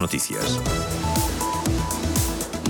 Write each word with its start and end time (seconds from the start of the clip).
Noticias. 0.00 0.60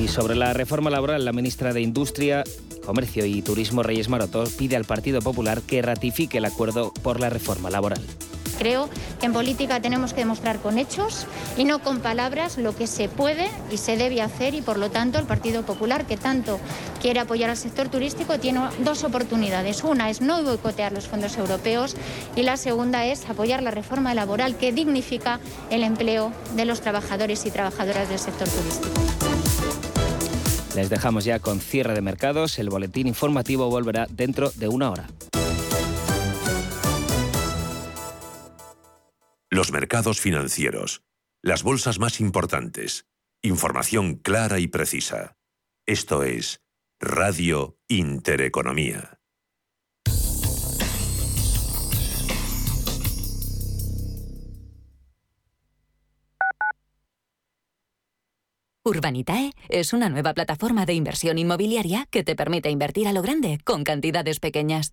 Y 0.01 0.09
sobre 0.09 0.35
la 0.35 0.55
reforma 0.55 0.89
laboral, 0.89 1.27
la 1.27 1.33
ministra 1.35 1.75
de 1.75 1.83
Industria, 1.83 2.43
Comercio 2.87 3.27
y 3.27 3.43
Turismo 3.43 3.83
Reyes 3.83 4.09
Maroto 4.09 4.45
pide 4.57 4.77
al 4.77 4.87
Partido 4.87 5.21
Popular 5.21 5.61
que 5.61 5.83
ratifique 5.83 6.39
el 6.39 6.47
acuerdo 6.47 6.91
por 7.03 7.21
la 7.21 7.29
reforma 7.29 7.69
laboral. 7.69 8.01
Creo 8.59 8.89
que 9.21 9.27
en 9.27 9.33
política 9.33 9.81
tenemos 9.81 10.13
que 10.13 10.21
demostrar 10.21 10.59
con 10.59 10.79
hechos 10.79 11.27
y 11.57 11.65
no 11.65 11.79
con 11.79 12.01
palabras 12.01 12.59
lo 12.59 12.75
que 12.75 12.87
se 12.87 13.09
puede 13.09 13.49
y 13.71 13.77
se 13.77 13.97
debe 13.97 14.21
hacer 14.21 14.55
y 14.55 14.63
por 14.63 14.79
lo 14.79 14.91
tanto 14.91 15.19
el 15.19 15.27
Partido 15.27 15.63
Popular, 15.63 16.07
que 16.07 16.17
tanto 16.17 16.59
quiere 17.01 17.21
apoyar 17.21 17.51
al 17.51 17.57
sector 17.57 17.89
turístico, 17.89 18.39
tiene 18.39 18.61
dos 18.81 19.05
oportunidades. 19.05 19.85
Una 19.85 20.11
es 20.11 20.21
no 20.21 20.43
boicotear 20.43 20.93
los 20.93 21.07
fondos 21.07 21.37
europeos 21.37 21.97
y 22.35 22.43
la 22.43 22.57
segunda 22.57 23.07
es 23.07 23.29
apoyar 23.29 23.63
la 23.63 23.71
reforma 23.71 24.15
laboral 24.15 24.57
que 24.57 24.73
dignifica 24.73 25.41
el 25.71 25.83
empleo 25.83 26.33
de 26.57 26.65
los 26.65 26.81
trabajadores 26.81 27.47
y 27.47 27.51
trabajadoras 27.51 28.09
del 28.09 28.19
sector 28.19 28.49
turístico. 28.49 28.89
Les 30.75 30.91
dejamos 30.91 31.25
ya 31.25 31.41
con 31.41 31.61
cierre 31.61 31.95
de 31.95 32.03
mercados. 32.03 32.59
El 32.59 32.71
boletín 32.71 33.09
informativo 33.09 33.69
volverá 33.69 34.07
dentro 34.11 34.53
de 34.55 34.69
una 34.69 34.91
hora. 34.91 35.09
Los 39.51 39.73
mercados 39.73 40.21
financieros. 40.21 41.03
Las 41.43 41.63
bolsas 41.63 41.99
más 41.99 42.21
importantes. 42.21 43.07
Información 43.43 44.17
clara 44.17 44.59
y 44.59 44.67
precisa. 44.67 45.39
Esto 45.87 46.23
es 46.23 46.61
Radio 47.01 47.79
Intereconomía. 47.89 49.19
Urbanitae 58.85 59.53
es 59.71 59.95
una 59.95 60.11
nueva 60.11 60.35
plataforma 60.35 60.85
de 60.85 60.93
inversión 60.93 61.39
inmobiliaria 61.39 62.07
que 62.11 62.23
te 62.23 62.37
permite 62.37 62.69
invertir 62.69 63.09
a 63.09 63.15
lo 63.15 63.23
grande 63.23 63.59
con 63.65 63.85
cantidades 63.85 64.41
pequeñas. 64.41 64.93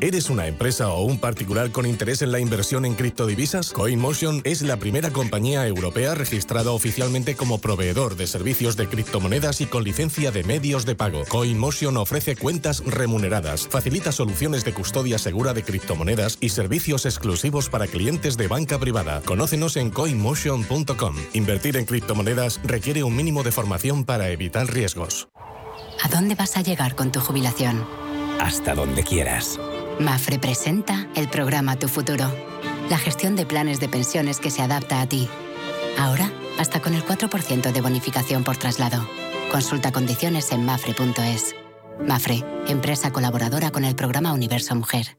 ¿Eres 0.00 0.30
una 0.30 0.46
empresa 0.46 0.90
o 0.90 1.02
un 1.02 1.18
particular 1.18 1.72
con 1.72 1.84
interés 1.84 2.22
en 2.22 2.30
la 2.30 2.38
inversión 2.38 2.84
en 2.84 2.94
criptodivisas? 2.94 3.72
CoinMotion 3.72 4.42
es 4.44 4.62
la 4.62 4.76
primera 4.76 5.10
compañía 5.10 5.66
europea 5.66 6.14
registrada 6.14 6.70
oficialmente 6.70 7.34
como 7.34 7.58
proveedor 7.58 8.14
de 8.14 8.28
servicios 8.28 8.76
de 8.76 8.86
criptomonedas 8.86 9.60
y 9.60 9.66
con 9.66 9.82
licencia 9.82 10.30
de 10.30 10.44
medios 10.44 10.86
de 10.86 10.94
pago. 10.94 11.24
CoinMotion 11.28 11.96
ofrece 11.96 12.36
cuentas 12.36 12.84
remuneradas, 12.86 13.66
facilita 13.66 14.12
soluciones 14.12 14.64
de 14.64 14.72
custodia 14.72 15.18
segura 15.18 15.52
de 15.52 15.64
criptomonedas 15.64 16.38
y 16.40 16.50
servicios 16.50 17.04
exclusivos 17.04 17.68
para 17.68 17.88
clientes 17.88 18.36
de 18.36 18.46
banca 18.46 18.78
privada. 18.78 19.20
Conócenos 19.22 19.76
en 19.76 19.90
coinmotion.com. 19.90 21.16
Invertir 21.32 21.76
en 21.76 21.86
criptomonedas 21.86 22.60
requiere 22.62 23.02
un 23.02 23.16
mínimo 23.16 23.42
de 23.42 23.50
formación 23.50 24.04
para 24.04 24.28
evitar 24.28 24.72
riesgos. 24.72 25.26
¿A 26.00 26.08
dónde 26.08 26.36
vas 26.36 26.56
a 26.56 26.62
llegar 26.62 26.94
con 26.94 27.10
tu 27.10 27.18
jubilación? 27.18 27.84
Hasta 28.38 28.76
donde 28.76 29.02
quieras. 29.02 29.58
Mafre 30.00 30.38
presenta 30.38 31.08
el 31.16 31.28
programa 31.28 31.76
Tu 31.76 31.88
Futuro, 31.88 32.32
la 32.88 32.98
gestión 32.98 33.34
de 33.34 33.44
planes 33.44 33.80
de 33.80 33.88
pensiones 33.88 34.38
que 34.38 34.50
se 34.50 34.62
adapta 34.62 35.00
a 35.00 35.08
ti. 35.08 35.28
Ahora, 35.98 36.30
hasta 36.58 36.80
con 36.80 36.94
el 36.94 37.04
4% 37.04 37.72
de 37.72 37.80
bonificación 37.80 38.44
por 38.44 38.56
traslado. 38.56 39.04
Consulta 39.50 39.90
condiciones 39.90 40.52
en 40.52 40.64
mafre.es. 40.64 41.56
Mafre, 42.06 42.44
empresa 42.68 43.12
colaboradora 43.12 43.72
con 43.72 43.84
el 43.84 43.96
programa 43.96 44.32
Universo 44.32 44.76
Mujer. 44.76 45.18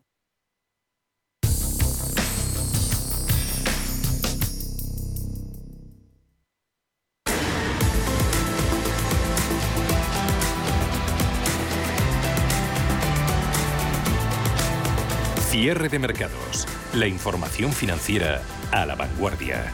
Cierre 15.51 15.89
de 15.89 15.99
mercados. 15.99 16.65
La 16.93 17.07
información 17.07 17.73
financiera 17.73 18.41
a 18.71 18.85
la 18.85 18.95
vanguardia. 18.95 19.73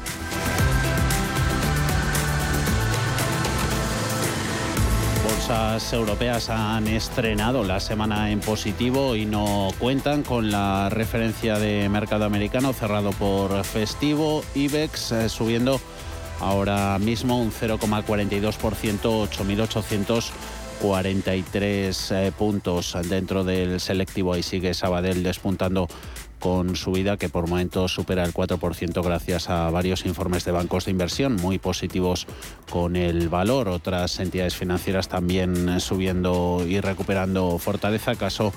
Bolsas 5.24 5.94
europeas 5.94 6.50
han 6.50 6.88
estrenado 6.88 7.64
la 7.64 7.80
semana 7.80 8.32
en 8.32 8.40
positivo 8.40 9.16
y 9.16 9.28
no 9.28 9.70
cuentan 9.78 10.24
con 10.24 10.50
la 10.50 10.90
referencia 10.90 11.60
de 11.60 11.88
mercado 11.90 12.26
americano 12.26 12.74
cerrado 12.74 13.12
por 13.12 13.64
festivo. 13.64 14.44
IBEX 14.56 15.12
eh, 15.12 15.30
subiendo 15.30 15.80
ahora 16.40 16.98
mismo 16.98 17.40
un 17.40 17.52
0,42%, 17.52 18.58
8.800 18.60 20.32
43 20.82 22.12
eh, 22.12 22.32
puntos 22.38 22.98
dentro 23.10 23.44
del 23.44 23.80
selectivo. 23.80 24.34
Ahí 24.34 24.44
sigue 24.44 24.74
Sabadell 24.74 25.24
despuntando 25.24 25.88
con 26.40 26.76
subida 26.76 27.18
que 27.18 27.30
por 27.30 27.48
momentos 27.48 27.94
supera 27.94 28.24
el 28.24 28.34
4% 28.34 29.04
gracias 29.04 29.50
a 29.50 29.70
varios 29.72 30.06
informes 30.06 30.46
de 30.46 30.52
bancos 30.52 30.86
de 30.86 30.92
inversión 30.92 31.36
muy 31.36 31.58
positivos 31.58 32.28
con 32.70 32.96
el 32.96 33.30
valor. 33.30 33.68
Otras 33.70 34.20
entidades 34.20 34.56
financieras 34.56 35.08
también 35.08 35.80
subiendo 35.80 36.64
y 36.68 36.80
recuperando 36.80 37.58
fortaleza. 37.58 38.16
Caso 38.16 38.54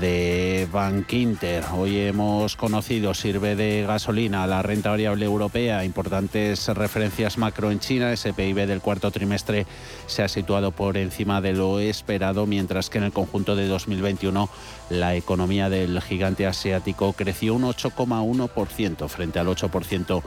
de 0.00 0.66
Bank 0.72 1.12
Inter. 1.12 1.62
Hoy 1.74 1.98
hemos 1.98 2.56
conocido, 2.56 3.14
sirve 3.14 3.54
de 3.54 3.84
gasolina 3.86 4.46
la 4.46 4.62
renta 4.62 4.90
variable 4.90 5.24
europea, 5.24 5.84
importantes 5.84 6.68
referencias 6.68 7.38
macro 7.38 7.70
en 7.70 7.80
China, 7.80 8.12
ese 8.12 8.32
PIB 8.32 8.66
del 8.66 8.80
cuarto 8.80 9.10
trimestre 9.10 9.66
se 10.06 10.22
ha 10.22 10.28
situado 10.28 10.72
por 10.72 10.96
encima 10.96 11.40
de 11.40 11.52
lo 11.52 11.80
esperado, 11.80 12.46
mientras 12.46 12.90
que 12.90 12.98
en 12.98 13.04
el 13.04 13.12
conjunto 13.12 13.56
de 13.56 13.66
2021 13.66 14.48
la 14.90 15.14
economía 15.14 15.68
del 15.68 16.00
gigante 16.00 16.46
asiático 16.46 17.12
creció 17.12 17.54
un 17.54 17.62
8,1% 17.62 19.08
frente 19.08 19.38
al 19.38 19.48
8% 19.48 20.22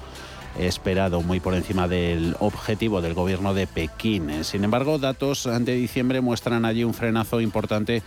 esperado, 0.59 1.21
muy 1.21 1.39
por 1.39 1.53
encima 1.53 1.87
del 1.87 2.35
objetivo 2.39 3.01
del 3.01 3.13
gobierno 3.13 3.53
de 3.53 3.67
Pekín. 3.67 4.43
Sin 4.43 4.63
embargo, 4.63 4.97
datos 4.97 5.43
de 5.43 5.73
diciembre 5.75 6.21
muestran 6.21 6.65
allí 6.65 6.83
un 6.83 6.93
frenazo 6.93 7.41
importante 7.41 8.01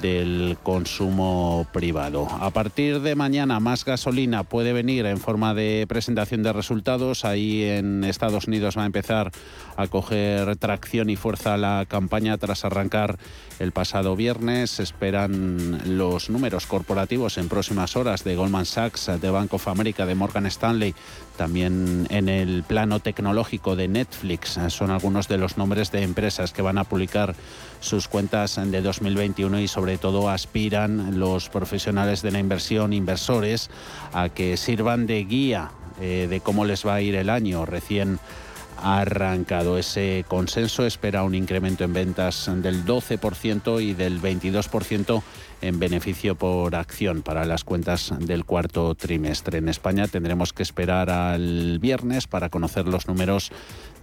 del 0.00 0.56
consumo 0.62 1.66
privado. 1.72 2.26
A 2.40 2.50
partir 2.50 3.00
de 3.00 3.14
mañana 3.14 3.60
más 3.60 3.84
gasolina 3.84 4.44
puede 4.44 4.72
venir 4.72 5.06
en 5.06 5.18
forma 5.18 5.54
de 5.54 5.86
presentación 5.88 6.42
de 6.42 6.52
resultados. 6.52 7.24
Ahí 7.24 7.64
en 7.64 8.04
Estados 8.04 8.46
Unidos 8.46 8.76
va 8.78 8.84
a 8.84 8.86
empezar 8.86 9.30
a 9.76 9.86
coger 9.88 10.56
tracción 10.56 11.10
y 11.10 11.16
fuerza 11.16 11.56
la 11.56 11.86
campaña 11.88 12.38
tras 12.38 12.64
arrancar 12.64 13.18
el 13.62 13.70
pasado 13.72 14.16
viernes. 14.16 14.80
Esperan 14.80 15.80
los 15.96 16.30
números 16.30 16.66
corporativos 16.66 17.38
en 17.38 17.48
próximas 17.48 17.96
horas 17.96 18.24
de 18.24 18.34
Goldman 18.34 18.66
Sachs, 18.66 19.10
de 19.20 19.30
Bank 19.30 19.54
of 19.54 19.68
America, 19.68 20.04
de 20.04 20.16
Morgan 20.16 20.46
Stanley, 20.46 20.94
también 21.36 22.06
en 22.10 22.28
el 22.28 22.64
plano 22.64 22.98
tecnológico 22.98 23.76
de 23.76 23.86
Netflix. 23.86 24.58
Son 24.68 24.90
algunos 24.90 25.28
de 25.28 25.38
los 25.38 25.56
nombres 25.56 25.92
de 25.92 26.02
empresas 26.02 26.52
que 26.52 26.62
van 26.62 26.76
a 26.76 26.84
publicar 26.84 27.36
sus 27.80 28.08
cuentas 28.08 28.60
de 28.62 28.82
2021 28.82 29.60
y 29.60 29.68
sobre 29.68 29.96
todo 29.96 30.28
aspiran 30.28 31.20
los 31.20 31.48
profesionales 31.48 32.22
de 32.22 32.32
la 32.32 32.40
inversión, 32.40 32.92
inversores, 32.92 33.70
a 34.12 34.28
que 34.28 34.56
sirvan 34.56 35.06
de 35.06 35.24
guía 35.24 35.70
eh, 36.00 36.26
de 36.28 36.40
cómo 36.40 36.64
les 36.64 36.84
va 36.84 36.94
a 36.94 37.00
ir 37.00 37.14
el 37.14 37.30
año 37.30 37.64
recién 37.64 38.18
arrancado. 38.82 39.78
Ese 39.78 40.24
consenso 40.28 40.84
espera 40.84 41.22
un 41.22 41.34
incremento 41.34 41.84
en 41.84 41.92
ventas 41.92 42.50
del 42.56 42.84
12% 42.84 43.82
y 43.82 43.94
del 43.94 44.20
22% 44.20 45.22
en 45.62 45.78
beneficio 45.78 46.34
por 46.34 46.74
acción 46.74 47.22
para 47.22 47.44
las 47.44 47.64
cuentas 47.64 48.12
del 48.18 48.44
cuarto 48.44 48.94
trimestre. 48.94 49.58
En 49.58 49.68
España 49.68 50.08
tendremos 50.08 50.52
que 50.52 50.64
esperar 50.64 51.08
al 51.08 51.78
viernes 51.78 52.26
para 52.26 52.48
conocer 52.48 52.88
los 52.88 53.06
números 53.06 53.52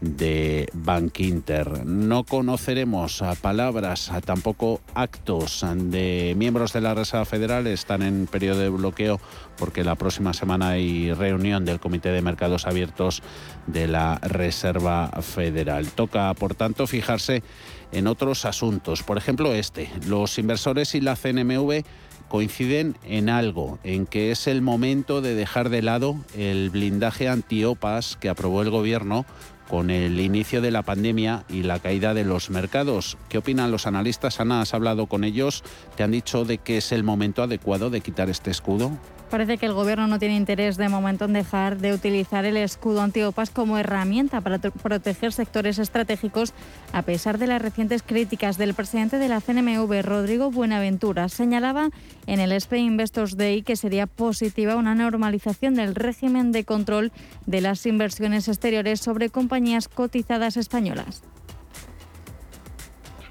de 0.02 0.70
Bank 0.74 1.20
Inter. 1.20 1.86
No 1.86 2.24
conoceremos 2.24 3.24
palabras, 3.42 4.12
tampoco 4.26 4.82
actos 4.94 5.66
de 5.76 6.34
miembros 6.38 6.74
de 6.74 6.82
la 6.82 6.94
Reserva 6.94 7.26
Federal. 7.26 7.68
Están 7.68 8.02
en 8.02 8.28
periodo 8.28 8.60
de 8.60 8.70
bloqueo 8.70 9.20
porque 9.58 9.84
la 9.84 9.96
próxima 9.96 10.34
semana 10.34 10.70
hay 10.70 11.14
reunión 11.14 11.66
del 11.66 11.80
Comité 11.80 12.10
de 12.10 12.22
Mercados 12.22 12.66
Abiertos 12.66 13.22
de 13.68 13.88
la 13.88 14.20
Reserva 14.20 15.10
Federal. 15.22 15.88
Toca, 15.92 16.34
por 16.34 16.56
tanto, 16.56 16.88
fijarse 16.88 17.44
en 17.92 18.08
otros 18.08 18.46
asuntos. 18.46 19.04
Por 19.04 19.18
ejemplo, 19.18 19.54
este. 19.54 19.90
Los 20.08 20.38
inversores 20.40 20.96
y 20.96 21.02
la 21.02 21.16
CNMV 21.16 21.84
coinciden 22.30 22.96
en 23.04 23.28
algo, 23.28 23.80
en 23.84 24.06
que 24.06 24.32
es 24.32 24.48
el 24.48 24.62
momento 24.62 25.22
de 25.22 25.36
dejar 25.36 25.70
de 25.70 25.82
lado 25.82 26.16
el 26.38 26.70
blindaje 26.70 27.28
antiopas 27.28 28.16
que 28.18 28.30
aprobó 28.30 28.62
el 28.62 28.70
gobierno 28.70 29.26
con 29.70 29.92
el 29.92 30.20
inicio 30.20 30.62
de 30.62 30.72
la 30.72 30.82
pandemia 30.82 31.46
y 31.48 31.62
la 31.62 31.80
caída 31.80 32.16
de 32.16 32.26
los 32.26 32.50
mercados. 32.50 33.18
¿Qué 33.30 33.38
opinan 33.38 33.70
los 33.70 33.86
analistas? 33.86 34.40
Ana, 34.40 34.62
¿has 34.62 34.74
hablado 34.74 35.06
con 35.06 35.24
ellos? 35.24 35.64
¿Te 35.96 36.02
han 36.04 36.12
dicho 36.12 36.44
de 36.44 36.58
que 36.58 36.78
es 36.78 36.92
el 36.92 37.04
momento 37.04 37.44
adecuado 37.44 37.92
de 37.92 38.02
quitar 38.02 38.30
este 38.30 38.50
escudo? 38.50 38.92
Parece 39.30 39.60
que 39.60 39.68
el 39.68 39.74
Gobierno 39.74 40.08
no 40.08 40.18
tiene 40.18 40.36
interés 40.36 40.76
de 40.78 40.90
momento 40.90 41.26
en 41.26 41.34
dejar 41.34 41.78
de 41.78 41.94
utilizar 41.94 42.46
el 42.46 42.58
escudo 42.58 43.02
antiopas 43.02 43.52
como 43.52 43.78
herramienta 43.78 44.42
para 44.42 44.58
proteger 44.58 45.34
sectores 45.34 45.78
estratégicos, 45.78 46.54
a 46.94 47.04
pesar 47.04 47.38
de 47.38 47.46
las 47.46 47.62
recientes 47.62 48.02
críticas 48.02 48.58
del 48.58 48.74
presidente 48.74 49.20
de 49.20 49.30
la 49.30 49.40
CNMV, 49.40 50.02
Rodrigo 50.02 50.50
Buenaventura. 50.50 51.30
Señalaba 51.30 51.90
en 52.26 52.40
el 52.40 52.52
Spain 52.54 52.86
Investors 52.86 53.38
Day 53.38 53.62
que 53.62 53.76
sería 53.76 54.08
positiva 54.08 54.76
una 54.76 54.96
normalización 54.96 55.76
del 55.76 55.94
régimen 55.94 56.52
de 56.52 56.66
control 56.66 57.12
de 57.46 57.62
las 57.62 57.86
inversiones 57.86 58.48
exteriores 58.48 59.00
sobre 59.00 59.30
compañías 59.30 59.90
cotizadas 59.90 60.58
españolas. 60.58 61.22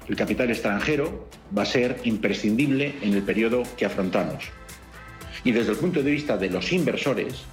El 0.07 0.15
capital 0.15 0.49
extranjero 0.49 1.27
va 1.55 1.63
a 1.63 1.65
ser 1.65 1.99
imprescindible 2.05 2.95
en 3.01 3.13
el 3.13 3.21
periodo 3.21 3.63
que 3.77 3.85
afrontamos 3.85 4.49
y 5.43 5.51
desde 5.51 5.71
el 5.71 5.77
punto 5.77 6.03
de 6.03 6.11
vista 6.11 6.37
de 6.37 6.49
los 6.49 6.71
inversores, 6.71 7.43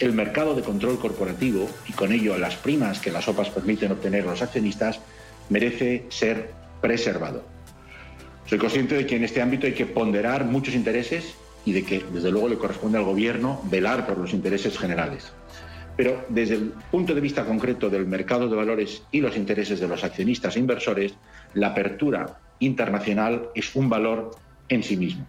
el 0.00 0.12
mercado 0.12 0.54
de 0.54 0.62
control 0.62 0.98
corporativo 0.98 1.68
y 1.88 1.92
con 1.92 2.12
ello 2.12 2.36
las 2.38 2.56
primas 2.56 2.98
que 2.98 3.12
las 3.12 3.28
OPAs 3.28 3.50
permiten 3.50 3.92
obtener 3.92 4.24
los 4.24 4.42
accionistas 4.42 5.00
merece 5.48 6.06
ser 6.08 6.50
preservado. 6.80 7.44
Soy 8.46 8.58
consciente 8.58 8.96
de 8.96 9.06
que 9.06 9.16
en 9.16 9.24
este 9.24 9.40
ámbito 9.40 9.66
hay 9.66 9.74
que 9.74 9.86
ponderar 9.86 10.44
muchos 10.44 10.74
intereses 10.74 11.34
y 11.64 11.72
de 11.72 11.84
que 11.84 12.04
desde 12.12 12.30
luego 12.30 12.48
le 12.48 12.58
corresponde 12.58 12.98
al 12.98 13.04
Gobierno 13.04 13.60
velar 13.70 14.06
por 14.06 14.18
los 14.18 14.32
intereses 14.32 14.76
generales. 14.78 15.32
Pero 15.96 16.24
desde 16.28 16.54
el 16.54 16.72
punto 16.90 17.14
de 17.14 17.20
vista 17.20 17.44
concreto 17.44 17.90
del 17.90 18.06
mercado 18.06 18.48
de 18.48 18.56
valores 18.56 19.02
y 19.12 19.20
los 19.20 19.36
intereses 19.36 19.78
de 19.78 19.88
los 19.88 20.02
accionistas 20.02 20.56
e 20.56 20.58
inversores, 20.58 21.14
la 21.54 21.68
apertura 21.68 22.40
internacional 22.58 23.50
es 23.54 23.76
un 23.76 23.88
valor 23.88 24.32
en 24.68 24.82
sí 24.82 24.96
mismo. 24.96 25.26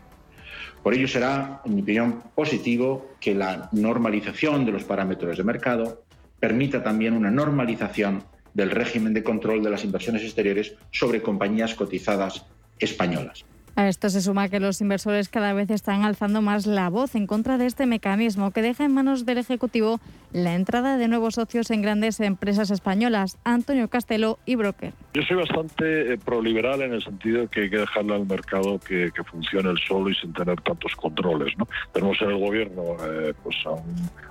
Por 0.84 0.94
ello 0.94 1.08
será, 1.08 1.62
en 1.64 1.76
mi 1.76 1.82
opinión, 1.82 2.22
positivo 2.36 3.16
que 3.22 3.34
la 3.34 3.70
normalización 3.72 4.66
de 4.66 4.74
los 4.74 4.84
parámetros 4.84 5.38
de 5.38 5.44
mercado 5.44 6.04
permita 6.42 6.84
también 6.84 7.14
una 7.14 7.32
normalización 7.32 8.24
del 8.54 8.70
régimen 8.70 9.14
de 9.14 9.24
control 9.24 9.64
de 9.64 9.70
las 9.70 9.86
inversiones 9.86 10.24
exteriores 10.24 10.76
sobre 10.92 11.22
compañías 11.22 11.74
cotizadas 11.74 12.46
españolas. 12.78 13.46
A 13.76 13.88
esto 13.88 14.10
se 14.10 14.22
suma 14.22 14.50
que 14.50 14.60
los 14.60 14.82
inversores 14.82 15.30
cada 15.30 15.52
vez 15.54 15.72
están 15.72 16.04
alzando 16.04 16.44
más 16.44 16.68
la 16.68 16.90
voz 16.90 17.16
en 17.16 17.26
contra 17.26 17.58
de 17.58 17.66
este 17.66 17.88
mecanismo 17.88 18.52
que 18.52 18.62
deja 18.62 18.86
en 18.86 18.94
manos 18.94 19.26
del 19.26 19.40
Ejecutivo 19.40 20.00
la 20.32 20.54
entrada 20.54 20.98
de 20.98 21.08
nuevos 21.08 21.36
socios 21.36 21.72
en 21.72 21.82
grandes 21.82 22.20
empresas 22.20 22.70
españolas. 22.70 23.40
Antonio 23.44 23.88
Castelo 23.88 24.38
y 24.46 24.56
Broker. 24.56 24.94
Yo 25.16 25.24
soy 25.24 25.38
bastante 25.38 26.14
eh, 26.14 26.18
proliberal 26.24 26.84
en 26.84 26.94
el 26.94 27.04
sentido 27.04 27.42
de 27.42 27.48
que 27.48 27.62
hay 27.62 27.70
que 27.72 27.78
dejarle 27.78 28.14
al 28.14 28.28
mercado 28.28 28.80
que, 28.80 29.12
funcione 29.26 29.72
el 29.72 29.80
solo 29.80 30.10
y 30.10 30.16
sin 30.16 30.34
tener 30.34 30.60
tantos 30.62 30.96
controles. 30.96 31.54
Tenemos 31.94 32.22
en 32.22 32.30
el 32.30 32.38
gobierno 32.38 32.82
eh, 33.04 33.34
pues 33.42 33.56
a 33.66 33.72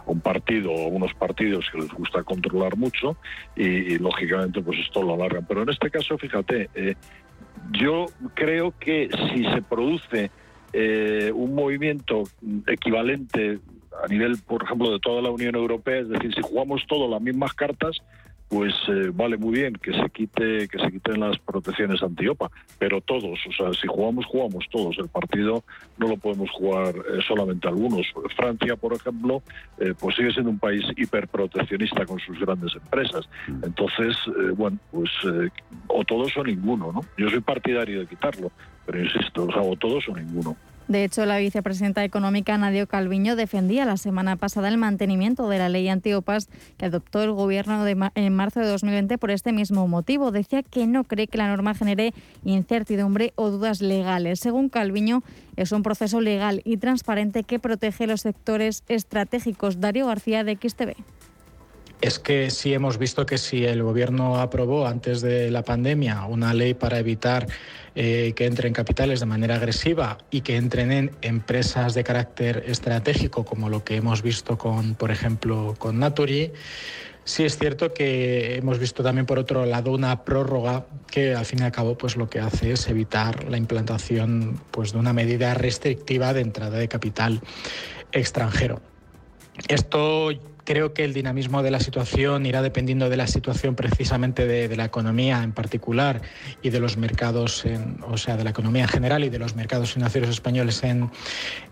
un, 0.07 0.21
partido 0.21 0.71
o 0.71 0.89
unos 0.89 1.15
partidos 1.15 1.65
que 1.73 1.79
les 1.79 1.91
gusta 1.93 2.23
controlar 2.23 2.77
mucho 2.77 3.17
y, 3.57 3.99
lógicamente 3.99 4.63
pues 4.63 4.79
esto 4.79 5.03
lo 5.03 5.15
alargan. 5.15 5.45
Pero 5.47 5.63
en 5.63 5.71
este 5.71 5.91
caso, 5.91 6.17
fíjate, 6.17 6.69
eh, 6.75 6.95
yo 7.71 8.07
creo 8.35 8.75
que 8.79 9.09
si 9.33 9.45
se 9.45 9.63
produce 9.63 10.31
eh, 10.73 11.31
un 11.35 11.55
movimiento 11.55 12.25
equivalente 12.67 13.61
a 14.03 14.09
nivel, 14.09 14.39
por 14.47 14.65
ejemplo, 14.65 14.91
de 14.91 15.01
toda 15.01 15.23
la 15.23 15.31
Unión 15.31 15.55
Europea, 15.55 16.01
es 16.01 16.09
decir, 16.09 16.35
si 16.35 16.43
jugamos 16.43 16.83
todas 16.89 17.11
las 17.11 17.21
mismas 17.21 17.53
cartas, 17.55 18.03
pues 18.53 18.75
eh, 18.89 19.11
vale 19.15 19.39
muy 19.39 19.53
bien 19.53 19.73
que 19.73 19.95
se 19.95 20.11
quite 20.11 20.69
que 20.69 20.79
se 20.79 20.93
quiten 20.93 21.21
las 21.21 21.39
protecciones 21.39 22.03
antiopa, 22.03 22.51
pero 22.79 23.01
todos, 23.01 23.41
o 23.49 23.53
sea, 23.53 23.73
si 23.73 23.87
jugamos 23.87 24.27
jugamos 24.27 24.67
todos. 24.71 24.99
El 24.99 25.09
partido 25.09 25.65
no 25.97 26.09
lo 26.09 26.19
podemos 26.19 26.51
jugar 26.51 26.95
eh, 26.95 27.23
solamente 27.27 27.67
algunos. 27.67 28.07
Francia, 28.37 28.77
por 28.77 28.93
ejemplo, 28.93 29.43
eh, 29.79 29.95
pues 29.99 30.17
sigue 30.17 30.33
siendo 30.33 30.51
un 30.51 30.59
país 30.59 30.85
hiperproteccionista 30.95 32.05
con 32.05 32.19
sus 32.19 32.39
grandes 32.41 32.75
empresas. 32.75 33.27
Entonces, 33.49 34.15
bueno, 34.55 34.77
pues 34.91 35.11
o 35.87 36.05
todos 36.05 36.37
o 36.37 36.45
ninguno, 36.45 36.93
¿no? 36.93 37.01
Yo 37.17 37.31
soy 37.31 37.41
partidario 37.41 38.01
de 38.01 38.07
quitarlo, 38.07 38.53
pero 38.85 39.03
insisto, 39.03 39.45
o 39.45 39.53
sea, 39.53 39.63
o 39.63 39.77
todos 39.77 40.07
o 40.11 40.15
ninguno. 40.15 40.55
De 40.93 41.05
hecho, 41.05 41.25
la 41.25 41.39
vicepresidenta 41.39 42.05
económica 42.05 42.59
Nadio 42.59 42.87
Calviño 42.87 43.35
defendía 43.35 43.87
la 43.87 43.97
semana 43.97 44.37
pasada 44.37 44.69
el 44.69 44.77
mantenimiento 44.77 45.49
de 45.49 45.57
la 45.57 45.71
ley 45.71 45.89
antiopas 45.89 46.51
que 46.77 46.85
adoptó 46.85 47.23
el 47.23 47.33
Gobierno 47.33 47.83
en 47.87 48.35
marzo 48.35 48.61
de 48.61 48.67
2020 48.67 49.17
por 49.17 49.31
este 49.31 49.55
mismo 49.55 49.89
motivo. 49.89 50.33
Decía 50.33 50.63
que 50.63 50.87
no 50.87 51.05
cree 51.05 51.29
que 51.29 51.39
la 51.39 51.49
norma 51.49 51.73
genere 51.73 52.13
incertidumbre 52.45 53.33
o 53.37 53.49
dudas 53.49 53.81
legales. 53.81 54.41
Según 54.41 54.69
Calviño, 54.69 55.23
es 55.57 55.73
un 55.73 55.83
proceso 55.83 56.21
legal 56.21 56.61
y 56.63 56.77
transparente 56.77 57.43
que 57.43 57.59
protege 57.59 58.07
los 58.07 58.21
sectores 58.21 58.85
estratégicos. 58.89 59.81
Darío 59.81 60.09
García 60.09 60.45
de 60.45 60.59
XTV 60.61 60.95
es 62.03 62.19
que 62.19 62.51
sí 62.51 62.75
hemos 62.75 62.99
visto 62.99 63.25
que 63.25 63.39
si 63.39 63.65
el 63.65 63.83
gobierno 63.83 64.41
aprobó 64.41 64.87
antes 64.87 65.23
de 65.23 65.51
la 65.51 65.63
pandemia 65.63 66.27
una 66.27 66.53
ley 66.53 66.75
para 66.75 66.99
evitar 66.99 67.47
eh, 67.95 68.33
que 68.35 68.47
entren 68.47 68.73
capitales 68.73 69.21
de 69.21 69.27
manera 69.27 69.55
agresiva 69.55 70.19
y 70.31 70.41
que 70.41 70.57
entren 70.57 70.91
en 70.93 71.11
empresas 71.23 71.95
de 71.95 72.03
carácter 72.03 72.65
estratégico, 72.67 73.45
como 73.45 73.71
lo 73.71 73.85
que 73.85 73.97
hemos 73.97 74.21
visto 74.21 74.59
con, 74.59 74.97
por 74.97 75.11
ejemplo, 75.11 75.77
con 75.79 76.01
Naturi, 76.01 76.53
Sí 77.25 77.45
es 77.45 77.57
cierto 77.57 77.95
que 77.95 78.57
hemos 78.57 78.81
visto 78.81 79.05
también 79.05 79.27
por 79.27 79.39
otro 79.39 79.65
lado 79.65 79.93
una 79.93 80.25
prórroga 80.25 80.87
que 81.09 81.37
al 81.37 81.45
fin 81.45 81.61
y 81.61 81.63
al 81.63 81.71
cabo 81.71 81.97
pues 81.97 82.17
lo 82.17 82.29
que 82.29 82.41
hace 82.41 82.73
es 82.73 82.89
evitar 82.89 83.45
la 83.49 83.57
implantación 83.59 84.61
pues 84.73 84.93
de 84.93 84.99
una 84.99 85.13
medida 85.13 85.55
restrictiva 85.55 86.33
de 86.35 86.41
entrada 86.41 86.79
de 86.79 86.89
capital 86.89 87.41
extranjero. 88.11 88.92
Esto 89.69 90.31
Creo 90.65 90.95
que 90.95 91.03
el 91.03 91.13
dinamismo 91.13 91.63
de 91.63 91.73
la 91.73 91.81
situación 91.81 92.47
irá 92.47 92.63
dependiendo 92.63 93.09
de 93.09 93.17
la 93.17 93.27
situación 93.27 93.75
precisamente 93.75 94.47
de, 94.47 94.77
la 94.77 94.85
economía 94.85 95.43
en 95.43 95.53
particular 95.53 96.23
y 96.63 96.71
de 96.71 96.79
los 96.79 96.97
mercados, 96.97 97.65
o 98.09 98.17
sea, 98.17 98.37
de 98.37 98.45
la 98.45 98.51
economía 98.51 98.83
en 98.83 98.89
general 98.89 99.25
y 99.25 99.29
de 99.29 99.41
los 99.41 99.57
mercados 99.57 99.93
financieros 99.93 100.31
españoles 100.31 100.85
en, 100.85 101.11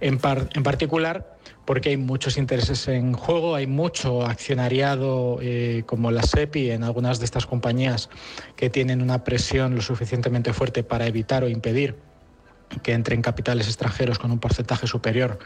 en, 0.00 0.18
particular, 0.18 1.38
porque 1.64 1.90
hay 1.90 1.96
muchos 1.96 2.36
intereses 2.36 2.88
en 2.88 3.12
juego, 3.12 3.54
hay 3.54 3.68
mucho 3.68 4.26
accionariado 4.26 5.38
eh, 5.40 5.84
como 5.86 6.10
la 6.10 6.24
SEPI 6.24 6.72
en 6.72 6.82
algunas 6.82 7.20
de 7.20 7.26
estas 7.26 7.46
compañías 7.46 8.10
que 8.56 8.70
tienen 8.70 9.02
una 9.02 9.22
presión 9.22 9.76
lo 9.76 9.82
suficientemente 9.82 10.52
fuerte 10.52 10.82
para 10.82 11.06
evitar 11.06 11.44
o 11.44 11.48
impedir 11.48 11.96
que 12.82 12.92
entren 12.92 13.22
capitales 13.22 13.66
extranjeros 13.66 14.18
con 14.18 14.30
un 14.30 14.40
porcentaje 14.40 14.86
superior 14.86 15.38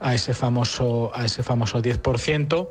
a 0.00 0.14
ese 0.14 0.34
famoso, 0.34 1.10
a 1.14 1.24
ese 1.24 1.42
famoso 1.42 1.82
10%. 1.82 2.68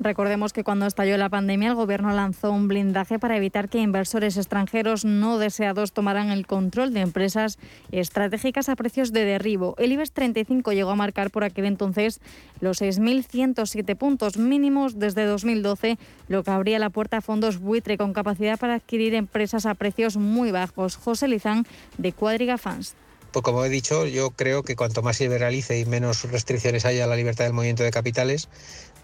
Recordemos 0.00 0.52
que 0.52 0.62
cuando 0.62 0.86
estalló 0.86 1.16
la 1.16 1.28
pandemia 1.28 1.70
el 1.70 1.74
Gobierno 1.74 2.12
lanzó 2.12 2.52
un 2.52 2.68
blindaje 2.68 3.18
para 3.18 3.36
evitar 3.36 3.68
que 3.68 3.80
inversores 3.80 4.36
extranjeros 4.36 5.04
no 5.04 5.38
deseados 5.38 5.90
tomaran 5.90 6.30
el 6.30 6.46
control 6.46 6.94
de 6.94 7.00
empresas 7.00 7.58
estratégicas 7.90 8.68
a 8.68 8.76
precios 8.76 9.12
de 9.12 9.24
derribo. 9.24 9.74
El 9.76 9.90
IBEX 9.90 10.12
35 10.12 10.72
llegó 10.72 10.90
a 10.90 10.96
marcar 10.96 11.32
por 11.32 11.42
aquel 11.42 11.64
entonces 11.64 12.20
los 12.60 12.80
6.107 12.80 13.96
puntos 13.96 14.36
mínimos 14.36 15.00
desde 15.00 15.24
2012, 15.24 15.98
lo 16.28 16.44
que 16.44 16.50
abría 16.52 16.78
la 16.78 16.90
puerta 16.90 17.16
a 17.16 17.20
fondos 17.20 17.58
buitre 17.58 17.98
con 17.98 18.12
capacidad 18.12 18.56
para 18.56 18.74
adquirir 18.74 19.14
empresas 19.14 19.66
a 19.66 19.74
precios 19.74 20.16
muy 20.16 20.52
bajos. 20.52 20.96
José 20.96 21.26
Lizán, 21.26 21.66
de 21.96 22.12
Cuadriga 22.12 22.56
Fans. 22.56 22.94
Pues 23.32 23.42
como 23.42 23.64
he 23.64 23.68
dicho, 23.68 24.06
yo 24.06 24.30
creo 24.30 24.62
que 24.62 24.74
cuanto 24.74 25.02
más 25.02 25.18
se 25.18 25.24
liberalice 25.24 25.78
y 25.78 25.84
menos 25.84 26.24
restricciones 26.30 26.84
haya 26.86 27.04
a 27.04 27.06
la 27.06 27.16
libertad 27.16 27.44
del 27.44 27.52
movimiento 27.52 27.82
de 27.82 27.90
capitales, 27.90 28.48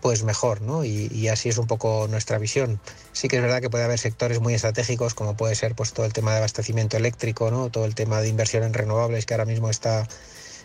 pues 0.00 0.23
mejor, 0.23 0.61
¿no? 0.62 0.85
Y, 0.85 1.28
así 1.28 1.49
es 1.49 1.59
un 1.59 1.66
poco 1.66 2.09
nuestra 2.09 2.38
visión. 2.38 2.81
Sí 3.12 3.28
que 3.28 3.37
es 3.37 3.43
verdad 3.43 3.61
que 3.61 3.71
puede 3.71 3.85
haber 3.85 3.99
sectores 3.99 4.40
muy 4.40 4.54
estratégicos, 4.54 5.14
como 5.14 5.37
puede 5.37 5.54
ser 5.54 5.75
pues 5.75 5.93
todo 5.93 6.07
el 6.07 6.12
tema 6.12 6.33
de 6.33 6.38
abastecimiento 6.38 6.97
eléctrico, 6.97 7.50
¿no? 7.50 7.71
Todo 7.71 7.85
el 7.85 7.95
tema 7.95 8.21
de 8.21 8.28
inversión 8.28 8.64
en 8.64 8.75
renovables 8.75 9.26
que 9.26 9.35
ahora 9.35 9.47
mismo 9.47 9.71
está, 9.71 10.07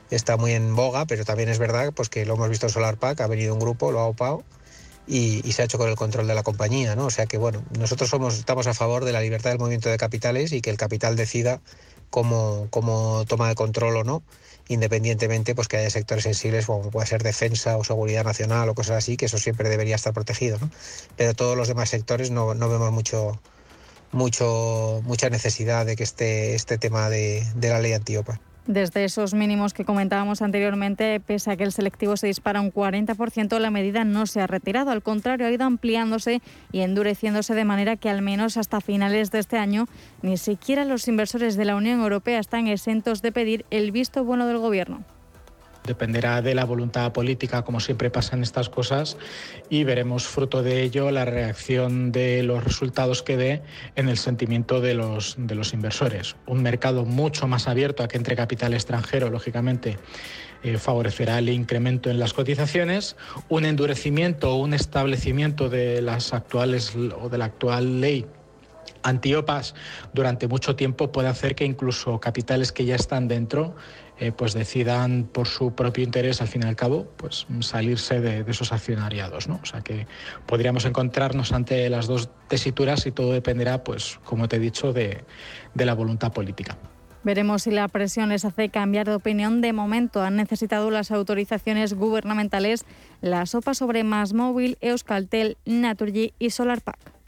está 0.10 0.38
muy 0.38 0.54
en 0.54 0.76
boga, 0.76 1.06
pero 1.06 1.26
también 1.26 1.50
es 1.50 1.60
verdad 1.60 1.92
pues 1.94 2.10
que 2.10 2.26
lo 2.26 2.36
hemos 2.36 2.50
visto 2.50 2.66
en 2.68 2.74
SolarPack, 2.74 3.22
ha 3.22 3.28
venido 3.28 3.54
un 3.54 3.60
grupo, 3.60 3.92
lo 3.92 4.00
ha 4.00 4.06
opado 4.06 4.44
y, 5.10 5.52
se 5.52 5.64
ha 5.64 5.66
hecho 5.66 5.80
con 5.80 5.90
el 5.90 5.96
control 5.96 6.28
de 6.28 6.36
la 6.36 6.44
compañía, 6.44 6.96
¿no? 6.96 7.08
O 7.08 7.10
sea 7.10 7.26
que 7.26 7.38
bueno, 7.38 7.64
nosotros 7.78 8.10
somos, 8.10 8.38
estamos 8.38 8.68
a 8.68 8.76
favor 8.76 9.06
de 9.06 9.12
la 9.12 9.22
libertad 9.22 9.50
del 9.50 9.60
movimiento 9.60 9.90
de 9.90 9.98
capitales 9.98 10.52
y 10.52 10.62
que 10.62 10.70
el 10.70 10.78
capital 10.78 11.16
decida 11.16 11.62
cómo, 12.12 12.68
cómo 12.70 13.26
toma 13.28 13.50
de 13.50 13.56
control 13.56 13.98
o 13.98 14.04
no 14.04 14.24
independientemente 14.68 15.56
pues 15.56 15.68
que 15.68 15.78
haya 15.78 15.90
sectores 15.90 16.24
sensibles 16.26 16.68
como 16.68 16.92
puede 16.92 17.08
ser 17.08 17.24
defensa 17.24 17.76
o 17.76 17.84
seguridad 17.84 18.24
nacional 18.24 18.70
o 18.70 18.76
cosas 18.76 18.98
así, 18.98 19.18
que 19.18 19.26
eso 19.26 19.40
siempre 19.40 19.68
debería 19.68 19.96
estar 19.96 20.14
protegido. 20.14 20.60
¿no? 20.60 20.70
Pero 21.18 21.34
todos 21.34 21.58
los 21.58 21.68
demás 21.68 21.90
sectores 21.90 22.30
no, 22.30 22.54
no 22.54 22.70
vemos 22.70 22.92
mucho, 22.92 23.42
mucho, 24.12 25.02
mucha 25.04 25.32
necesidad 25.32 25.88
de 25.88 25.96
que 25.96 26.04
esté 26.04 26.54
este 26.54 26.78
tema 26.78 27.10
de, 27.10 27.44
de 27.56 27.70
la 27.70 27.80
ley 27.80 27.94
antiopa. 27.94 28.40
Desde 28.70 29.04
esos 29.04 29.34
mínimos 29.34 29.74
que 29.74 29.84
comentábamos 29.84 30.44
anteriormente, 30.44 31.20
pese 31.20 31.50
a 31.50 31.58
que 31.58 31.64
el 31.64 31.72
selectivo 31.72 32.16
se 32.18 32.28
dispara 32.28 32.62
un 32.62 32.72
40%, 32.72 33.58
la 33.58 33.72
medida 33.72 34.04
no 34.04 34.28
se 34.28 34.42
ha 34.42 34.46
retirado. 34.46 34.92
Al 34.92 35.02
contrario, 35.02 35.48
ha 35.48 35.52
ido 35.52 35.66
ampliándose 35.66 36.44
y 36.72 36.82
endureciéndose 36.82 37.56
de 37.56 37.66
manera 37.66 37.96
que 37.96 38.12
al 38.12 38.22
menos 38.22 38.58
hasta 38.58 38.80
finales 38.80 39.32
de 39.32 39.40
este 39.40 39.58
año 39.58 39.88
ni 40.22 40.38
siquiera 40.38 40.86
los 40.86 41.08
inversores 41.08 41.58
de 41.58 41.66
la 41.66 41.76
Unión 41.76 42.00
Europea 42.00 42.38
están 42.38 42.68
exentos 42.68 43.24
de 43.24 43.32
pedir 43.32 43.66
el 43.72 43.92
visto 43.92 44.24
bueno 44.24 44.46
del 44.46 44.60
Gobierno. 44.60 45.04
Dependerá 45.90 46.44
de 46.44 46.54
la 46.54 46.66
voluntad 46.66 47.12
política, 47.14 47.64
como 47.64 47.80
siempre 47.80 48.12
pasa 48.12 48.36
en 48.36 48.44
estas 48.44 48.70
cosas, 48.70 49.18
y 49.72 49.86
veremos 49.86 50.28
fruto 50.28 50.62
de 50.62 50.84
ello 50.84 51.10
la 51.10 51.26
reacción 51.26 52.12
de 52.12 52.44
los 52.44 52.64
resultados 52.64 53.24
que 53.24 53.38
dé 53.38 53.64
en 53.96 54.08
el 54.08 54.20
sentimiento 54.20 54.82
de 54.82 54.94
los, 54.94 55.34
de 55.40 55.56
los 55.56 55.74
inversores. 55.74 56.36
Un 56.46 56.62
mercado 56.62 57.06
mucho 57.06 57.48
más 57.48 57.68
abierto 57.68 58.04
a 58.04 58.08
que 58.08 58.18
entre 58.18 58.36
capital 58.36 58.76
extranjero, 58.76 59.32
lógicamente, 59.32 59.98
eh, 60.62 60.78
favorecerá 60.78 61.40
el 61.40 61.50
incremento 61.50 62.12
en 62.12 62.20
las 62.20 62.34
cotizaciones, 62.34 63.16
un 63.48 63.66
endurecimiento 63.66 64.52
o 64.52 64.58
un 64.58 64.76
establecimiento 64.76 65.70
de 65.70 66.04
las 66.04 66.36
actuales 66.36 66.94
o 67.20 67.30
de 67.30 67.38
la 67.40 67.46
actual 67.46 68.00
ley 68.00 68.28
antiopas 69.04 69.76
durante 70.14 70.48
mucho 70.48 70.76
tiempo 70.76 71.12
puede 71.12 71.30
hacer 71.30 71.56
que 71.56 71.66
incluso 71.66 72.20
capitales 72.20 72.72
que 72.72 72.86
ya 72.86 72.96
están 72.96 73.28
dentro 73.28 73.76
eh, 74.20 74.32
pues 74.32 74.54
decidan 74.54 75.30
por 75.32 75.48
su 75.48 75.74
propio 75.74 76.04
interés, 76.04 76.42
al 76.42 76.48
fin 76.48 76.64
y 76.64 76.68
al 76.68 76.76
cabo, 76.76 77.08
pues 77.18 77.48
salirse 77.62 78.20
de, 78.20 78.44
esos 78.48 78.72
accionariados. 78.74 79.48
¿no? 79.48 79.60
O 79.64 79.66
sea 79.66 79.82
que 79.82 80.08
podríamos 80.46 80.86
encontrarnos 80.86 81.54
ante 81.54 81.90
las 81.90 82.08
dos 82.08 82.30
tesituras 82.48 83.06
y 83.06 83.12
todo 83.12 83.32
dependerá, 83.32 83.84
pues, 83.84 84.20
como 84.24 84.48
te 84.48 84.58
he 84.58 84.60
dicho, 84.60 84.94
de, 84.94 85.24
de 85.74 85.86
la 85.86 85.94
voluntad 85.94 86.34
política. 86.34 86.78
Veremos 87.24 87.64
si 87.64 87.72
la 87.72 87.88
presión 87.88 88.30
les 88.30 88.46
hace 88.46 88.70
cambiar 88.70 89.08
de 89.08 89.16
opinión. 89.16 89.62
De 89.62 89.74
momento 89.74 90.22
han 90.22 90.38
necesitado 90.38 90.90
las 90.90 91.12
autorizaciones 91.12 91.94
gubernamentales 91.94 92.86
la 93.22 93.46
sopa 93.46 93.74
sobre 93.74 94.04
Móvil, 94.04 94.78
Euskaltel, 94.82 95.58
Naturgy 95.66 96.34
y 96.40 96.52
SolarPack. 96.52 97.20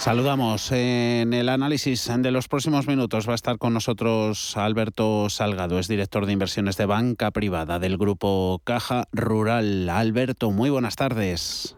Saludamos. 0.00 0.72
En 0.72 1.34
el 1.34 1.50
análisis 1.50 2.10
de 2.10 2.30
los 2.30 2.48
próximos 2.48 2.88
minutos 2.88 3.28
va 3.28 3.32
a 3.32 3.34
estar 3.34 3.58
con 3.58 3.74
nosotros 3.74 4.56
Alberto 4.56 5.28
Salgado, 5.28 5.78
es 5.78 5.88
director 5.88 6.24
de 6.24 6.32
inversiones 6.32 6.78
de 6.78 6.86
banca 6.86 7.30
privada 7.32 7.78
del 7.78 7.98
grupo 7.98 8.62
Caja 8.64 9.04
Rural. 9.12 9.90
Alberto, 9.90 10.52
muy 10.52 10.70
buenas 10.70 10.96
tardes. 10.96 11.76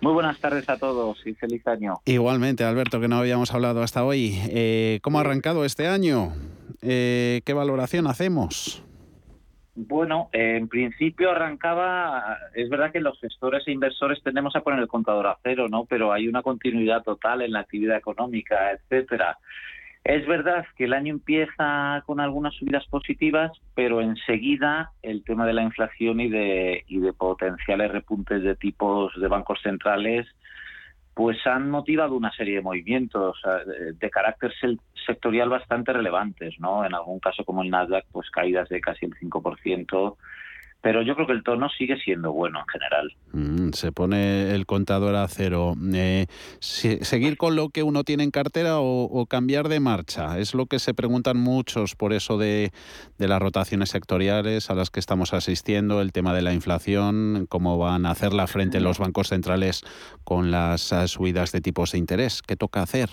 Muy 0.00 0.14
buenas 0.14 0.40
tardes 0.40 0.70
a 0.70 0.78
todos 0.78 1.18
y 1.26 1.34
feliz 1.34 1.66
año. 1.66 1.96
Igualmente, 2.06 2.64
Alberto, 2.64 2.98
que 2.98 3.08
no 3.08 3.18
habíamos 3.18 3.52
hablado 3.52 3.82
hasta 3.82 4.04
hoy. 4.04 4.34
Eh, 4.48 4.98
¿Cómo 5.02 5.18
ha 5.18 5.20
arrancado 5.20 5.66
este 5.66 5.86
año? 5.86 6.32
Eh, 6.80 7.42
¿Qué 7.44 7.52
valoración 7.52 8.06
hacemos? 8.06 8.82
Bueno, 9.80 10.28
en 10.32 10.66
principio 10.66 11.30
arrancaba, 11.30 12.36
es 12.52 12.68
verdad 12.68 12.90
que 12.90 12.98
los 12.98 13.16
gestores 13.20 13.62
e 13.68 13.70
inversores 13.70 14.20
tendemos 14.24 14.56
a 14.56 14.62
poner 14.62 14.80
el 14.80 14.88
contador 14.88 15.28
a 15.28 15.38
cero, 15.44 15.68
¿no? 15.70 15.84
Pero 15.84 16.12
hay 16.12 16.26
una 16.26 16.42
continuidad 16.42 17.04
total 17.04 17.42
en 17.42 17.52
la 17.52 17.60
actividad 17.60 17.96
económica, 17.96 18.72
etcétera. 18.72 19.38
Es 20.02 20.26
verdad 20.26 20.66
que 20.76 20.86
el 20.86 20.94
año 20.94 21.14
empieza 21.14 22.02
con 22.06 22.18
algunas 22.18 22.54
subidas 22.54 22.84
positivas, 22.88 23.52
pero 23.76 24.00
enseguida 24.00 24.90
el 25.02 25.22
tema 25.22 25.46
de 25.46 25.52
la 25.52 25.62
inflación 25.62 26.18
y 26.18 26.28
de, 26.28 26.82
y 26.88 26.98
de 26.98 27.12
potenciales 27.12 27.92
repuntes 27.92 28.42
de 28.42 28.56
tipos 28.56 29.12
de 29.20 29.28
bancos 29.28 29.60
centrales 29.62 30.26
pues 31.18 31.44
han 31.48 31.68
motivado 31.68 32.14
una 32.14 32.30
serie 32.30 32.54
de 32.54 32.62
movimientos 32.62 33.36
de 33.98 34.08
carácter 34.08 34.52
sectorial 35.04 35.48
bastante 35.48 35.92
relevantes, 35.92 36.54
¿no? 36.60 36.84
En 36.84 36.94
algún 36.94 37.18
caso 37.18 37.44
como 37.44 37.64
el 37.64 37.70
Nasdaq, 37.70 38.04
pues 38.12 38.30
caídas 38.30 38.68
de 38.68 38.80
casi 38.80 39.06
el 39.06 39.14
5%, 39.16 40.16
pero 40.80 41.02
yo 41.02 41.14
creo 41.14 41.26
que 41.26 41.32
el 41.32 41.42
tono 41.42 41.68
sigue 41.70 41.98
siendo 41.98 42.32
bueno 42.32 42.60
en 42.60 42.66
general. 42.66 43.16
Mm, 43.32 43.72
se 43.72 43.90
pone 43.90 44.54
el 44.54 44.64
contador 44.64 45.16
a 45.16 45.26
cero. 45.26 45.74
Eh, 45.92 46.26
¿Seguir 46.60 47.36
con 47.36 47.56
lo 47.56 47.70
que 47.70 47.82
uno 47.82 48.04
tiene 48.04 48.22
en 48.22 48.30
cartera 48.30 48.76
o, 48.78 49.26
cambiar 49.26 49.68
de 49.68 49.80
marcha? 49.80 50.38
Es 50.38 50.54
lo 50.54 50.66
que 50.66 50.78
se 50.78 50.94
preguntan 50.94 51.36
muchos 51.36 51.96
por 51.96 52.12
eso 52.12 52.38
de, 52.38 52.70
las 53.18 53.40
rotaciones 53.40 53.90
sectoriales 53.90 54.70
a 54.70 54.74
las 54.74 54.90
que 54.90 55.00
estamos 55.00 55.34
asistiendo, 55.34 56.00
el 56.00 56.12
tema 56.12 56.32
de 56.32 56.42
la 56.42 56.52
inflación, 56.52 57.46
cómo 57.48 57.76
van 57.78 58.06
a 58.06 58.12
hacer 58.12 58.32
la 58.32 58.46
frente 58.46 58.80
los 58.80 58.98
bancos 58.98 59.28
centrales 59.28 59.82
con 60.22 60.50
las 60.50 60.92
eh, 60.92 61.08
subidas 61.08 61.50
de 61.50 61.60
tipos 61.60 61.92
de 61.92 61.98
interés. 61.98 62.40
¿Qué 62.42 62.56
toca 62.56 62.82
hacer? 62.82 63.10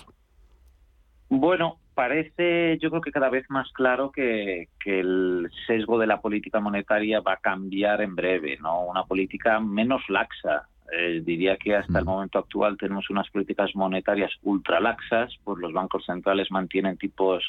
Bueno, 1.28 1.80
parece, 1.96 2.78
yo 2.78 2.90
creo 2.90 3.00
que 3.00 3.10
cada 3.10 3.30
vez 3.30 3.48
más 3.48 3.72
claro 3.72 4.12
que, 4.12 4.68
el 4.84 5.50
sesgo 5.66 5.98
de 5.98 6.06
la 6.06 6.20
política 6.20 6.60
monetaria 6.60 7.20
va 7.20 7.32
a 7.32 7.36
cambiar 7.38 8.02
en 8.02 8.14
breve, 8.14 8.58
¿no? 8.60 8.84
Una 8.84 9.04
política 9.04 9.58
menos 9.58 10.02
laxa. 10.08 10.68
Eh, 10.92 11.22
diría 11.24 11.56
que 11.56 11.74
hasta 11.74 11.98
el 11.98 12.04
momento 12.04 12.38
actual 12.38 12.76
tenemos 12.76 13.10
unas 13.10 13.28
políticas 13.30 13.74
monetarias 13.74 14.30
ultra 14.42 14.78
laxas, 14.78 15.34
pues 15.42 15.58
los 15.58 15.72
bancos 15.72 16.04
centrales 16.04 16.50
mantienen 16.52 16.98
tipos 16.98 17.42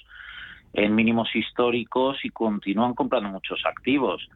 en 0.74 0.96
mínimos 0.96 1.36
históricos 1.36 2.18
y 2.24 2.30
continúan 2.30 2.96
comprando 2.96 3.30
muchos 3.30 3.62
activos 3.66 4.28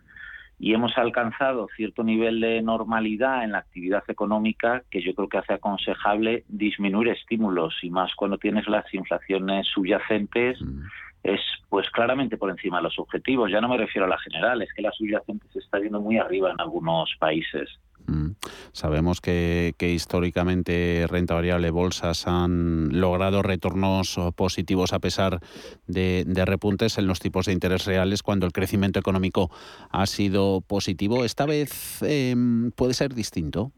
y 0.61 0.75
hemos 0.75 0.95
alcanzado 0.95 1.67
cierto 1.75 2.03
nivel 2.03 2.39
de 2.39 2.61
normalidad 2.61 3.43
en 3.43 3.53
la 3.53 3.57
actividad 3.57 4.03
económica 4.07 4.83
que 4.91 5.01
yo 5.01 5.15
creo 5.15 5.27
que 5.27 5.39
hace 5.39 5.53
aconsejable 5.53 6.43
disminuir 6.49 7.07
estímulos 7.07 7.73
y 7.81 7.89
más 7.89 8.13
cuando 8.13 8.37
tienes 8.37 8.67
las 8.67 8.85
inflaciones 8.93 9.65
subyacentes 9.73 10.61
mm. 10.61 10.83
es 11.23 11.41
pues 11.67 11.89
claramente 11.89 12.37
por 12.37 12.51
encima 12.51 12.77
de 12.77 12.83
los 12.83 12.99
objetivos. 12.99 13.49
Ya 13.49 13.59
no 13.59 13.69
me 13.69 13.77
refiero 13.77 14.05
a 14.05 14.09
la 14.09 14.19
general, 14.19 14.61
es 14.61 14.71
que 14.75 14.83
la 14.83 14.91
subyacente 14.91 15.47
se 15.51 15.57
está 15.57 15.79
viendo 15.79 15.99
muy 15.99 16.19
arriba 16.19 16.51
en 16.51 16.61
algunos 16.61 17.09
países. 17.17 17.67
Mm. 18.11 18.35
Sabemos 18.73 19.21
que, 19.21 19.73
históricamente 19.79 21.05
renta 21.07 21.33
variable 21.33 21.71
bolsas 21.71 22.27
han 22.27 22.99
logrado 22.99 23.41
retornos 23.41 24.19
positivos 24.35 24.93
a 24.93 24.99
pesar 24.99 25.39
de, 25.87 26.25
repuntes 26.45 26.97
en 26.97 27.07
los 27.07 27.19
tipos 27.19 27.45
de 27.45 27.53
interés 27.53 27.85
reales 27.85 28.23
cuando 28.23 28.45
el 28.45 28.51
crecimiento 28.51 28.99
económico 28.99 29.49
ha 29.89 30.05
sido 30.05 30.61
positivo. 30.61 31.23
¿Esta 31.23 31.45
vez 31.45 32.01
em, 32.01 32.71
puede 32.71 32.93
ser 32.93 33.13
distinto? 33.13 33.71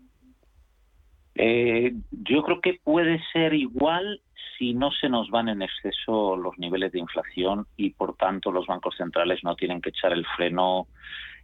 Eh, 1.36 1.94
yo 2.12 2.44
creo 2.44 2.62
que 2.62 2.80
puede 2.84 3.22
ser 3.32 3.54
igual 3.54 4.22
si 4.58 4.74
no 4.74 4.92
se 4.92 5.10
nos 5.10 5.30
van 5.30 5.50
en 5.50 5.62
exceso 5.62 6.36
los 6.36 6.58
niveles 6.58 6.92
de 6.92 7.00
inflación 7.00 7.66
y 7.76 7.92
por 7.92 8.16
tanto 8.16 8.52
los 8.52 8.68
bancos 8.68 8.96
centrales 8.98 9.44
no 9.44 9.56
tienen 9.56 9.82
que 9.82 9.90
echar 9.90 10.14
el 10.14 10.26
freno 10.38 10.88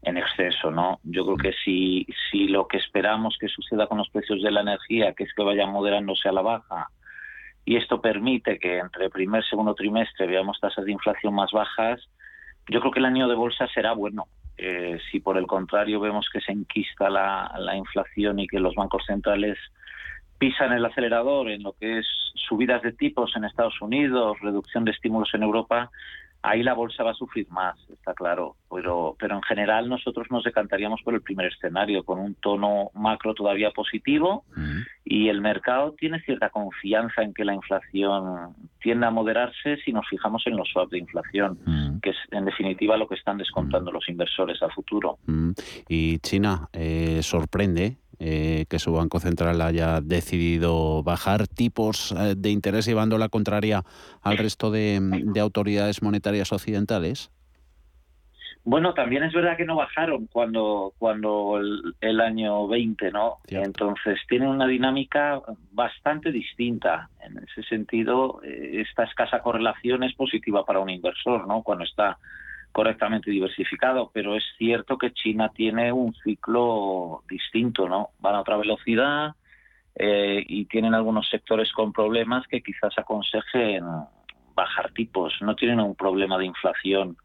en 0.01 0.18
exceso, 0.18 0.72
¿no? 0.72 1.00
Yo 1.03 1.25
creo 1.25 1.38
que 1.38 1.53
si, 1.63 2.08
si 2.29 2.48
lo 2.48 2.68
que 2.68 2.77
esperamos 2.77 3.38
que 3.39 3.50
suceda 3.50 3.88
con 3.88 3.98
los 3.98 4.10
precios 4.10 4.41
de 4.41 4.51
la 4.51 4.62
energía, 4.62 5.13
que 5.13 5.24
es 5.24 5.34
que 5.34 5.44
vayan 5.44 5.72
moderándose 5.72 6.29
a 6.29 6.32
la 6.32 6.41
baja, 6.41 6.88
y 7.65 7.75
esto 7.75 8.01
permite 8.01 8.58
que 8.60 8.77
entre 8.77 9.10
primer 9.10 9.44
y 9.44 9.50
segundo 9.50 9.75
trimestre 9.75 10.25
veamos 10.27 10.60
tasas 10.60 10.86
de 10.86 10.91
inflación 10.91 11.34
más 11.36 11.51
bajas, 11.51 12.01
yo 12.68 12.79
creo 12.79 12.91
que 12.91 13.00
el 13.00 13.06
año 13.06 13.27
de 13.27 13.36
bolsa 13.36 13.68
será 13.68 13.94
bueno. 13.94 14.27
Eh, 14.58 15.00
si 15.10 15.20
por 15.20 15.38
el 15.38 15.48
contrario 15.48 16.00
vemos 16.00 16.27
que 16.32 16.41
se 16.41 16.51
enquista 16.51 17.10
la, 17.10 17.51
la 17.60 17.77
inflación 17.77 18.39
y 18.39 18.48
que 18.48 18.60
los 18.60 18.75
bancos 18.75 19.06
centrales 19.06 19.58
pisan 20.38 20.74
el 20.74 20.86
acelerador 20.86 21.50
en 21.50 21.63
lo 21.63 21.74
que 21.74 22.00
es 22.00 22.08
subidas 22.36 22.82
de 22.82 22.94
tipos 22.94 23.36
en 23.36 23.44
Estados 23.44 23.79
Unidos, 23.82 24.38
reducción 24.41 24.86
de 24.86 24.91
estímulos 24.91 25.29
en 25.34 25.44
Europa, 25.44 25.91
ahí 26.41 26.63
la 26.63 26.74
bolsa 26.74 27.03
va 27.03 27.12
a 27.12 27.15
sufrir 27.15 27.48
más, 27.50 27.77
está 27.89 28.13
claro. 28.13 28.55
Pero, 28.72 29.15
pero 29.19 29.36
en 29.36 29.41
general 29.41 29.89
nosotros 29.89 30.27
nos 30.29 30.43
decantaríamos 30.43 31.01
por 31.01 31.13
el 31.13 31.22
primer 31.22 31.48
escenario, 31.48 32.03
con 32.03 32.19
un 32.19 32.36
tono 32.36 32.91
macro 32.93 33.34
todavía 33.34 33.72
positivo 33.72 34.46
y 35.03 35.29
el 35.29 35.41
mercado 35.41 35.93
tiene 35.93 36.19
cierta 36.22 36.50
confianza 36.50 37.24
en 37.24 37.34
que 37.34 37.46
la 37.46 37.55
inflación 37.55 38.55
tiende 38.79 39.08
a 39.08 39.12
moderarse 39.12 39.77
si 39.84 39.91
nos 39.91 40.08
fijamos 40.08 40.46
en 40.46 40.55
los 40.55 40.69
swaps 40.69 40.91
de 40.91 41.00
inflación, 41.00 42.00
que 42.01 42.12
es 42.12 42.17
en 42.31 42.46
definitiva 42.46 42.96
lo 42.96 43.08
que 43.08 43.15
están 43.15 43.38
descontando 43.38 43.91
los 43.91 44.08
inversores 44.08 44.62
a 44.62 44.69
futuro. 44.69 45.17
Y 45.88 46.19
China 46.19 46.69
eh, 46.74 47.22
sorprende 47.24 47.98
eh, 48.21 48.65
que 48.69 48.79
su 48.79 48.91
Banco 48.91 49.21
Central 49.21 49.61
haya 49.61 50.01
decidido 50.01 51.03
bajar 51.03 51.47
tipos 51.47 52.11
eh, 52.11 52.35
de 52.35 52.49
interés 52.49 52.85
llevando 52.85 53.17
la 53.17 53.29
contraria 53.29 53.83
al 54.21 54.38
resto 54.38 54.71
de, 54.71 54.99
autoridades 55.39 56.01
monetarias 56.01 56.51
occidentales? 56.51 57.31
Bueno, 58.65 58.93
también 58.93 59.23
es 59.23 59.31
verdad 59.31 59.55
que 59.55 59.63
no 59.63 59.77
bajaron 59.77 60.27
cuando 60.27 60.93
cuando 60.97 61.61
el, 62.01 62.19
año 62.19 62.67
20, 62.67 63.09
¿no? 63.11 63.38
Entonces 63.47 64.19
tienen 64.27 64.49
una 64.49 64.67
dinámica 64.67 65.41
bastante 65.71 66.33
distinta. 66.33 67.09
En 67.25 67.38
ese 67.38 67.63
sentido, 67.63 68.41
eh, 68.43 68.81
esta 68.85 69.05
escasa 69.05 69.39
correlación 69.39 70.03
es 70.03 70.13
positiva 70.13 70.65
para 70.65 70.79
un 70.79 70.89
inversor, 70.89 71.47
¿no? 71.47 71.63
Cuando 71.63 71.85
está 71.85 72.17
correctamente 72.71 73.31
diversificado, 73.31 74.11
pero 74.13 74.35
es 74.35 74.43
cierto 74.57 74.97
que 74.97 75.11
China 75.11 75.51
tiene 75.53 75.91
un 75.91 76.13
ciclo 76.23 77.23
distinto, 77.29 77.89
¿no? 77.89 78.09
Van 78.19 78.35
a 78.35 78.41
otra 78.41 78.57
velocidad 78.57 79.35
eh, 79.95 80.43
y 80.47 80.65
tienen 80.65 80.93
algunos 80.93 81.27
sectores 81.29 81.71
con 81.73 81.91
problemas 81.91 82.47
que 82.47 82.61
quizás 82.61 82.97
aconsejen 82.97 83.83
bajar 84.55 84.91
tipos. 84.91 85.33
No 85.41 85.55
tienen 85.55 85.79
un 85.79 85.95
problema 85.95 86.38
de 86.38 86.45
inflación 86.45 87.17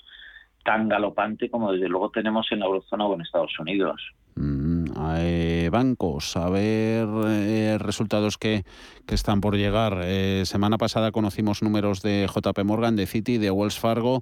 tan 0.64 0.88
galopante 0.88 1.50
como 1.50 1.72
desde 1.72 1.88
luego 1.88 2.10
tenemos 2.10 2.50
en 2.50 2.60
la 2.60 2.66
eurozona 2.66 3.06
o 3.06 3.14
en 3.14 3.20
Estados 3.20 3.58
Unidos. 3.58 4.00
Mm, 4.36 4.73
eh, 5.16 5.68
bancos, 5.72 6.36
a 6.36 6.48
ver 6.50 7.08
eh, 7.26 7.78
resultados 7.78 8.38
que, 8.38 8.64
que, 9.06 9.14
están 9.14 9.40
por 9.40 9.56
llegar. 9.56 10.04
semana 10.44 10.78
pasada 10.78 11.12
conocimos 11.12 11.62
números 11.62 12.02
de 12.02 12.28
JP 12.32 12.64
Morgan, 12.64 12.96
de 12.96 13.06
Citi, 13.06 13.38
de 13.38 13.50
Wells 13.50 13.78
Fargo. 13.78 14.20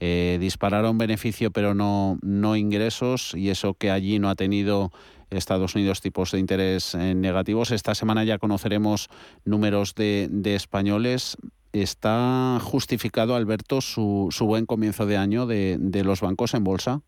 Eh, 0.00 0.38
dispararon 0.40 0.98
beneficio 0.98 1.52
pero 1.52 1.72
no, 1.74 2.18
no 2.20 2.56
ingresos 2.56 3.32
y 3.34 3.50
eso 3.50 3.74
que 3.74 3.90
allí 3.90 4.18
no 4.18 4.28
ha 4.28 4.34
tenido 4.34 4.90
Estados 5.30 5.74
Unidos 5.74 6.00
tipos 6.00 6.30
de 6.32 6.38
interés 6.38 6.94
eh, 6.94 7.14
negativos. 7.14 7.70
Esta 7.70 7.94
semana 7.94 8.24
ya 8.24 8.38
conoceremos 8.38 9.08
números 9.44 9.94
de, 9.94 10.28
españoles. 10.44 11.36
¿Está 11.72 12.58
justificado, 12.62 13.34
Alberto, 13.34 13.80
su, 13.80 14.28
su 14.30 14.46
buen 14.46 14.66
comienzo 14.66 15.06
de 15.06 15.16
año 15.16 15.46
de, 15.46 15.76
de 15.80 16.04
los 16.04 16.20
bancos 16.20 16.54
en 16.54 16.62
bolsa? 16.62 17.02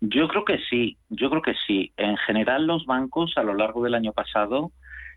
Yo 0.00 0.28
creo 0.28 0.44
que 0.44 0.58
sí, 0.70 0.98
yo 1.08 1.30
creo 1.30 1.42
que 1.42 1.54
sí. 1.66 1.92
En 1.96 2.16
general 2.18 2.66
los 2.66 2.84
bancos 2.86 3.32
a 3.36 3.42
lo 3.42 3.54
largo 3.54 3.82
del 3.82 3.94
año 3.94 4.12
pasado, 4.12 4.70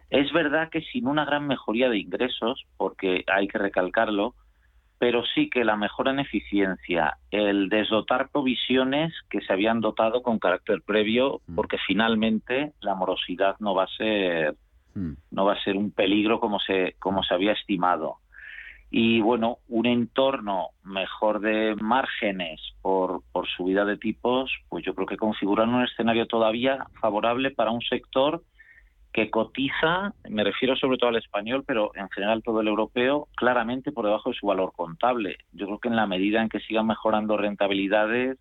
es 0.10 0.32
verdad 0.32 0.70
que 0.70 0.82
sin 0.82 1.08
una 1.08 1.26
gran 1.26 1.48
mejoría 1.48 1.90
de 1.90 2.00
ingresos, 2.00 2.66
porque 2.78 3.24
hay 3.28 3.48
que 3.48 3.58
recalcarlo, 3.58 4.36
pero 5.00 5.24
sí 5.34 5.50
que 5.50 5.64
la 5.64 5.78
mejora 5.78 6.12
en 6.12 6.20
eficiencia, 6.20 7.18
el 7.32 7.70
desdotar 7.70 8.30
provisiones 8.30 9.14
que 9.30 9.42
se 9.42 9.54
habían 9.54 9.80
dotado 9.80 10.22
con 10.22 10.40
carácter 10.40 10.82
previo, 10.82 11.42
mm. 11.48 11.56
porque 11.56 11.78
finalmente 11.88 12.74
la 12.82 12.96
morosidad 12.96 13.56
no 13.60 13.74
va 13.74 13.86
a 13.86 13.98
ser 13.98 14.56
mm. 14.96 15.14
no 15.32 15.46
va 15.46 15.54
a 15.54 15.64
ser 15.64 15.78
un 15.78 15.92
peligro 15.92 16.40
como 16.40 16.60
se 16.60 16.96
como 17.00 17.24
se 17.24 17.34
había 17.34 17.54
estimado. 17.54 18.18
Y 18.92 19.22
bueno, 19.22 19.58
un 19.68 19.86
entorno 19.86 20.70
mejor 20.84 21.42
de 21.42 21.76
márgenes 21.80 22.60
por, 22.82 23.22
por 23.32 23.48
subida 23.48 23.86
de 23.86 23.98
tipos, 23.98 24.52
pues 24.68 24.84
yo 24.84 24.96
creo 24.96 25.06
que 25.06 25.18
configuran 25.18 25.74
un 25.74 25.84
escenario 25.84 26.26
todavía 26.26 26.88
favorable 27.00 27.52
para 27.52 27.72
un 27.72 27.82
sector 27.82 28.42
que 29.14 29.30
cotiza, 29.30 30.14
me 30.30 30.44
refiero 30.44 30.76
sobre 30.76 30.98
todo 30.98 31.10
al 31.10 31.18
español, 31.18 31.64
pero 31.66 31.92
en 31.96 32.10
general 32.10 32.44
todo 32.44 32.62
el 32.62 32.68
europeo, 32.68 33.28
claramente 33.36 33.92
por 33.92 34.06
debajo 34.06 34.30
de 34.30 34.36
su 34.36 34.48
valor 34.48 34.72
contable. 34.74 35.38
Yo 35.52 35.66
creo 35.66 35.80
que 35.80 35.88
en 35.88 35.96
la 35.96 36.06
medida 36.06 36.42
en 36.42 36.50
que 36.50 36.60
sigan 36.60 36.88
mejorando 36.88 37.36
rentabilidades, 37.38 38.38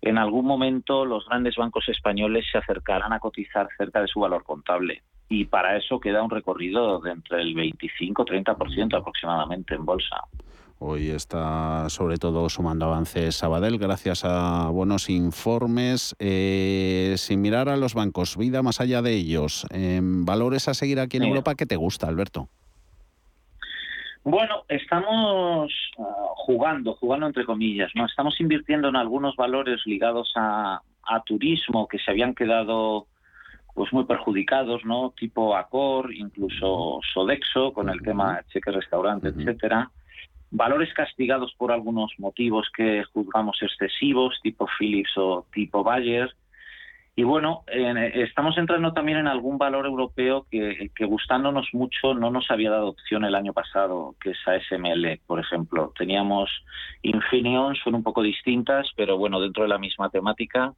en 0.00 0.18
algún 0.18 0.46
momento 0.46 1.04
los 1.04 1.26
grandes 1.26 1.56
bancos 1.56 1.88
españoles 1.88 2.46
se 2.50 2.58
acercarán 2.58 3.12
a 3.12 3.18
cotizar 3.18 3.68
cerca 3.76 4.00
de 4.00 4.08
su 4.08 4.20
valor 4.20 4.44
contable. 4.44 5.02
Y 5.30 5.46
para 5.46 5.78
eso 5.78 5.98
queda 6.00 6.22
un 6.22 6.28
recorrido 6.28 7.00
de 7.00 7.12
entre 7.12 7.40
el 7.40 7.54
25-30% 7.54 8.98
aproximadamente 8.98 9.74
en 9.74 9.86
bolsa. 9.86 10.16
Hoy 10.80 11.10
está 11.10 11.88
sobre 11.88 12.16
todo 12.16 12.48
sumando 12.48 12.86
avances 12.86 13.36
Sabadell 13.36 13.78
gracias 13.78 14.24
a 14.24 14.70
buenos 14.70 15.08
informes. 15.08 16.16
Eh, 16.18 17.14
sin 17.16 17.42
mirar 17.42 17.68
a 17.68 17.76
los 17.76 17.94
bancos, 17.94 18.36
vida 18.36 18.62
más 18.62 18.80
allá 18.80 19.02
de 19.02 19.14
ellos, 19.14 19.66
em, 19.70 20.24
valores 20.24 20.68
a 20.68 20.74
seguir 20.74 20.98
aquí 20.98 21.18
en 21.18 21.24
Europa, 21.24 21.54
¿qué 21.54 21.66
te 21.66 21.76
gusta, 21.76 22.08
Alberto? 22.08 22.48
Bueno, 24.24 24.64
estamos 24.68 25.72
ah, 25.98 26.02
jugando, 26.36 26.94
jugando 26.94 27.26
entre 27.26 27.44
comillas, 27.44 27.90
¿no? 27.94 28.06
Estamos 28.06 28.40
invirtiendo 28.40 28.88
en 28.88 28.96
algunos 28.96 29.36
valores 29.36 29.80
ligados 29.86 30.32
a, 30.36 30.80
turismo 31.26 31.88
que 31.88 31.98
se 31.98 32.12
habían 32.12 32.36
quedado 32.36 33.06
pues 33.74 33.92
muy 33.92 34.04
perjudicados, 34.04 34.84
¿no? 34.84 35.12
Tipo 35.16 35.56
Accor, 35.56 36.12
incluso 36.14 37.00
Sodexo, 37.12 37.72
con 37.72 37.88
el 37.88 38.00
tema 38.02 38.40
cheque 38.52 38.70
restaurante, 38.70 39.28
etcétera 39.28 39.90
valores 40.50 40.92
castigados 40.94 41.54
por 41.56 41.72
algunos 41.72 42.12
motivos 42.18 42.68
que 42.76 43.04
juzgamos 43.12 43.62
excesivos, 43.62 44.38
tipo 44.42 44.66
Philips 44.78 45.16
o 45.16 45.46
tipo 45.52 45.82
Bayer. 45.82 46.34
Y 47.16 47.22
bueno, 47.22 47.64
estamos 47.66 48.56
entrando 48.56 48.92
también 48.92 49.18
en 49.18 49.26
algún 49.26 49.58
valor 49.58 49.84
europeo 49.84 50.46
que, 50.50 50.90
que, 50.94 51.04
gustándonos 51.04 51.68
mucho 51.72 52.14
no 52.14 52.30
nos 52.30 52.50
había 52.50 52.70
dado 52.70 52.88
opción 52.88 53.24
el 53.24 53.34
año 53.34 53.52
pasado, 53.52 54.14
que 54.22 54.30
es 54.30 54.38
ASML, 54.46 55.20
por 55.26 55.38
ejemplo. 55.38 55.92
Teníamos 55.98 56.50
Infineon, 57.02 57.74
son 57.76 57.96
un 57.96 58.02
poco 58.02 58.22
distintas, 58.22 58.88
pero 58.96 59.18
bueno, 59.18 59.40
dentro 59.40 59.64
de 59.64 59.68
la 59.68 59.78
misma 59.78 60.08
temática. 60.08 60.72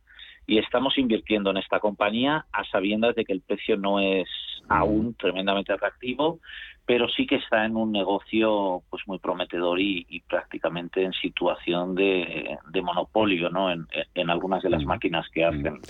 Y 0.46 0.58
estamos 0.58 0.98
invirtiendo 0.98 1.50
en 1.50 1.58
esta 1.58 1.80
compañía 1.80 2.46
a 2.52 2.64
sabiendas 2.64 3.14
de 3.14 3.24
que 3.24 3.32
el 3.32 3.40
precio 3.40 3.76
no 3.76 4.00
es 4.00 4.28
aún 4.68 5.14
tremendamente 5.14 5.72
atractivo, 5.72 6.40
pero 6.84 7.08
sí 7.08 7.26
que 7.26 7.36
está 7.36 7.64
en 7.64 7.76
un 7.76 7.92
negocio 7.92 8.82
pues 8.90 9.02
muy 9.06 9.18
prometedor 9.18 9.80
y, 9.80 10.22
prácticamente 10.28 11.02
en 11.02 11.12
situación 11.12 11.94
de, 11.94 12.58
monopolio 12.82 13.50
¿no? 13.50 13.70
En, 13.70 14.30
algunas 14.30 14.62
de 14.62 14.70
las 14.70 14.84
máquinas 14.84 15.28
que 15.30 15.44
hacen. 15.44 15.80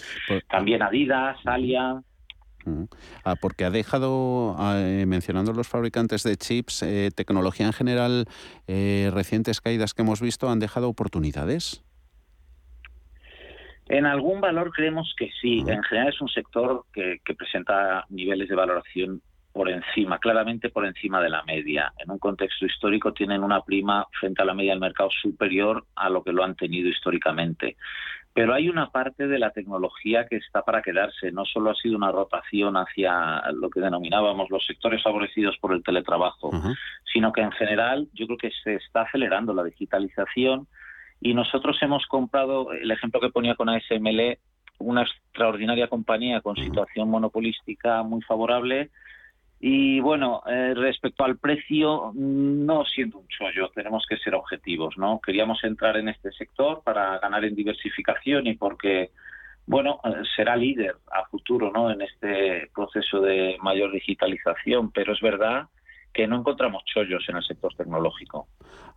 También 0.49 0.83
Adidas, 0.83 1.39
Alia. 1.47 2.03
Ah, 3.25 3.35
porque 3.41 3.65
ha 3.65 3.71
dejado, 3.71 4.55
ah, 4.59 4.77
eh, 4.79 5.07
mencionando 5.07 5.53
los 5.53 5.69
fabricantes 5.69 6.23
de 6.23 6.37
chips, 6.37 6.83
eh, 6.83 7.11
tecnología 7.15 7.67
en 7.67 7.73
general, 7.73 8.27
eh, 8.67 9.11
recientes 9.13 9.61
caídas 9.61 9.95
que 9.95 10.03
hemos 10.03 10.21
visto, 10.21 10.49
¿han 10.49 10.61
dejado 10.61 10.89
oportunidades? 10.89 11.83
En 13.89 14.07
algún 14.07 14.41
valor 14.41 14.71
creemos 14.73 15.15
que 15.17 15.31
sí. 15.41 15.65
En 15.67 15.83
general 15.83 16.09
es 16.09 16.21
un 16.21 16.29
sector 16.29 16.85
que 16.93 17.35
presenta 17.37 18.07
niveles 18.09 18.49
de 18.49 18.55
valoración 18.55 19.23
por 19.53 19.69
encima, 19.69 20.19
claramente 20.19 20.71
por 20.71 20.87
encima 20.87 21.21
de 21.21 21.29
la 21.29 21.43
media. 21.43 21.93
En 21.99 22.11
un 22.11 22.19
contexto 22.19 22.65
histórico 22.67 23.13
tienen 23.13 23.45
una 23.45 23.61
prima 23.61 24.07
frente 24.19 24.43
a 24.43 24.45
la 24.45 24.55
media 24.55 24.73
del 24.73 24.81
mercado 24.81 25.11
superior 25.11 25.85
a 25.95 26.09
lo 26.09 26.23
que 26.25 26.33
lo 26.33 26.43
han 26.43 26.57
tenido 26.57 26.89
históricamente. 26.89 27.77
Pero 28.35 28.55
hay 28.55 28.71
una 28.71 28.91
parte 28.91 29.27
de 29.27 29.39
la 29.39 29.51
tecnología 29.51 30.27
que 30.27 30.37
está 30.37 30.63
para 30.63 30.81
quedarse. 30.81 31.31
No 31.33 31.45
solo 31.45 31.71
ha 31.71 31.75
sido 31.75 31.99
una 31.99 32.11
rotación 32.11 32.79
hacia 32.79 33.43
lo 33.53 33.69
que 33.69 33.81
denominábamos 33.81 34.49
los 34.51 34.65
sectores 34.65 35.03
favorecidos 35.03 35.59
por 35.59 35.75
el 35.75 35.83
teletrabajo, 35.83 36.51
sino 37.13 37.31
que 37.31 37.43
en 37.43 37.53
general 37.53 38.09
yo 38.15 38.25
creo 38.27 38.39
que 38.39 38.51
se 38.65 38.77
está 38.77 39.03
acelerando 39.03 39.53
la 39.53 39.65
digitalización 39.65 40.67
y 41.23 41.35
nosotros 41.35 41.79
hemos 41.83 42.07
comprado, 42.07 42.73
el 42.73 42.91
ejemplo 42.91 43.21
que 43.21 43.31
ponía 43.31 43.55
con 43.55 43.69
ASML, 43.69 44.39
una 44.79 45.03
extraordinaria 45.03 45.87
compañía 45.87 46.41
con 46.41 46.57
situación 46.57 47.09
monopolística 47.09 48.03
muy 48.03 48.23
favorable, 48.23 48.91
y 49.61 50.01
bueno, 50.01 50.43
eh, 50.45 50.75
respecto 50.75 51.25
al 51.25 51.39
precio, 51.39 52.11
no 52.15 52.85
siendo 52.85 53.19
un 53.19 53.29
chollo, 53.29 53.71
tenemos 53.73 54.05
que 54.09 54.17
ser 54.17 54.35
objetivos, 54.35 54.99
¿no? 54.99 55.21
Queríamos 55.25 55.63
entrar 55.63 55.97
en 55.97 56.09
este 56.09 56.33
sector 56.33 56.83
para 56.83 57.21
ganar 57.21 57.45
en 57.45 57.55
diversificación 57.55 58.49
y 58.49 58.55
porque, 58.55 59.11
bueno, 59.65 60.01
será 60.35 60.57
líder 60.57 60.97
a 61.13 61.27
futuro, 61.27 61.71
¿no? 61.73 61.93
En 61.93 62.03
este 62.03 62.69
proceso 62.75 63.21
de 63.21 63.57
mayor 63.63 63.93
digitalización, 63.93 64.91
pero 64.91 65.13
es 65.13 65.21
verdad 65.21 65.69
que 66.13 66.27
no 66.27 66.39
encontramos 66.39 66.83
chollos 66.85 67.25
en 67.29 67.37
el 67.37 67.43
sector 67.43 67.75
tecnológico. 67.75 68.49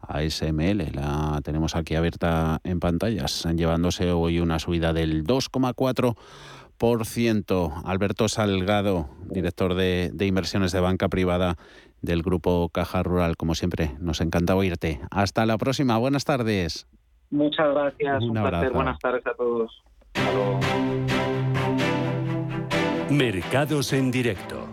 ASML, 0.02 0.92
la 0.94 1.40
tenemos 1.44 1.76
aquí 1.76 1.96
abierta 1.96 2.60
en 2.64 2.80
pantallas, 2.80 3.46
llevándose 3.56 4.12
hoy 4.12 4.40
una 4.40 4.60
subida 4.60 4.94
del 4.94 5.26
2,4%. 5.26 7.82
Alberto 7.86 8.28
Salgado, 8.28 9.10
director 9.30 9.76
de, 9.76 10.10
de, 10.14 10.26
inversiones 10.26 10.72
de 10.72 10.80
banca 10.82 11.08
privada 11.08 11.56
del 12.02 12.22
Grupo 12.22 12.70
Caja 12.70 13.04
Rural, 13.04 13.38
como 13.38 13.56
siempre, 13.56 13.92
nos 14.00 14.22
encanta 14.22 14.56
oírte. 14.56 15.00
Hasta 15.10 15.46
la 15.46 15.58
próxima, 15.58 15.98
buenas 15.98 16.26
tardes. 16.26 16.88
Muchas 17.32 17.74
gracias, 17.74 18.24
un, 18.24 18.38
un 18.38 18.44
placer, 18.44 18.72
buenas 18.72 19.00
tardes 19.00 19.26
a 19.26 19.34
todos. 19.34 19.82
Mercados 23.10 23.94
en 23.94 24.12
directo. 24.12 24.65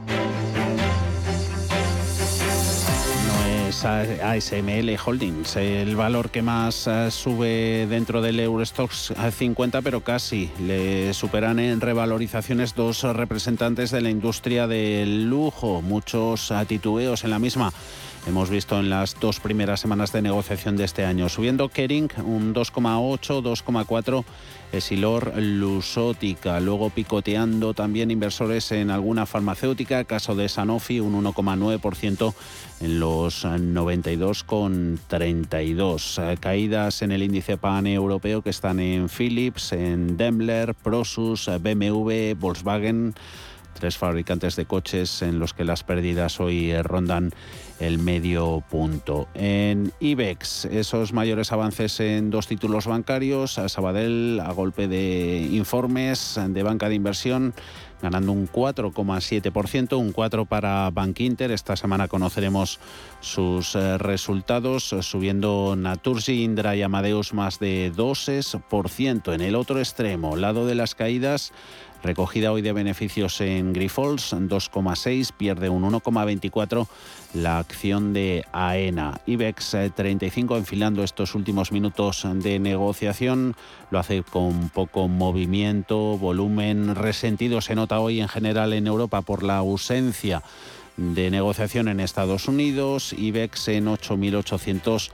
ASML 3.73 4.99
Holdings, 5.03 5.57
el 5.57 5.97
valor 5.97 6.29
que 6.29 6.43
más 6.43 6.87
eh, 6.87 7.11
sube 7.11 7.87
dentro 7.89 8.21
del 8.21 8.39
Eurostox 8.39 9.15
50, 9.37 9.81
pero 9.81 10.03
casi 10.03 10.51
le 10.61 11.15
superan 11.15 11.59
en 11.59 11.81
revalorizaciones 11.81 12.75
dos 12.75 13.03
representantes 13.03 13.91
de 13.91 14.03
la 14.03 14.11
industria 14.11 14.67
del 14.67 15.25
lujo, 15.25 15.81
muchos 15.81 16.53
titubeos 16.69 17.25
en 17.25 17.31
la 17.31 17.39
misma. 17.39 17.73
Hemos 18.25 18.51
visto 18.51 18.79
en 18.79 18.89
las 18.89 19.19
dos 19.19 19.41
primeras 19.41 19.81
semanas 19.81 20.13
de 20.13 20.23
negociación 20.23 20.77
de 20.77 20.85
este 20.85 21.05
año, 21.05 21.29
subiendo 21.29 21.69
Kering 21.69 22.09
un 22.25 22.55
2,8, 22.55 23.43
2,4 23.43 24.25
Esilor 24.71 25.33
Lusótica, 25.37 26.61
luego 26.61 26.91
picoteando 26.91 27.75
también 27.75 28.13
inversores 28.13 28.71
en 28.71 28.93
alguna 28.93 29.27
farmacéutica, 29.27 30.05
caso 30.05 30.37
de 30.37 30.49
Sanofi 30.49 31.01
un 31.01 31.21
1,9% 31.21 32.33
en 32.81 33.01
los 33.01 33.45
92,32. 33.45 36.39
Caídas 36.39 37.03
en 37.03 37.11
el 37.11 37.25
índice 37.25 37.57
PAN 37.57 37.89
europeo 37.89 38.41
que 38.41 38.51
están 38.51 38.79
en 38.79 39.09
Philips, 39.09 39.73
en 39.73 40.17
Daimler, 40.17 40.75
Prosus, 40.75 41.51
BMW, 41.61 42.35
Volkswagen 42.39 43.15
tres 43.73 43.97
fabricantes 43.99 44.57
de 44.57 44.67
coches 44.67 45.23
en 45.23 45.39
los 45.39 45.55
que 45.55 45.65
las 45.65 45.83
pérdidas 45.85 46.41
hoy 46.41 46.75
rondan 46.83 47.31
el 47.81 47.99
medio 47.99 48.63
punto. 48.71 49.29
En 49.35 49.93
IBEX, 49.99 50.67
esos 50.67 51.13
mayores 51.13 51.53
avances 51.53 51.99
en 52.01 52.31
dos 52.31 52.47
títulos 52.47 52.87
bancarios, 52.87 53.59
a 53.59 53.69
Sabadell 53.69 54.41
a 54.41 54.53
golpe 54.53 54.89
de 54.89 55.49
informes 55.51 56.39
de 56.49 56.63
banca 56.63 56.89
de 56.89 56.95
inversión 56.95 57.55
ganando 58.03 58.33
un 58.33 58.49
4,7%, 58.49 59.97
un 59.97 60.13
4 60.13 60.45
para 60.45 60.91
Bank 60.91 61.21
Inter. 61.21 61.53
Esta 61.53 61.77
semana 61.77 62.09
conoceremos 62.09 62.81
sus 63.21 63.77
eh, 63.77 63.97
resultados, 63.97 64.89
subiendo 65.01 65.77
Naturgy, 65.77 66.43
Indra 66.43 66.77
y 66.77 66.83
Amadeus 66.83 67.33
más 67.33 67.61
de 67.61 67.93
2%. 67.95 69.33
En 69.33 69.41
el 69.41 69.55
otro 69.55 69.79
extremo, 69.79 70.37
lado 70.37 70.67
de 70.67 70.75
las 70.75 70.97
caídas, 70.97 71.53
Recogida 72.03 72.51
hoy 72.51 72.62
de 72.62 72.73
beneficios 72.73 73.41
en 73.41 73.73
Grifols, 73.73 74.33
2,6, 74.33 75.33
pierde 75.37 75.69
un 75.69 75.85
1,24 75.85 76.88
la 77.35 77.59
acción 77.59 78.12
de 78.12 78.45
AENA. 78.53 79.21
IBEX 79.27 79.77
35 79.95 80.55
eh, 80.55 80.59
enfilando 80.59 81.05
estos 81.05 81.37
últimos 81.37 81.71
minutos 81.71 82.27
de 82.35 82.59
negociación, 82.59 83.55
lo 83.91 84.01
hace 84.01 84.25
con 84.25 84.69
poco 84.71 85.07
movimiento, 85.07 86.19
volumen 86.19 86.97
resentido, 86.97 87.61
se 87.61 87.77
nota 87.77 88.01
hoy 88.01 88.21
en 88.21 88.29
general 88.29 88.73
en 88.73 88.88
Europa 88.88 89.23
por 89.23 89.45
la 89.45 89.59
ausencia 89.59 90.43
de 90.97 91.31
negociación 91.31 91.88
en 91.88 92.01
Estados 92.01 92.49
Unidos, 92.49 93.12
IBEX 93.12 93.69
en 93.69 93.87
8.800 93.87 95.11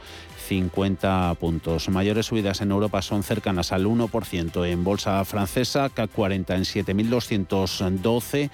50 0.48 1.34
puntos. 1.34 1.88
Mayores 1.90 2.26
subidas 2.26 2.62
en 2.62 2.70
Europa 2.70 3.02
son 3.02 3.22
cercanas 3.22 3.70
al 3.72 3.84
1% 3.86 4.66
en 4.66 4.82
bolsa 4.82 5.22
francesa, 5.26 5.90
CAC 5.90 6.10
40 6.10 6.56
en 6.56 6.62
7.212. 6.62 8.48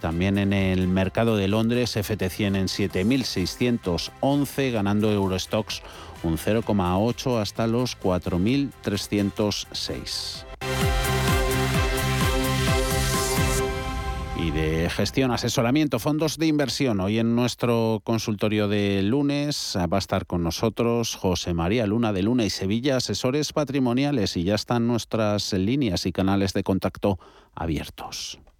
También 0.00 0.38
en 0.38 0.52
el 0.52 0.88
mercado 0.88 1.36
de 1.36 1.46
Londres, 1.48 1.96
FT100 1.96 2.56
en 2.56 2.66
7.611, 2.66 4.72
ganando 4.72 5.12
Eurostox 5.12 5.82
un 6.22 6.36
0,8 6.36 7.40
hasta 7.40 7.66
los 7.66 7.98
4.306. 7.98 10.44
y 14.46 14.50
de 14.52 14.88
gestión, 14.90 15.32
asesoramiento, 15.32 15.98
fondos 15.98 16.38
de 16.38 16.46
inversión. 16.46 17.00
Hoy 17.00 17.18
en 17.18 17.34
nuestro 17.34 18.00
consultorio 18.04 18.68
de 18.68 19.02
lunes 19.02 19.76
va 19.92 19.96
a 19.96 19.98
estar 19.98 20.26
con 20.26 20.44
nosotros 20.44 21.16
José 21.16 21.52
María 21.52 21.86
Luna 21.86 22.12
de 22.12 22.22
Luna 22.22 22.44
y 22.44 22.50
Sevilla, 22.50 22.96
asesores 22.96 23.52
patrimoniales 23.52 24.36
y 24.36 24.44
ya 24.44 24.54
están 24.54 24.86
nuestras 24.86 25.52
líneas 25.52 26.06
y 26.06 26.12
canales 26.12 26.52
de 26.52 26.62
contacto 26.62 27.18
abiertos. 27.54 28.38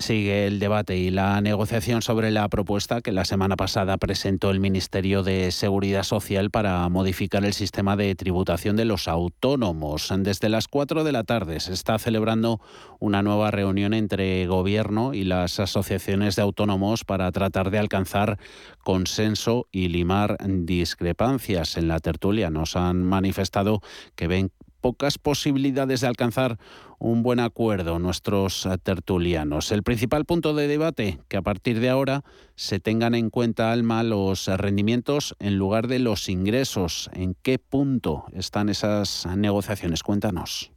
Sigue 0.00 0.46
el 0.46 0.60
debate 0.60 0.96
y 0.96 1.10
la 1.10 1.42
negociación 1.42 2.00
sobre 2.00 2.30
la 2.30 2.48
propuesta 2.48 3.02
que 3.02 3.12
la 3.12 3.26
semana 3.26 3.56
pasada 3.56 3.98
presentó 3.98 4.50
el 4.50 4.58
Ministerio 4.58 5.22
de 5.22 5.52
Seguridad 5.52 6.04
Social 6.04 6.50
para 6.50 6.88
modificar 6.88 7.44
el 7.44 7.52
sistema 7.52 7.96
de 7.96 8.14
tributación 8.14 8.76
de 8.76 8.86
los 8.86 9.08
autónomos. 9.08 10.10
Desde 10.20 10.48
las 10.48 10.68
4 10.68 11.04
de 11.04 11.12
la 11.12 11.24
tarde 11.24 11.60
se 11.60 11.74
está 11.74 11.98
celebrando 11.98 12.62
una 12.98 13.22
nueva 13.22 13.50
reunión 13.50 13.92
entre 13.92 14.46
Gobierno 14.46 15.12
y 15.12 15.24
las 15.24 15.60
asociaciones 15.60 16.34
de 16.34 16.42
autónomos 16.42 17.04
para 17.04 17.30
tratar 17.30 17.70
de 17.70 17.78
alcanzar 17.78 18.38
consenso 18.82 19.66
y 19.70 19.88
limar 19.88 20.38
discrepancias. 20.48 21.76
En 21.76 21.88
la 21.88 21.98
tertulia 21.98 22.48
nos 22.48 22.74
han 22.74 23.04
manifestado 23.04 23.82
que 24.16 24.28
ven 24.28 24.50
pocas 24.80 25.18
posibilidades 25.18 26.00
de 26.00 26.06
alcanzar 26.06 26.58
un 26.98 27.22
buen 27.22 27.40
acuerdo 27.40 27.98
nuestros 27.98 28.68
tertulianos. 28.82 29.72
El 29.72 29.82
principal 29.82 30.24
punto 30.24 30.54
de 30.54 30.68
debate, 30.68 31.20
que 31.28 31.36
a 31.36 31.42
partir 31.42 31.80
de 31.80 31.90
ahora 31.90 32.24
se 32.56 32.80
tengan 32.80 33.14
en 33.14 33.30
cuenta, 33.30 33.72
Alma, 33.72 34.02
los 34.02 34.46
rendimientos 34.46 35.34
en 35.38 35.56
lugar 35.56 35.86
de 35.86 35.98
los 35.98 36.28
ingresos. 36.28 37.10
¿En 37.12 37.34
qué 37.42 37.58
punto 37.58 38.24
están 38.32 38.68
esas 38.68 39.26
negociaciones? 39.36 40.02
Cuéntanos. 40.02 40.72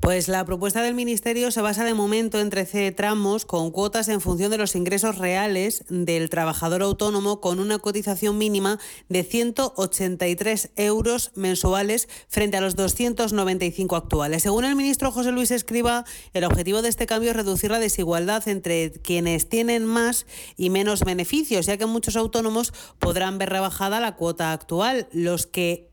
Pues 0.00 0.28
la 0.28 0.44
propuesta 0.44 0.80
del 0.80 0.94
Ministerio 0.94 1.50
se 1.50 1.60
basa 1.60 1.84
de 1.84 1.92
momento 1.92 2.38
en 2.38 2.50
13 2.50 2.92
tramos 2.92 3.44
con 3.44 3.72
cuotas 3.72 4.08
en 4.08 4.20
función 4.20 4.50
de 4.50 4.56
los 4.56 4.76
ingresos 4.76 5.18
reales 5.18 5.84
del 5.88 6.30
trabajador 6.30 6.82
autónomo 6.82 7.40
con 7.40 7.58
una 7.58 7.78
cotización 7.78 8.38
mínima 8.38 8.78
de 9.08 9.24
183 9.24 10.70
euros 10.76 11.32
mensuales 11.34 12.08
frente 12.28 12.56
a 12.56 12.60
los 12.60 12.76
295 12.76 13.96
actuales. 13.96 14.44
Según 14.44 14.64
el 14.64 14.76
ministro 14.76 15.10
José 15.10 15.32
Luis 15.32 15.50
Escriba, 15.50 16.04
el 16.32 16.44
objetivo 16.44 16.80
de 16.80 16.88
este 16.90 17.06
cambio 17.06 17.30
es 17.30 17.36
reducir 17.36 17.72
la 17.72 17.80
desigualdad 17.80 18.46
entre 18.48 18.92
quienes 18.92 19.48
tienen 19.48 19.84
más 19.84 20.26
y 20.56 20.70
menos 20.70 21.00
beneficios, 21.00 21.66
ya 21.66 21.76
que 21.76 21.86
muchos 21.86 22.16
autónomos 22.16 22.72
podrán 23.00 23.38
ver 23.38 23.50
rebajada 23.50 23.98
la 23.98 24.14
cuota 24.14 24.52
actual. 24.52 25.08
Los 25.12 25.46
que 25.46 25.87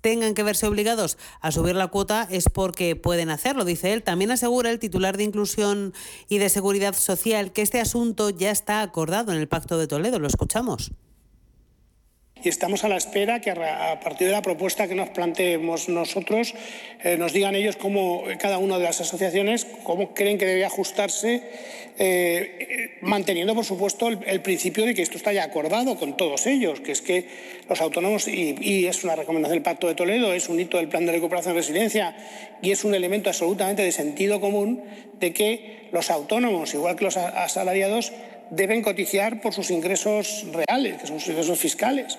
tengan 0.00 0.34
que 0.34 0.42
verse 0.42 0.66
obligados 0.66 1.18
a 1.40 1.52
subir 1.52 1.74
la 1.74 1.88
cuota 1.88 2.26
es 2.30 2.48
porque 2.48 2.96
pueden 2.96 3.30
hacerlo, 3.30 3.64
dice 3.64 3.92
él. 3.92 4.02
También 4.02 4.30
asegura 4.30 4.70
el 4.70 4.78
titular 4.78 5.16
de 5.16 5.24
Inclusión 5.24 5.92
y 6.28 6.38
de 6.38 6.48
Seguridad 6.48 6.94
Social 6.94 7.52
que 7.52 7.62
este 7.62 7.80
asunto 7.80 8.30
ya 8.30 8.50
está 8.50 8.82
acordado 8.82 9.32
en 9.32 9.38
el 9.38 9.48
Pacto 9.48 9.78
de 9.78 9.86
Toledo. 9.86 10.18
Lo 10.18 10.26
escuchamos 10.26 10.92
y 12.42 12.48
estamos 12.48 12.84
a 12.84 12.88
la 12.88 12.96
espera 12.96 13.40
que 13.40 13.50
a 13.50 13.98
partir 14.00 14.28
de 14.28 14.32
la 14.32 14.42
propuesta 14.42 14.86
que 14.86 14.94
nos 14.94 15.08
planteemos 15.10 15.88
nosotros 15.88 16.54
eh, 17.02 17.16
nos 17.16 17.32
digan 17.32 17.54
ellos 17.54 17.76
cómo 17.76 18.22
cada 18.38 18.58
una 18.58 18.78
de 18.78 18.84
las 18.84 19.00
asociaciones 19.00 19.66
cómo 19.82 20.14
creen 20.14 20.38
que 20.38 20.46
debe 20.46 20.64
ajustarse 20.64 21.42
eh, 22.00 22.98
manteniendo 23.00 23.54
por 23.54 23.64
supuesto 23.64 24.08
el, 24.08 24.40
principio 24.40 24.86
de 24.86 24.94
que 24.94 25.02
esto 25.02 25.16
está 25.16 25.32
ya 25.32 25.44
acordado 25.44 25.96
con 25.96 26.16
todos 26.16 26.46
ellos 26.46 26.80
que 26.80 26.92
es 26.92 27.02
que 27.02 27.26
los 27.68 27.80
autónomos 27.80 28.28
y, 28.28 28.54
y, 28.60 28.86
es 28.86 29.02
una 29.04 29.16
recomendación 29.16 29.56
del 29.56 29.62
Pacto 29.62 29.88
de 29.88 29.94
Toledo 29.94 30.32
es 30.32 30.48
un 30.48 30.60
hito 30.60 30.76
del 30.76 30.88
Plan 30.88 31.06
de 31.06 31.12
Recuperación 31.12 31.54
y 31.54 31.58
Resiliencia 31.58 32.16
y 32.62 32.70
es 32.70 32.84
un 32.84 32.94
elemento 32.94 33.30
absolutamente 33.30 33.82
de 33.82 33.92
sentido 33.92 34.40
común 34.40 34.82
de 35.18 35.32
que 35.32 35.88
los 35.92 36.10
autónomos 36.10 36.72
igual 36.74 36.96
que 36.96 37.04
los 37.04 37.16
asalariados 37.16 38.12
deben 38.50 38.82
cotizar 38.82 39.40
por 39.40 39.52
sus 39.52 39.70
ingresos 39.70 40.46
reales, 40.52 41.00
que 41.00 41.06
son 41.06 41.20
sus 41.20 41.30
ingresos 41.30 41.58
fiscales. 41.58 42.18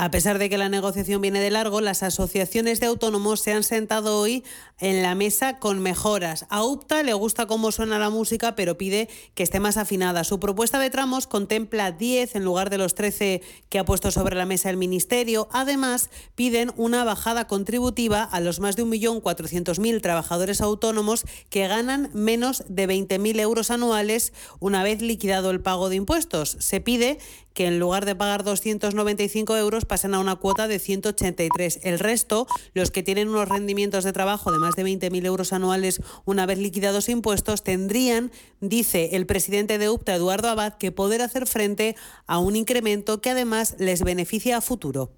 A 0.00 0.12
pesar 0.12 0.38
de 0.38 0.48
que 0.48 0.58
la 0.58 0.68
negociación 0.68 1.20
viene 1.20 1.40
de 1.40 1.50
largo, 1.50 1.80
las 1.80 2.04
asociaciones 2.04 2.78
de 2.78 2.86
autónomos 2.86 3.40
se 3.40 3.52
han 3.52 3.64
sentado 3.64 4.20
hoy 4.20 4.44
en 4.78 5.02
la 5.02 5.16
mesa 5.16 5.58
con 5.58 5.80
mejoras. 5.80 6.46
A 6.50 6.62
UPTA 6.62 7.02
le 7.02 7.14
gusta 7.14 7.46
cómo 7.46 7.72
suena 7.72 7.98
la 7.98 8.08
música, 8.08 8.54
pero 8.54 8.78
pide 8.78 9.08
que 9.34 9.42
esté 9.42 9.58
más 9.58 9.76
afinada. 9.76 10.22
Su 10.22 10.38
propuesta 10.38 10.78
de 10.78 10.90
tramos 10.90 11.26
contempla 11.26 11.90
10 11.90 12.36
en 12.36 12.44
lugar 12.44 12.70
de 12.70 12.78
los 12.78 12.94
13 12.94 13.42
que 13.68 13.78
ha 13.80 13.84
puesto 13.84 14.12
sobre 14.12 14.36
la 14.36 14.46
mesa 14.46 14.70
el 14.70 14.76
Ministerio. 14.76 15.48
Además, 15.50 16.10
piden 16.36 16.70
una 16.76 17.02
bajada 17.02 17.48
contributiva 17.48 18.22
a 18.22 18.38
los 18.38 18.60
más 18.60 18.76
de 18.76 18.84
1.400.000 18.84 20.00
trabajadores 20.00 20.60
autónomos 20.60 21.24
que 21.50 21.66
ganan 21.66 22.10
menos 22.14 22.62
de 22.68 22.86
20.000 22.86 23.40
euros 23.40 23.72
anuales 23.72 24.32
una 24.60 24.84
vez 24.84 25.02
liquidado 25.02 25.50
el 25.50 25.60
pago 25.60 25.88
de 25.88 25.96
impuestos. 25.96 26.56
Se 26.60 26.80
pide 26.80 27.18
que 27.58 27.66
en 27.66 27.80
lugar 27.80 28.04
de 28.04 28.14
pagar 28.14 28.44
295 28.44 29.56
euros 29.56 29.84
pasen 29.84 30.14
a 30.14 30.20
una 30.20 30.36
cuota 30.36 30.68
de 30.68 30.78
183. 30.78 31.84
El 31.84 31.98
resto, 31.98 32.46
los 32.72 32.92
que 32.92 33.02
tienen 33.02 33.28
unos 33.28 33.48
rendimientos 33.48 34.04
de 34.04 34.12
trabajo 34.12 34.52
de 34.52 34.60
más 34.60 34.76
de 34.76 34.84
20.000 34.84 35.26
euros 35.26 35.52
anuales 35.52 36.00
una 36.24 36.46
vez 36.46 36.60
liquidados 36.60 37.08
impuestos, 37.08 37.64
tendrían, 37.64 38.30
dice 38.60 39.16
el 39.16 39.26
presidente 39.26 39.78
de 39.78 39.90
UPTA, 39.90 40.14
Eduardo 40.14 40.48
Abad, 40.48 40.74
que 40.78 40.92
poder 40.92 41.20
hacer 41.20 41.48
frente 41.48 41.96
a 42.28 42.38
un 42.38 42.54
incremento 42.54 43.20
que 43.20 43.30
además 43.30 43.76
les 43.80 44.04
beneficia 44.04 44.58
a 44.58 44.60
futuro. 44.60 45.10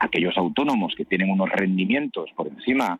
Aquellos 0.00 0.36
autónomos 0.36 0.94
que 0.96 1.04
tienen 1.04 1.30
unos 1.30 1.50
rendimientos 1.50 2.30
por 2.34 2.48
encima 2.48 2.98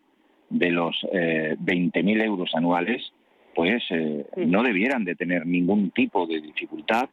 de 0.49 0.71
los 0.71 0.95
eh, 1.13 1.57
20.000 1.59 2.23
euros 2.23 2.51
anuales, 2.55 3.03
pues 3.57 3.83
eh, 3.91 4.27
no 4.37 4.63
debieran 4.63 5.05
de 5.05 5.17
tener 5.17 5.45
ningún 5.45 5.91
tipo 5.91 6.25
de 6.29 6.41
dificultad 6.41 7.11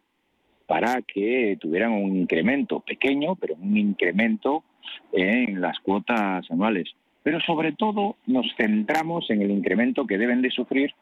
para 0.68 1.02
que 1.02 1.58
tuvieran 1.60 1.92
un 1.92 2.16
incremento 2.16 2.80
pequeño, 2.80 3.36
pero 3.36 3.56
un 3.56 3.78
incremento 3.78 4.64
en 5.12 5.62
las 5.62 5.80
cuotas 5.80 6.50
anuales. 6.50 6.90
Pero 7.24 7.40
sobre 7.42 7.72
todo 7.74 8.18
nos 8.28 8.46
centramos 8.56 9.30
en 9.30 9.42
el 9.42 9.52
incremento 9.52 10.06
que 10.06 10.18
deben 10.18 10.42
de 10.42 10.52
sufrir 10.52 10.94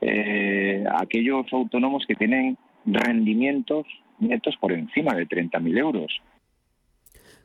eh, 0.00 0.84
aquellos 0.98 1.46
autónomos 1.52 2.04
que 2.06 2.14
tienen 2.14 2.58
rendimientos 2.84 3.86
netos 4.18 4.56
por 4.56 4.72
encima 4.72 5.14
de 5.14 5.26
30.000 5.26 5.78
euros. 5.78 6.20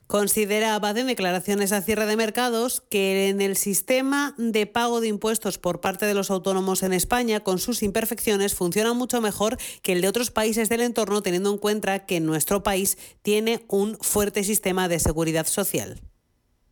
Considera 0.09 0.73
Abad 0.73 0.97
en 0.97 1.05
declaraciones 1.05 1.71
a 1.71 1.81
cierre 1.81 2.07
de 2.07 2.17
mercados 2.17 2.81
que 2.89 3.29
en 3.29 3.41
el 3.41 3.55
sistema 3.55 4.33
de 4.39 4.65
pago 4.65 5.01
de 5.01 5.07
impuestos 5.07 5.59
por 5.59 5.81
parte 5.81 6.07
de 6.07 6.15
los 6.15 6.31
autónomos 6.31 6.81
en 6.81 6.93
España, 6.93 7.41
con 7.41 7.59
sus 7.59 7.83
imperfecciones, 7.83 8.55
funciona 8.55 8.95
mucho 8.95 9.21
mejor 9.21 9.57
que 9.83 9.91
el 9.91 10.01
de 10.01 10.07
otros 10.07 10.31
países 10.31 10.67
del 10.67 10.81
entorno, 10.81 11.21
teniendo 11.21 11.51
en 11.51 11.59
cuenta 11.59 12.07
que 12.07 12.21
nuestro 12.21 12.63
país 12.63 12.97
tiene 13.21 13.59
un 13.69 13.97
fuerte 14.01 14.41
sistema 14.43 14.87
de 14.87 14.97
seguridad 14.97 15.45
social. 15.45 15.99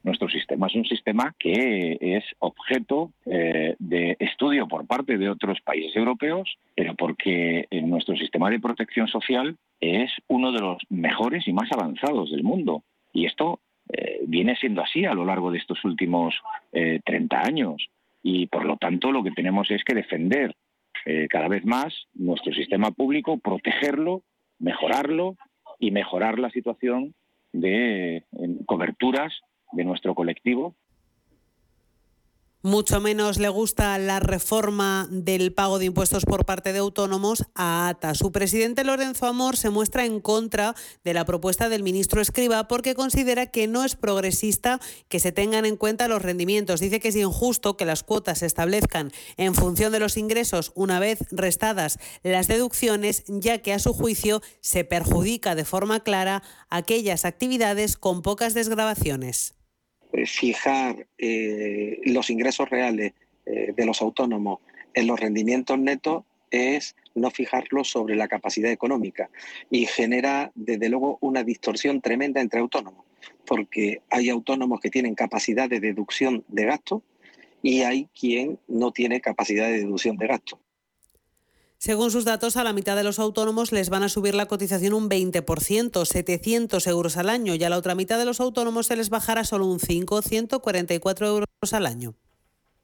Nuestro 0.01 0.29
sistema 0.29 0.65
es 0.65 0.73
un 0.73 0.85
sistema 0.85 1.35
que 1.37 1.95
es 2.01 2.23
objeto 2.39 3.11
eh, 3.27 3.75
de 3.77 4.17
estudio 4.19 4.67
por 4.67 4.87
parte 4.87 5.19
de 5.19 5.29
otros 5.29 5.59
países 5.61 5.95
europeos, 5.95 6.57
pero 6.73 6.95
porque 6.95 7.67
nuestro 7.83 8.15
sistema 8.15 8.49
de 8.49 8.59
protección 8.59 9.07
social 9.07 9.57
es 9.79 10.09
uno 10.25 10.51
de 10.51 10.59
los 10.59 10.77
mejores 10.89 11.47
y 11.47 11.53
más 11.53 11.71
avanzados 11.71 12.31
del 12.31 12.41
mundo. 12.41 12.81
Y 13.17 13.25
esto 13.25 13.61
eh, 13.89 14.19
viene 14.27 14.55
siendo 14.57 14.83
así 14.83 15.03
a 15.05 15.15
lo 15.15 15.25
largo 15.25 15.49
de 15.49 15.57
estos 15.57 15.83
últimos 15.83 16.35
eh, 16.71 16.99
30 17.03 17.41
años. 17.41 17.87
Y 18.21 18.45
por 18.45 18.63
lo 18.63 18.77
tanto 18.77 19.11
lo 19.11 19.23
que 19.23 19.31
tenemos 19.31 19.71
es 19.71 19.83
que 19.83 19.95
defender 19.95 20.55
eh, 21.03 21.27
cada 21.27 21.47
vez 21.47 21.65
más 21.65 21.95
nuestro 22.13 22.53
sistema 22.53 22.91
público, 22.91 23.39
protegerlo, 23.39 24.21
mejorarlo 24.59 25.35
y 25.79 25.89
mejorar 25.89 26.37
la 26.37 26.51
situación 26.51 27.15
de 27.53 28.23
coberturas 28.67 29.33
de 29.71 29.83
nuestro 29.83 30.13
colectivo 30.13 30.75
mucho 32.63 32.99
menos 32.99 33.37
le 33.37 33.49
gusta 33.49 33.97
la 33.99 34.19
reforma 34.19 35.07
del 35.11 35.53
pago 35.53 35.79
de 35.79 35.85
impuestos 35.85 36.25
por 36.25 36.45
parte 36.45 36.73
de 36.73 36.79
autónomos 36.79 37.45
a 37.53 37.87
ATA. 37.87 38.15
Su 38.15 38.31
presidente 38.31 38.83
Lorenzo 38.83 39.27
Amor 39.27 39.57
se 39.57 39.69
muestra 39.69 40.05
en 40.05 40.19
contra 40.19 40.75
de 41.03 41.13
la 41.13 41.23
propuesta 41.23 41.69
del 41.69 41.83
ministro 41.83 42.19
Escriba 42.19 42.67
porque 42.67 42.95
considera 42.95 43.45
que 43.45 43.67
no 43.67 43.83
es 43.83 43.95
progresista 43.95 44.79
que 45.07 45.19
se 45.19 45.31
tengan 45.31 45.65
en 45.65 45.77
cuenta 45.77 46.07
los 46.07 46.21
rendimientos. 46.21 46.79
Dice 46.79 46.99
que 46.99 47.09
es 47.09 47.15
injusto 47.15 47.77
que 47.77 47.85
las 47.85 48.03
cuotas 48.03 48.39
se 48.39 48.47
establezcan 48.47 49.11
en 49.37 49.53
función 49.53 49.91
de 49.91 49.99
los 49.99 50.17
ingresos 50.17 50.71
una 50.73 50.99
vez 50.99 51.19
restadas 51.31 51.99
las 52.23 52.47
deducciones, 52.47 53.23
ya 53.27 53.59
que 53.59 53.73
a 53.73 53.79
su 53.79 53.93
juicio 53.93 54.41
se 54.61 54.83
perjudica 54.83 55.53
de 55.53 55.65
forma 55.65 55.99
clara 55.99 56.41
aquellas 56.69 57.23
actividades 57.23 57.97
con 57.97 58.21
pocas 58.21 58.53
desgrabaciones. 58.53 59.56
Eh, 60.13 60.25
fijar 60.25 61.05
eh, 61.17 61.99
los 62.05 62.29
ingresos 62.29 62.69
reales 62.69 63.13
eh, 63.45 63.73
de 63.75 63.85
los 63.85 64.01
autónomos 64.01 64.59
en 64.93 65.07
los 65.07 65.19
rendimientos 65.19 65.77
netos 65.77 66.23
es 66.49 66.95
no 67.13 67.29
fijarlos 67.29 67.89
sobre 67.89 68.15
la 68.15 68.27
capacidad 68.27 68.71
económica 68.71 69.29
y 69.69 69.85
genera 69.85 70.51
desde 70.55 70.87
luego 70.87 71.17
una 71.19 71.43
distorsión 71.43 71.99
tremenda 71.99 72.39
entre 72.39 72.61
autónomos, 72.61 73.05
porque 73.45 74.01
hay 74.09 74.29
autónomos 74.29 74.79
que 74.79 74.89
tienen 74.89 75.13
capacidad 75.13 75.69
de 75.69 75.81
deducción 75.81 76.45
de 76.47 76.65
gasto 76.65 77.03
y 77.61 77.81
hay 77.81 78.07
quien 78.17 78.59
no 78.67 78.91
tiene 78.91 79.19
capacidad 79.19 79.67
de 79.67 79.79
deducción 79.79 80.15
de 80.17 80.27
gasto. 80.27 80.59
Según 81.79 82.09
sus 82.09 82.25
datos, 82.25 82.57
a 82.57 82.63
la 82.63 82.73
mitad 82.73 82.95
de 82.95 83.03
los 83.03 83.19
autónomos 83.19 83.71
les 83.71 83.91
van 83.91 84.01
a 84.01 84.09
subir 84.09 84.33
la 84.33 84.47
cotización 84.47 84.93
un 84.93 85.09
20%, 85.09 86.05
700 86.05 86.87
euros 86.87 87.17
al 87.17 87.29
año, 87.29 87.53
y 87.53 87.63
a 87.63 87.69
la 87.69 87.77
otra 87.77 87.93
mitad 87.93 88.17
de 88.17 88.25
los 88.25 88.39
autónomos 88.39 88.87
se 88.87 88.95
les 88.95 89.11
bajará 89.11 89.43
solo 89.43 89.67
un 89.67 89.79
5, 89.79 90.23
144 90.23 91.27
euros 91.27 91.73
al 91.73 91.85
año. 91.85 92.15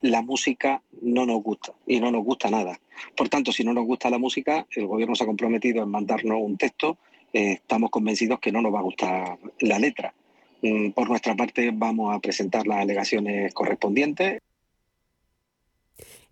La 0.01 0.21
música 0.21 0.83
no 1.01 1.25
nos 1.25 1.41
gusta 1.41 1.73
y 1.87 1.99
no 1.99 2.11
nos 2.11 2.23
gusta 2.23 2.51
nada. 2.51 2.79
Por 3.17 3.29
tanto, 3.29 3.51
si 3.51 3.63
no 3.63 3.73
nos 3.73 3.85
gusta 3.85 4.11
la 4.11 4.19
música, 4.19 4.67
el 4.75 4.85
gobierno 4.85 5.15
se 5.15 5.23
ha 5.23 5.27
comprometido 5.27 5.81
en 5.81 5.89
mandarnos 5.89 6.37
un 6.41 6.57
texto. 6.57 6.97
Eh, 7.31 7.53
estamos 7.53 7.89
convencidos 7.89 8.39
que 8.39 8.51
no 8.51 8.61
nos 8.61 8.73
va 8.73 8.79
a 8.79 8.83
gustar 8.83 9.39
la 9.61 9.79
letra. 9.79 10.13
Mm, 10.61 10.91
por 10.91 11.09
nuestra 11.09 11.35
parte, 11.35 11.71
vamos 11.73 12.15
a 12.15 12.19
presentar 12.19 12.67
las 12.67 12.81
alegaciones 12.81 13.53
correspondientes. 13.53 14.39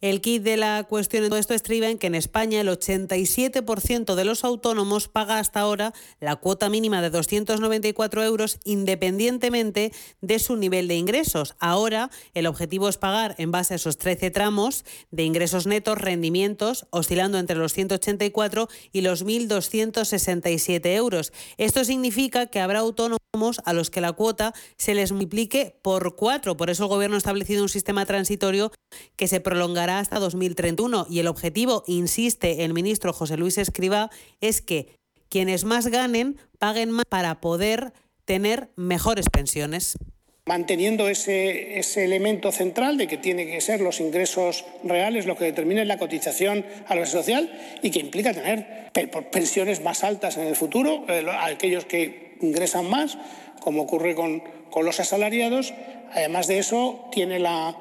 El 0.02 0.20
kit 0.20 0.42
de 0.42 0.58
la 0.58 0.84
cuestión 0.84 1.24
en 1.24 1.30
todo 1.30 1.38
esto 1.38 1.54
estriba 1.54 1.88
en 1.88 2.00
que 2.00 2.08
en 2.08 2.16
España 2.16 2.60
el 2.60 2.70
87% 2.70 4.16
de 4.16 4.26
los 4.26 4.44
autónomos 4.44 5.08
paga 5.08 5.38
hasta 5.38 5.60
ahora 5.60 5.94
la 6.20 6.38
cuota 6.38 6.70
mínima 6.70 7.04
de 7.04 7.12
294 7.12 8.24
euros 8.24 8.58
independientemente 8.64 9.94
de 10.22 10.40
su 10.40 10.56
nivel 10.56 10.88
de 10.88 10.96
ingresos. 10.96 11.54
Ahora 11.60 12.10
el 12.34 12.48
objetivo 12.48 12.90
es 12.90 12.98
pagar 12.98 13.36
en 13.38 13.52
base 13.52 13.76
a 13.76 13.78
esos 13.78 14.00
13 14.00 14.32
tramos 14.32 14.86
de 15.12 15.24
ingresos 15.24 15.68
netos, 15.68 16.00
rendimientos, 16.00 16.88
oscilando 16.90 17.38
entre 17.38 17.58
los 17.58 17.74
184 17.74 18.70
y 18.92 19.02
los 19.02 19.24
1.267 19.24 20.96
euros. 20.96 21.32
Esto 21.58 21.86
significa 21.86 22.48
que 22.48 22.60
habrá 22.60 22.80
autónomos 22.80 23.22
a 23.66 23.74
los 23.74 23.92
que 23.92 24.02
la 24.02 24.14
cuota 24.14 24.56
se 24.78 24.96
les 24.96 25.12
multiplique 25.12 25.76
por 25.84 26.16
cuatro. 26.16 26.58
Por 26.58 26.72
eso 26.72 26.84
el 26.86 26.90
Gobierno 26.90 27.18
ha 27.18 27.20
establecido 27.20 27.62
un 27.62 27.70
sistema 27.70 28.08
transitorio 28.08 28.72
que 29.16 29.28
se 29.28 29.40
prolongará 29.40 29.91
hasta 30.00 30.20
2031 30.20 31.08
y 31.10 31.20
el 31.20 31.28
objetivo, 31.28 31.84
insiste 31.88 32.64
el 32.64 32.74
ministro 32.74 33.14
José 33.14 33.38
Luis 33.38 33.58
Escriba, 33.58 34.10
es 34.40 34.62
que 34.62 34.88
quienes 35.30 35.64
más 35.64 35.88
ganen 35.88 36.38
paguen 36.60 36.92
más 36.92 37.06
para 37.08 37.42
poder 37.42 37.94
tener 38.26 38.72
mejores 38.76 39.30
pensiones 39.30 39.98
manteniendo 40.46 41.08
ese, 41.08 41.80
ese, 41.80 42.04
elemento 42.04 42.52
central 42.52 42.98
de 42.98 43.08
que 43.08 43.18
tiene 43.18 43.46
que 43.46 43.62
ser 43.62 43.80
los 43.80 44.00
ingresos 44.00 44.66
reales 44.84 45.26
lo 45.26 45.38
que 45.38 45.46
determinen 45.46 45.88
la 45.88 45.98
cotización 45.98 46.66
a 46.88 46.96
la 46.96 47.06
social 47.06 47.52
y 47.82 47.92
que 47.92 48.00
implica 48.00 48.34
tener 48.34 48.92
pensiones 49.32 49.82
más 49.82 50.04
altas 50.04 50.38
en 50.38 50.48
el 50.48 50.56
futuro, 50.56 51.06
eh, 51.08 51.26
aquellos 51.42 51.86
que 51.86 52.36
ingresan 52.42 52.90
más, 52.90 53.18
como 53.60 53.84
ocurre 53.84 54.16
con, 54.16 54.44
con 54.72 54.86
los 54.86 55.00
asalariados. 55.00 55.74
Además 56.12 56.48
de 56.48 56.58
eso, 56.60 57.08
tiene 57.12 57.40
la 57.40 57.78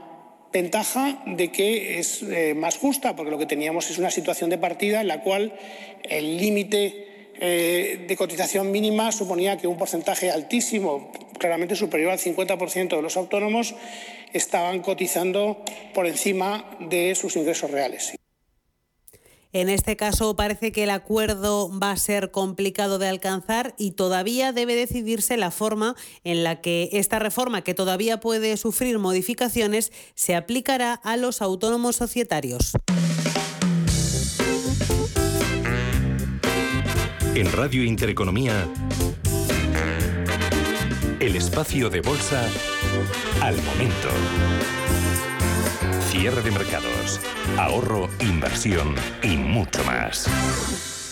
ventaja 0.53 1.23
de 1.27 1.53
que 1.53 1.99
es 1.99 2.23
eh, 2.23 2.55
más 2.55 2.77
justa, 2.77 3.17
porque 3.17 3.31
lo 3.31 3.39
que 3.39 3.47
teníamos 3.47 3.91
es 3.91 3.99
una 3.99 4.11
situación 4.11 4.51
de 4.51 4.59
partida 4.59 5.01
en 5.01 5.09
la 5.09 5.23
cual 5.23 5.53
el 6.03 6.37
límite 6.37 7.33
eh, 7.41 8.05
de 8.07 8.17
cotización 8.17 8.71
mínima 8.71 9.13
suponía 9.13 9.57
que 9.57 9.67
un 9.67 9.79
porcentaje 9.79 10.31
altísimo, 10.31 11.11
claramente 11.39 11.75
superior 11.75 12.13
al 12.13 12.19
50% 12.19 12.97
de 12.97 13.03
los 13.03 13.17
autónomos, 13.17 13.75
estaban 14.33 14.81
cotizando 14.81 15.65
por 15.95 16.07
encima 16.07 16.77
de 16.81 17.15
sus 17.15 17.37
ingresos 17.37 17.71
reales. 17.71 18.20
En 19.53 19.69
este 19.69 19.97
caso 19.97 20.37
parece 20.37 20.71
que 20.71 20.85
el 20.85 20.91
acuerdo 20.91 21.71
va 21.77 21.91
a 21.91 21.97
ser 21.97 22.31
complicado 22.31 22.99
de 22.99 23.09
alcanzar 23.09 23.75
y 23.77 23.93
todavía 23.93 24.53
debe 24.53 24.77
decidirse 24.77 25.37
la 25.37 25.51
forma 25.51 25.97
en 26.23 26.45
la 26.45 26.61
que 26.61 26.89
esta 26.93 27.19
reforma, 27.19 27.63
que 27.63 27.75
todavía 27.75 28.21
puede 28.21 28.57
sufrir 28.57 29.01
modificaciones, 29.01 29.93
se 30.15 30.37
aplicará 30.37 30.95
a 30.95 31.17
los 31.17 31.43
autónomos 31.43 31.97
societarios. 31.97 32.73
En 37.35 37.51
Radio 37.53 37.83
Intereconomía, 37.83 38.69
El 41.19 41.35
espacio 41.35 41.91
de 41.91 42.01
bolsa 42.03 42.49
al 43.41 43.57
momento. 43.63 44.09
Cierre 46.11 46.43
de 46.43 46.51
mercados, 46.51 47.21
ahorro, 47.57 48.09
inversión 48.21 48.97
y 49.23 49.37
mucho 49.37 49.85
más. 49.85 50.29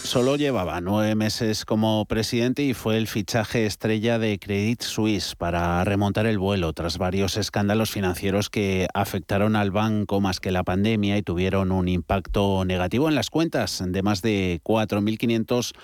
Solo 0.03 0.35
llevaba 0.35 0.81
nueve 0.81 1.15
meses 1.15 1.65
como 1.65 2.05
presidente 2.07 2.63
y 2.63 2.75
fue 2.75 2.97
el 2.97 3.07
fichaje 3.07 3.65
estrella 3.65 4.19
de 4.19 4.41
Credit 4.41 4.83
Suisse 4.83 5.37
para 5.37 5.85
remontar 5.85 6.27
el 6.27 6.39
vuelo 6.39 6.73
tras 6.73 6.99
varios 6.99 7.37
escándalos 7.37 7.91
financieros 7.93 8.51
que 8.51 8.89
afectaron 8.93 9.55
al 9.55 9.71
banco 9.71 10.21
más 10.21 10.41
que 10.41 10.51
la 10.51 10.65
pandemia 10.65 11.17
y 11.17 11.23
tuvieron 11.23 11.71
un 11.71 11.87
impacto 11.87 12.65
negativo 12.65 13.09
en 13.09 13.15
las 13.15 13.31
cuentas 13.31 13.85
de 13.87 14.03
más 14.03 14.21
de 14.21 14.61
4.500 14.65 15.75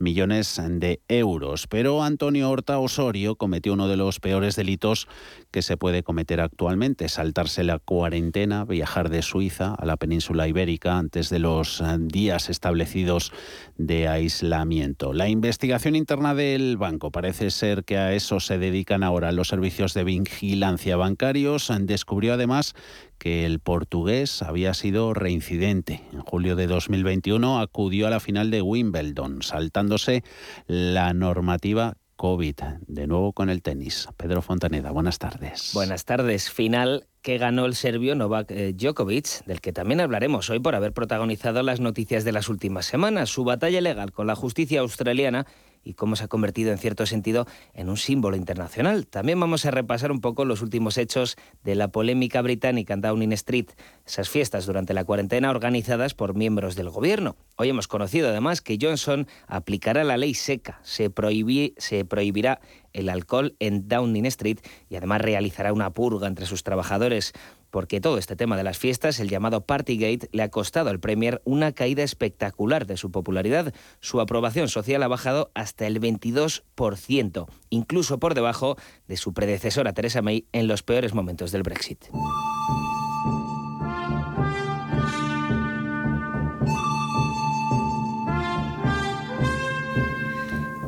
millones 0.00 0.60
de 0.68 1.00
euros. 1.08 1.66
Pero 1.66 2.02
Antonio 2.02 2.50
Horta 2.50 2.78
Osorio 2.78 3.36
cometió 3.36 3.74
uno 3.74 3.88
de 3.88 3.96
los 3.96 4.20
peores 4.20 4.56
delitos 4.56 5.08
que 5.50 5.62
se 5.62 5.76
puede 5.76 6.02
cometer 6.02 6.40
actualmente, 6.40 7.08
saltarse 7.08 7.64
la 7.64 7.78
cuarentena, 7.78 8.64
viajar 8.64 9.10
de 9.10 9.22
Suiza 9.22 9.74
a 9.74 9.84
la 9.84 9.96
península 9.96 10.48
ibérica 10.48 10.98
antes 10.98 11.30
de 11.30 11.38
los 11.38 11.82
días 11.98 12.48
establecidos 12.48 13.32
de 13.76 14.08
aislamiento. 14.08 15.12
La 15.12 15.28
investigación 15.28 15.96
interna 15.96 16.34
del 16.34 16.76
banco 16.76 17.10
parece 17.10 17.50
ser 17.50 17.84
que 17.84 17.98
a 17.98 18.12
eso 18.14 18.40
se 18.40 18.58
dedican 18.58 19.02
ahora 19.02 19.32
los 19.32 19.48
servicios 19.48 19.94
de 19.94 20.04
vigilancia 20.04 20.96
bancarios. 20.96 21.72
Descubrió 21.80 22.34
además 22.34 22.74
que 23.20 23.44
el 23.44 23.60
portugués 23.60 24.42
había 24.42 24.72
sido 24.72 25.12
reincidente. 25.12 26.02
En 26.12 26.22
julio 26.22 26.56
de 26.56 26.66
2021 26.66 27.60
acudió 27.60 28.06
a 28.06 28.10
la 28.10 28.18
final 28.18 28.50
de 28.50 28.62
Wimbledon, 28.62 29.42
saltándose 29.42 30.24
la 30.66 31.12
normativa 31.12 31.98
COVID. 32.16 32.56
De 32.86 33.06
nuevo 33.06 33.32
con 33.32 33.50
el 33.50 33.62
tenis. 33.62 34.08
Pedro 34.16 34.40
Fontaneda, 34.40 34.90
buenas 34.90 35.18
tardes. 35.18 35.70
Buenas 35.74 36.06
tardes. 36.06 36.50
Final 36.50 37.06
que 37.20 37.36
ganó 37.36 37.66
el 37.66 37.74
serbio 37.74 38.14
Novak 38.14 38.50
eh, 38.50 38.72
Djokovic, 38.72 39.44
del 39.44 39.60
que 39.60 39.72
también 39.72 40.00
hablaremos 40.00 40.48
hoy 40.48 40.58
por 40.58 40.74
haber 40.74 40.92
protagonizado 40.92 41.62
las 41.62 41.80
noticias 41.80 42.24
de 42.24 42.32
las 42.32 42.48
últimas 42.48 42.86
semanas. 42.86 43.28
Su 43.28 43.44
batalla 43.44 43.82
legal 43.82 44.12
con 44.12 44.26
la 44.26 44.34
justicia 44.34 44.80
australiana 44.80 45.46
y 45.84 45.94
cómo 45.94 46.16
se 46.16 46.24
ha 46.24 46.28
convertido 46.28 46.72
en 46.72 46.78
cierto 46.78 47.06
sentido 47.06 47.46
en 47.74 47.88
un 47.88 47.96
símbolo 47.96 48.36
internacional. 48.36 49.06
También 49.06 49.40
vamos 49.40 49.64
a 49.66 49.70
repasar 49.70 50.12
un 50.12 50.20
poco 50.20 50.44
los 50.44 50.62
últimos 50.62 50.98
hechos 50.98 51.36
de 51.64 51.74
la 51.74 51.88
polémica 51.88 52.42
británica 52.42 52.94
en 52.94 53.00
Downing 53.00 53.32
Street, 53.32 53.70
esas 54.06 54.28
fiestas 54.28 54.66
durante 54.66 54.94
la 54.94 55.04
cuarentena 55.04 55.50
organizadas 55.50 56.14
por 56.14 56.34
miembros 56.34 56.76
del 56.76 56.90
gobierno. 56.90 57.36
Hoy 57.56 57.68
hemos 57.68 57.88
conocido 57.88 58.28
además 58.28 58.60
que 58.60 58.78
Johnson 58.80 59.26
aplicará 59.46 60.04
la 60.04 60.16
ley 60.16 60.34
seca, 60.34 60.80
se, 60.82 61.10
prohibirá 61.10 62.60
el 62.92 63.08
alcohol 63.08 63.56
en 63.58 63.88
Downing 63.88 64.26
Street 64.26 64.58
y 64.88 64.96
además 64.96 65.20
realizará 65.20 65.72
una 65.72 65.90
purga 65.90 66.26
entre 66.26 66.46
sus 66.46 66.62
trabajadores 66.62 67.32
porque 67.70 68.00
todo 68.00 68.18
este 68.18 68.36
tema 68.36 68.56
de 68.56 68.64
las 68.64 68.78
fiestas, 68.78 69.20
el 69.20 69.28
llamado 69.28 69.64
Partygate, 69.64 70.28
le 70.32 70.42
ha 70.42 70.50
costado 70.50 70.90
al 70.90 71.00
Premier 71.00 71.40
una 71.44 71.72
caída 71.72 72.02
espectacular 72.02 72.86
de 72.86 72.96
su 72.96 73.10
popularidad. 73.10 73.72
Su 74.00 74.20
aprobación 74.20 74.68
social 74.68 75.02
ha 75.02 75.08
bajado 75.08 75.50
hasta 75.54 75.86
el 75.86 76.00
22%, 76.00 77.46
incluso 77.70 78.18
por 78.18 78.34
debajo 78.34 78.76
de 79.06 79.16
su 79.16 79.32
predecesora 79.32 79.92
Theresa 79.92 80.22
May 80.22 80.46
en 80.52 80.66
los 80.66 80.82
peores 80.82 81.14
momentos 81.14 81.52
del 81.52 81.62
Brexit. 81.62 82.06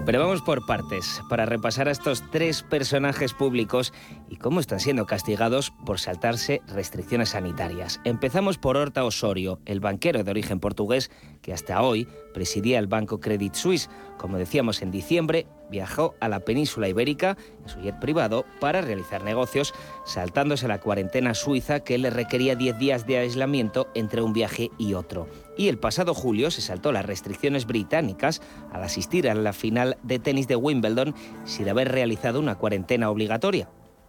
Pero 0.05 0.19
vamos 0.19 0.43
por 0.43 0.67
partes, 0.67 1.23
para 1.29 1.47
repasar 1.47 1.87
a 1.87 1.93
estos 1.93 2.29
tres 2.33 2.65
personajes 2.65 3.35
públicos 3.35 3.93
y 4.29 4.35
cómo 4.35 4.59
están 4.59 4.81
siendo 4.81 5.07
castigados 5.07 5.71
por 5.87 6.01
saltarse 6.01 6.61
restricciones 6.67 7.31
sanitarias. 7.31 8.01
Empezamos 8.03 8.59
por 8.59 8.77
Horta 8.77 9.05
Osorio, 9.05 9.61
el 9.65 9.79
banquero 9.79 10.25
de 10.25 10.31
origen 10.33 10.59
portugués 10.59 11.13
que 11.41 11.53
hasta 11.53 11.81
hoy 11.83 12.09
presidía 12.35 12.81
el 12.81 12.89
banco 12.89 13.21
Credit 13.21 13.55
Suisse. 13.55 13.91
Como 14.19 14.39
decíamos 14.39 14.83
en 14.83 14.91
diciembre, 14.91 15.47
viajó 15.71 16.17
a 16.19 16.29
la 16.29 16.41
península 16.41 16.89
ibérica 16.89 17.37
en 17.63 17.69
su 17.69 17.81
jet 17.81 17.99
privado 18.01 18.45
para 18.61 18.81
realizar 18.81 19.23
negocios, 19.23 19.73
saltándose 20.05 20.67
la 20.67 20.81
cuarentena 20.81 21.35
suiza 21.35 21.81
que 21.81 21.99
le 21.99 22.11
requería 22.11 22.57
10 22.57 22.79
días 22.79 23.07
de 23.07 23.19
aislamiento 23.19 23.89
entre 23.95 24.21
un 24.21 24.33
viaje 24.33 24.71
y 24.79 24.95
otro. 24.95 25.29
Y 25.57 25.69
el 25.69 25.79
pasado 25.79 26.15
julio 26.15 26.51
se 26.51 26.63
saltó 26.63 26.93
las 26.93 27.05
restricciones 27.05 27.67
británicas 27.67 28.41
al 28.73 28.83
asistir 28.83 29.29
a 29.29 29.35
la 29.35 29.53
final 29.53 29.99
de 30.03 30.19
tenis 30.19 30.49
de 30.49 30.57
Wimbledon 30.57 31.15
sin 31.45 31.69
haber 31.69 31.93
realizado 31.93 32.41
una 32.41 32.57
cuarentena 32.57 33.11
obligatoria. 33.11 33.69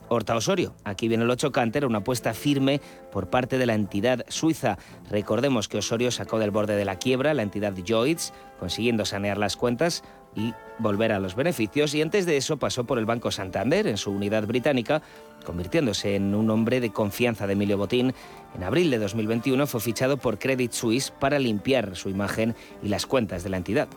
Horta 0.10 0.36
Osorio. 0.36 0.76
Aquí 0.84 1.08
viene 1.08 1.26
lo 1.26 1.36
chocante, 1.36 1.80
era 1.80 1.88
una 1.88 2.00
apuesta 2.00 2.34
firme 2.34 2.82
por 3.12 3.30
parte 3.30 3.58
de 3.58 3.66
la 3.66 3.74
entidad 3.74 4.26
suiza. 4.28 4.78
Recordemos 5.10 5.68
que 5.68 5.78
Osorio 5.78 6.12
sacó 6.12 6.40
del 6.40 6.52
borde 6.52 6.76
de 6.76 6.86
la 6.86 6.98
quiebra 6.98 7.34
la 7.34 7.42
entidad 7.42 7.74
Lloyds, 7.76 8.34
consiguiendo 8.60 9.06
sanear 9.06 9.38
las 9.38 9.58
cuentas 9.58 10.04
y 10.36 10.54
volver 10.80 11.12
a 11.12 11.20
los 11.20 11.36
beneficios 11.36 11.94
y 11.94 12.02
antes 12.02 12.26
de 12.26 12.38
eso 12.38 12.58
pasó 12.58 12.84
por 12.84 12.98
el 12.98 13.06
Banco 13.06 13.32
Santander 13.32 13.88
en 13.88 13.98
su 13.98 14.12
unidad 14.12 14.46
británica, 14.48 15.02
convirtiéndose 15.46 16.16
en 16.16 16.34
un 16.36 16.50
hombre 16.50 16.80
de 16.80 16.92
confianza 16.92 17.48
de 17.48 17.54
Emilio 17.54 17.78
Botín. 17.78 18.14
En 18.56 18.64
abril 18.64 18.90
de 18.92 19.00
2021 19.00 19.68
fue 19.68 19.82
fichado 19.82 20.18
por 20.18 20.40
Credit 20.40 20.72
Suisse 20.72 21.12
para 21.12 21.40
limpiar 21.40 21.96
su 21.96 22.10
imagen 22.10 22.56
y 22.82 22.90
las 22.90 23.06
cuentas 23.06 23.44
de 23.44 23.50
la 23.50 23.58
entidad 23.58 23.88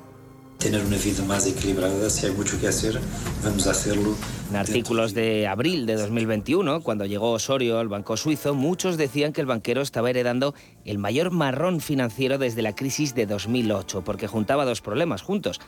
tener 0.58 0.84
una 0.84 0.96
vida 0.96 1.22
más 1.24 1.46
equilibrada. 1.46 2.10
Si 2.10 2.26
hay 2.26 2.32
mucho 2.32 2.58
que 2.58 2.68
hacer, 2.68 2.98
vamos 3.44 3.66
a 3.66 3.72
hacerlo. 3.72 4.16
En 4.50 4.56
artículos 4.56 5.12
de 5.14 5.46
abril 5.46 5.86
de 5.86 5.96
2021, 5.96 6.82
cuando 6.82 7.04
llegó 7.04 7.32
Osorio 7.32 7.78
al 7.78 7.88
banco 7.88 8.16
suizo, 8.16 8.54
muchos 8.54 8.96
decían 8.96 9.32
que 9.32 9.40
el 9.40 9.46
banquero 9.46 9.82
estaba 9.82 10.10
heredando 10.10 10.54
el 10.84 10.98
mayor 10.98 11.30
marrón 11.30 11.80
financiero 11.80 12.38
desde 12.38 12.62
la 12.62 12.74
crisis 12.74 13.14
de 13.14 13.26
2008, 13.26 14.02
porque 14.02 14.28
juntaba 14.28 14.64
dos 14.64 14.80
problemas 14.80 15.22
juntos 15.22 15.60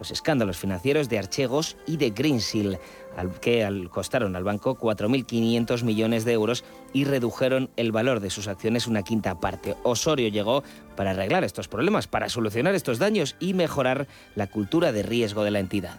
los 0.00 0.10
escándalos 0.10 0.56
financieros 0.56 1.08
de 1.08 1.18
Archegos 1.18 1.76
y 1.86 1.98
de 1.98 2.10
Greensill, 2.10 2.78
que 3.40 3.88
costaron 3.92 4.34
al 4.34 4.44
banco 4.44 4.78
4.500 4.78 5.82
millones 5.82 6.24
de 6.24 6.32
euros 6.32 6.64
y 6.94 7.04
redujeron 7.04 7.70
el 7.76 7.92
valor 7.92 8.20
de 8.20 8.30
sus 8.30 8.48
acciones 8.48 8.86
una 8.86 9.02
quinta 9.02 9.38
parte. 9.38 9.76
Osorio 9.82 10.28
llegó 10.28 10.64
para 10.96 11.10
arreglar 11.10 11.44
estos 11.44 11.68
problemas, 11.68 12.06
para 12.06 12.30
solucionar 12.30 12.74
estos 12.74 12.98
daños 12.98 13.36
y 13.40 13.52
mejorar 13.52 14.08
la 14.34 14.46
cultura 14.46 14.90
de 14.90 15.02
riesgo 15.02 15.44
de 15.44 15.50
la 15.50 15.60
entidad. 15.60 15.98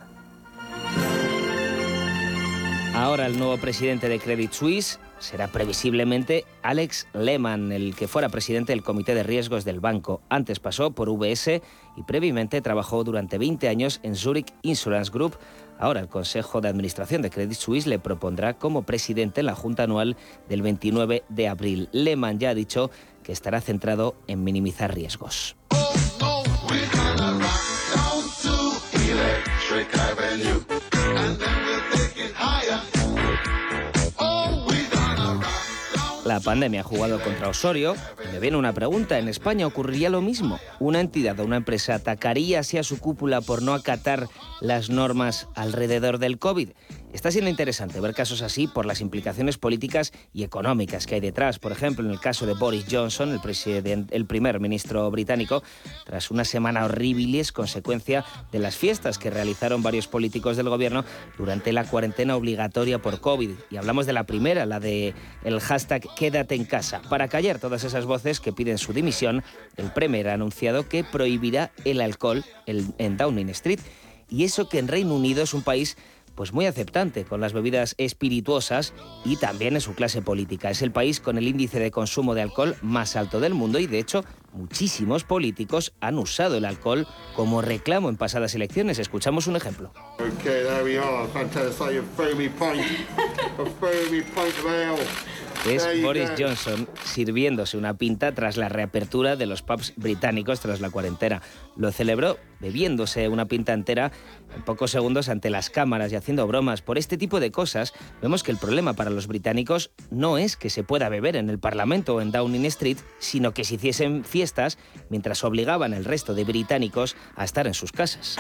Ahora 2.96 3.28
el 3.28 3.38
nuevo 3.38 3.58
presidente 3.58 4.10
de 4.10 4.20
Credit 4.20 4.52
Suisse 4.52 5.00
será 5.22 5.48
previsiblemente 5.48 6.46
Alex 6.64 7.08
Lehmann, 7.14 7.72
el 7.72 7.96
que 7.96 8.08
fuera 8.08 8.30
presidente 8.30 8.74
del 8.74 8.84
Comité 8.84 9.16
de 9.16 9.24
Riesgos 9.24 9.64
del 9.64 9.80
banco. 9.80 10.22
Antes 10.30 10.60
pasó 10.60 10.92
por 10.92 11.10
VS 11.10 11.62
y 11.96 12.04
previamente 12.04 12.62
trabajó 12.62 13.04
durante 13.04 13.38
20 13.38 13.70
años 13.70 14.00
en 14.04 14.16
Zurich 14.16 14.54
Insurance 14.64 15.12
Group. 15.12 15.38
Ahora 15.80 16.00
el 16.00 16.08
Consejo 16.08 16.62
de 16.62 16.70
Administración 16.70 17.22
de 17.22 17.30
Credit 17.30 17.58
Suisse 17.58 17.88
le 17.88 18.00
propondrá 18.00 18.56
como 18.56 18.84
presidente 18.84 19.40
en 19.40 19.46
la 19.48 19.56
Junta 19.56 19.84
Anual 19.84 20.18
del 20.50 20.62
29 20.62 21.24
de 21.30 21.48
abril. 21.48 21.90
Lehmann 21.92 22.40
ya 22.40 22.50
ha 22.50 22.56
dicho 22.56 22.92
que 23.24 23.32
estará 23.32 23.62
centrado 23.62 24.16
en 24.28 24.44
minimizar 24.44 24.94
riesgos. 24.94 25.56
La 36.32 36.40
pandemia 36.40 36.80
ha 36.80 36.84
jugado 36.84 37.22
contra 37.22 37.50
Osorio. 37.50 37.94
Me 38.32 38.40
viene 38.40 38.56
una 38.56 38.72
pregunta. 38.72 39.20
¿En 39.20 39.28
España 39.28 39.68
ocurriría 39.68 40.10
lo 40.10 40.22
mismo? 40.22 40.62
¿Una 40.80 41.02
entidad 41.02 41.38
o 41.42 41.44
una 41.44 41.58
empresa 41.58 41.94
atacaría 41.94 42.62
así 42.62 42.78
a 42.78 42.84
su 42.84 43.00
cúpula 43.00 43.42
por 43.42 43.62
no 43.62 43.74
acatar 43.74 44.30
las 44.62 44.90
normas 44.90 45.50
alrededor 45.56 46.20
del 46.20 46.40
COVID? 46.40 46.70
Está 47.14 47.30
siendo 47.30 47.50
interesante 47.50 48.00
ver 48.00 48.14
casos 48.14 48.42
así 48.42 48.68
por 48.68 48.86
las 48.86 49.02
implicaciones 49.02 49.58
políticas 49.58 50.14
y 50.34 50.44
económicas 50.44 51.06
que 51.06 51.16
hay 51.16 51.22
detrás. 51.22 51.60
Por 51.60 51.74
ejemplo, 51.74 52.06
en 52.06 52.12
el 52.12 52.22
caso 52.22 52.46
de 52.46 52.54
Boris 52.54 52.86
Johnson, 52.90 53.38
el, 54.12 54.26
primer 54.26 54.60
ministro 54.62 55.12
británico, 55.12 55.62
tras 56.06 56.32
una 56.32 56.46
semana 56.46 56.86
horrible 56.86 57.42
es 57.42 57.52
consecuencia 57.52 58.24
de 58.54 58.60
las 58.60 58.78
fiestas 58.78 59.18
que 59.18 59.30
realizaron 59.30 59.84
varios 59.84 60.08
políticos 60.08 60.56
del 60.56 60.70
gobierno 60.70 61.04
durante 61.38 61.74
la 61.74 61.84
cuarentena 61.84 62.38
obligatoria 62.38 63.02
por 63.02 63.20
COVID. 63.20 63.52
Y 63.70 63.76
hablamos 63.76 64.06
de 64.06 64.14
la 64.14 64.24
primera, 64.24 64.66
la 64.66 64.80
de 64.80 65.14
el 65.44 65.60
hashtag 65.60 66.08
Quédate 66.16 66.56
en 66.56 66.64
casa. 66.64 67.02
Para 67.10 67.28
callar 67.28 67.60
todas 67.60 67.84
esas 67.84 68.06
voces 68.06 68.40
que 68.40 68.54
piden 68.54 68.78
su 68.78 68.94
dimisión, 68.94 69.44
el 69.76 69.92
Premier 69.92 70.30
ha 70.30 70.34
anunciado 70.34 70.88
que 70.88 71.04
prohibirá 71.04 71.72
el 71.84 72.00
alcohol 72.00 72.46
en 72.66 73.18
Downing 73.18 73.50
Street. 73.50 73.82
Y 74.30 74.46
eso 74.46 74.70
que 74.70 74.80
en 74.80 74.88
Reino 74.88 75.14
Unido 75.14 75.44
es 75.44 75.54
un 75.54 75.62
país 75.62 75.98
pues 76.36 76.54
muy 76.54 76.66
aceptante 76.66 77.26
con 77.26 77.42
las 77.42 77.54
bebidas 77.54 77.96
espirituosas 77.98 78.94
y 79.26 79.38
también 79.38 79.76
en 79.76 79.82
su 79.82 79.94
clase 79.94 80.22
política. 80.22 80.70
Es 80.70 80.82
el 80.82 80.92
país 80.92 81.20
con 81.20 81.38
el 81.38 81.48
índice 81.48 81.80
de 81.80 81.92
consumo 81.92 82.34
de 82.34 82.42
alcohol 82.42 82.76
más 82.82 83.16
alto 83.16 83.40
del 83.40 83.54
mundo 83.54 83.80
y 83.80 83.88
de 83.88 84.00
hecho 84.00 84.24
muchísimos 84.54 85.24
políticos 85.24 85.94
han 86.00 86.18
usado 86.18 86.58
el 86.58 86.66
alcohol 86.66 87.08
como 87.36 87.62
reclamo 87.62 88.10
en 88.10 88.18
pasadas 88.18 88.56
elecciones. 88.56 89.00
Escuchamos 89.00 89.48
un 89.48 89.56
ejemplo. 89.56 89.92
Es 95.70 95.88
Boris 96.02 96.32
Johnson 96.38 96.88
sirviéndose 97.06 97.78
una 97.78 97.94
pinta 97.94 98.34
tras 98.34 98.58
la 98.58 98.68
reapertura 98.68 99.36
de 99.36 99.46
los 99.46 99.62
pubs 99.62 99.94
británicos 99.96 100.60
tras 100.60 100.82
la 100.82 100.90
cuarentena. 100.90 101.42
Lo 101.78 101.92
celebró 101.92 102.38
bebiéndose 102.60 103.30
una 103.30 103.46
pinta 103.46 103.74
entera 103.74 104.12
en 104.56 104.64
pocos 104.64 104.90
segundos 104.90 105.30
ante 105.30 105.52
las 105.52 105.70
cámaras 105.70 106.12
y 106.12 106.16
haciendo 106.16 106.48
bromas. 106.48 106.82
Por 106.82 106.98
este 106.98 107.16
tipo 107.16 107.40
de 107.40 107.52
cosas, 107.52 107.94
vemos 108.22 108.42
que 108.42 108.52
el 108.52 108.58
problema 108.58 108.94
para 108.94 109.12
los 109.12 109.28
británicos 109.28 109.92
no 110.10 110.40
es 110.40 110.58
que 110.58 110.72
se 110.72 110.84
pueda 110.84 111.10
beber 111.10 111.36
en 111.36 111.50
el 111.50 111.60
Parlamento 111.60 112.16
o 112.16 112.22
en 112.22 112.32
Downing 112.32 112.66
Street, 112.66 112.98
sino 113.20 113.54
que 113.54 113.64
se 113.64 113.76
hiciesen 113.76 114.24
fiestas 114.24 114.80
mientras 115.10 115.44
obligaban 115.44 115.94
al 115.94 116.06
resto 116.06 116.34
de 116.34 116.44
británicos 116.44 117.16
a 117.36 117.46
estar 117.46 117.68
en 117.68 117.76
sus 117.76 117.92
casas. 117.92 118.38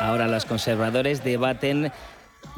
Ahora 0.00 0.28
los 0.28 0.44
conservadores 0.44 1.24
debaten 1.24 1.90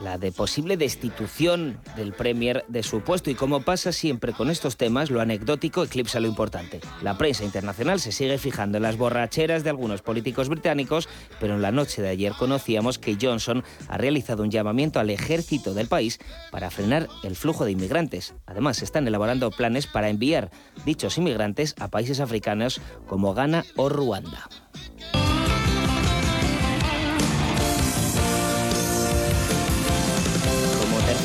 la 0.01 0.19
de 0.19 0.33
posible 0.33 0.77
destitución 0.77 1.79
del 1.97 2.13
Premier 2.13 2.65
de 2.69 2.83
su 2.83 3.01
puesto 3.01 3.31
y 3.31 3.35
como 3.35 3.63
pasa 3.63 3.93
siempre 3.93 4.33
con 4.33 4.51
estos 4.51 4.77
temas, 4.77 5.11
lo 5.11 5.21
anecdótico 5.21 5.83
eclipsa 5.83 6.21
lo 6.21 6.29
importante. 6.29 6.81
La 7.03 7.17
prensa 7.17 7.45
internacional 7.45 8.01
se 8.01 8.13
sigue 8.13 8.39
fijando 8.39 8.77
en 8.77 8.83
las 8.83 8.97
borracheras 8.97 9.65
de 9.65 9.71
algunos 9.71 10.03
políticos 10.03 10.49
británicos, 10.49 11.09
pero 11.41 11.55
en 11.55 11.63
la 11.63 11.73
noche 11.73 12.03
de 12.03 12.09
ayer 12.09 12.33
conocíamos 12.39 12.99
que 12.99 13.17
Johnson 13.21 13.65
ha 13.89 13.99
realizado 13.99 14.43
un 14.43 14.51
llamamiento 14.51 15.01
al 15.01 15.11
ejército 15.11 15.75
del 15.75 15.89
país 15.89 16.19
para 16.51 16.71
frenar 16.71 17.09
el 17.23 17.37
flujo 17.37 17.65
de 17.65 17.73
inmigrantes. 17.73 18.35
Además, 18.47 18.83
están 18.83 19.07
elaborando 19.07 19.51
planes 19.51 19.87
para 19.87 20.09
enviar 20.09 20.51
dichos 20.85 21.19
inmigrantes 21.19 21.75
a 21.79 21.89
países 21.89 22.21
africanos 22.21 22.81
como 23.07 23.35
Ghana 23.35 23.65
o 23.77 23.89
Ruanda. 23.89 24.49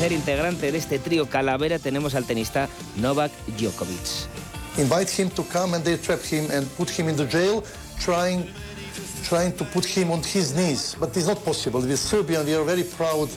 Tercer 0.02 0.18
integrante 0.18 0.72
de 0.72 0.78
este 0.78 0.98
trío 0.98 1.26
Calavera 1.26 1.78
tenemos 1.78 2.16
al 2.16 2.24
tenista 2.24 2.68
Novak 2.96 3.30
Djokovic. 3.56 4.26
Invite 4.76 5.22
him 5.22 5.30
to 5.30 5.44
come 5.44 5.76
and 5.76 5.84
they 5.84 5.96
trap 5.96 6.18
him 6.24 6.50
and 6.50 6.66
put 6.76 6.90
him 6.90 7.08
in 7.08 7.14
the 7.14 7.24
jail, 7.24 7.62
trying, 8.00 8.44
trying 9.28 9.52
to 9.52 9.64
put 9.66 9.84
him 9.84 10.10
on 10.10 10.20
his 10.20 10.56
knees. 10.56 10.96
But 10.98 11.16
it's 11.16 11.28
not 11.28 11.44
possible. 11.44 11.80
With 11.80 11.96
Serbia, 11.98 12.42
we 12.42 12.52
are 12.52 12.64
very 12.64 12.82
proud 12.82 13.28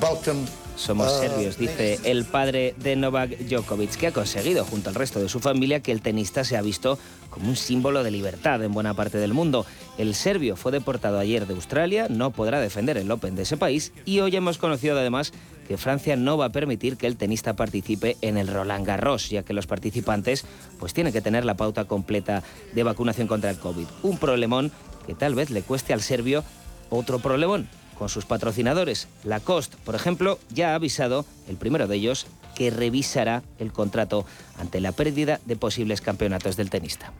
Balkan 0.00 0.46
somos 0.76 1.08
ah, 1.08 1.20
serbios, 1.20 1.58
dice 1.58 1.98
el 2.04 2.24
padre 2.24 2.74
de 2.78 2.96
Novak 2.96 3.36
Djokovic, 3.38 3.96
que 3.96 4.06
ha 4.06 4.12
conseguido, 4.12 4.64
junto 4.64 4.88
al 4.88 4.94
resto 4.94 5.20
de 5.20 5.28
su 5.28 5.40
familia, 5.40 5.80
que 5.80 5.92
el 5.92 6.00
tenista 6.00 6.44
sea 6.44 6.62
visto 6.62 6.98
como 7.28 7.50
un 7.50 7.56
símbolo 7.56 8.02
de 8.02 8.10
libertad 8.10 8.62
en 8.62 8.72
buena 8.72 8.94
parte 8.94 9.18
del 9.18 9.34
mundo. 9.34 9.66
El 9.98 10.14
serbio 10.14 10.56
fue 10.56 10.72
deportado 10.72 11.18
ayer 11.18 11.46
de 11.46 11.52
Australia, 11.52 12.06
no 12.08 12.30
podrá 12.30 12.60
defender 12.60 12.96
el 12.96 13.10
Open 13.10 13.36
de 13.36 13.42
ese 13.42 13.58
país 13.58 13.92
y 14.06 14.20
hoy 14.20 14.34
hemos 14.34 14.56
conocido 14.56 14.98
además 14.98 15.32
que 15.70 15.78
Francia 15.78 16.16
no 16.16 16.36
va 16.36 16.46
a 16.46 16.48
permitir 16.50 16.96
que 16.96 17.06
el 17.06 17.16
tenista 17.16 17.54
participe 17.54 18.16
en 18.22 18.36
el 18.38 18.48
Roland 18.48 18.84
Garros, 18.84 19.30
ya 19.30 19.44
que 19.44 19.52
los 19.52 19.68
participantes 19.68 20.44
pues 20.80 20.92
tienen 20.92 21.12
que 21.12 21.20
tener 21.20 21.44
la 21.44 21.54
pauta 21.54 21.84
completa 21.84 22.42
de 22.72 22.82
vacunación 22.82 23.28
contra 23.28 23.50
el 23.50 23.58
COVID. 23.60 23.86
Un 24.02 24.18
problemón 24.18 24.72
que 25.06 25.14
tal 25.14 25.36
vez 25.36 25.50
le 25.50 25.62
cueste 25.62 25.92
al 25.92 26.00
serbio 26.00 26.42
otro 26.88 27.20
problemón, 27.20 27.68
con 27.96 28.08
sus 28.08 28.24
patrocinadores. 28.24 29.06
Lacoste, 29.22 29.76
por 29.84 29.94
ejemplo, 29.94 30.40
ya 30.52 30.72
ha 30.72 30.74
avisado, 30.74 31.24
el 31.48 31.56
primero 31.56 31.86
de 31.86 31.94
ellos, 31.94 32.26
que 32.56 32.70
revisará 32.70 33.44
el 33.60 33.72
contrato 33.72 34.26
ante 34.58 34.80
la 34.80 34.90
pérdida 34.90 35.38
de 35.44 35.54
posibles 35.54 36.00
campeonatos 36.00 36.56
del 36.56 36.68
tenista. 36.68 37.12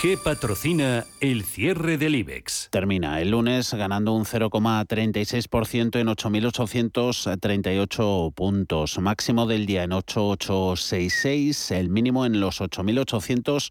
IG 0.00 0.16
patrocina 0.22 1.04
el 1.20 1.42
cierre 1.42 1.98
del 1.98 2.14
IBEX. 2.14 2.68
Termina 2.70 3.20
el 3.20 3.30
lunes 3.30 3.74
ganando 3.74 4.12
un 4.12 4.24
0,36% 4.24 5.98
en 5.98 6.06
8.838 6.06 8.32
puntos. 8.32 8.96
Máximo 9.00 9.46
del 9.46 9.66
día 9.66 9.82
en 9.82 9.90
8.866, 9.90 11.74
el 11.74 11.88
mínimo 11.88 12.24
en 12.26 12.38
los 12.38 12.60
8.800. 12.60 13.70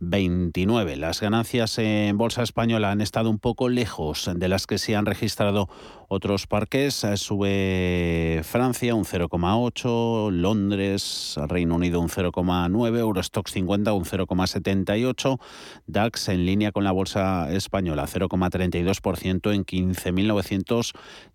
29. 0.00 0.96
Las 0.96 1.20
ganancias 1.20 1.78
en 1.78 2.16
Bolsa 2.18 2.42
Española 2.42 2.90
han 2.90 3.00
estado 3.00 3.30
un 3.30 3.38
poco 3.38 3.68
lejos 3.68 4.30
de 4.34 4.48
las 4.48 4.66
que 4.66 4.78
se 4.78 4.96
han 4.96 5.06
registrado 5.06 5.68
otros 6.08 6.46
parques. 6.46 7.06
Sube 7.16 8.40
Francia 8.44 8.94
un 8.94 9.04
0,8, 9.04 10.30
Londres, 10.30 11.36
Reino 11.48 11.76
Unido 11.76 12.00
un 12.00 12.08
0,9, 12.08 12.98
Eurostox 12.98 13.52
50 13.52 13.92
un 13.92 14.04
0,78, 14.04 15.40
DAX 15.86 16.28
en 16.28 16.46
línea 16.46 16.72
con 16.72 16.84
la 16.84 16.92
Bolsa 16.92 17.52
Española 17.52 18.06
0,32% 18.06 19.54
en 19.54 19.64
15.900 19.64 20.92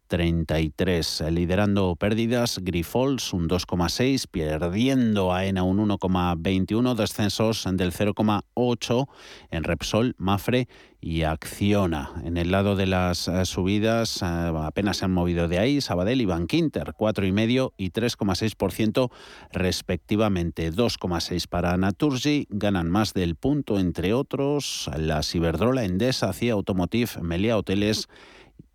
33. 0.09 1.23
Liderando 1.31 1.95
pérdidas, 1.95 2.59
Grifols 2.63 3.31
un 3.31 3.47
2,6, 3.47 4.27
perdiendo 4.27 5.31
AENA 5.31 5.63
un 5.63 5.87
1,21, 5.87 6.95
descensos 6.95 7.65
del 7.71 7.93
0,8 7.93 9.07
en 9.51 9.63
Repsol, 9.63 10.15
Mafre 10.17 10.67
y 10.99 11.21
Acciona. 11.23 12.11
En 12.25 12.37
el 12.37 12.49
lado 12.51 12.75
de 12.75 12.87
las 12.87 13.27
eh, 13.27 13.45
subidas 13.45 14.21
eh, 14.23 14.25
apenas 14.25 14.97
se 14.97 15.05
han 15.05 15.13
movido 15.13 15.47
de 15.47 15.59
ahí 15.59 15.79
Sabadell 15.79 16.21
y 16.21 16.25
Bankinter, 16.25 16.93
4,5 16.97 17.73
y 17.77 17.91
3,6% 17.91 19.11
respectivamente. 19.51 20.73
2,6 20.73 21.47
para 21.47 21.77
Naturgy, 21.77 22.47
ganan 22.49 22.89
más 22.89 23.13
del 23.13 23.35
punto 23.35 23.79
entre 23.79 24.13
otros 24.13 24.89
la 24.97 25.21
Ciberdrola, 25.21 25.85
Endesa, 25.85 26.33
CIA 26.33 26.53
Automotive, 26.53 27.21
Melia 27.21 27.57
Hoteles 27.57 28.09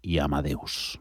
y 0.01 0.19
Amadeus. 0.19 1.01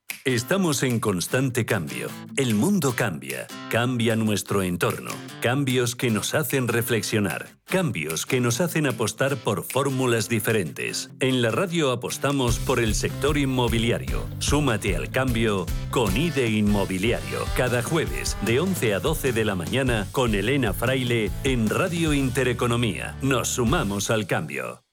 Estamos 0.25 0.83
en 0.83 0.99
constante 0.99 1.65
cambio. 1.65 2.07
El 2.37 2.53
mundo 2.53 2.93
cambia. 2.95 3.47
Cambia 3.71 4.15
nuestro 4.15 4.61
entorno. 4.61 5.09
Cambios 5.41 5.95
que 5.95 6.11
nos 6.11 6.35
hacen 6.35 6.67
reflexionar. 6.67 7.47
Cambios 7.65 8.27
que 8.27 8.39
nos 8.39 8.61
hacen 8.61 8.85
apostar 8.85 9.35
por 9.37 9.63
fórmulas 9.63 10.29
diferentes. 10.29 11.09
En 11.21 11.41
la 11.41 11.49
radio 11.49 11.89
apostamos 11.89 12.59
por 12.59 12.79
el 12.79 12.93
sector 12.93 13.39
inmobiliario. 13.39 14.27
Súmate 14.37 14.95
al 14.95 15.09
cambio 15.09 15.65
con 15.89 16.15
IDE 16.15 16.51
Inmobiliario. 16.51 17.39
Cada 17.57 17.81
jueves 17.81 18.37
de 18.45 18.59
11 18.59 18.93
a 18.93 18.99
12 18.99 19.33
de 19.33 19.43
la 19.43 19.55
mañana 19.55 20.07
con 20.11 20.35
Elena 20.35 20.71
Fraile 20.73 21.31
en 21.43 21.67
Radio 21.67 22.13
Intereconomía. 22.13 23.17
Nos 23.23 23.47
sumamos 23.47 24.11
al 24.11 24.27
cambio. 24.27 24.83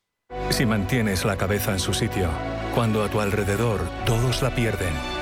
Si 0.48 0.64
mantienes 0.64 1.26
la 1.26 1.36
cabeza 1.36 1.72
en 1.72 1.80
su 1.80 1.92
sitio, 1.92 2.30
cuando 2.74 3.02
a 3.02 3.10
tu 3.10 3.20
alrededor 3.20 3.80
todos 4.06 4.40
la 4.40 4.54
pierden, 4.54 4.92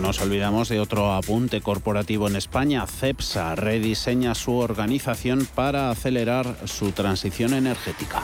No 0.00 0.06
nos 0.06 0.20
olvidamos 0.22 0.68
de 0.68 0.80
otro 0.80 1.12
apunte 1.12 1.60
corporativo 1.60 2.26
en 2.26 2.36
España. 2.36 2.86
CEPSA 2.86 3.54
rediseña 3.54 4.34
su 4.34 4.56
organización 4.56 5.46
para 5.54 5.90
acelerar 5.90 6.56
su 6.64 6.92
transición 6.92 7.52
energética. 7.52 8.22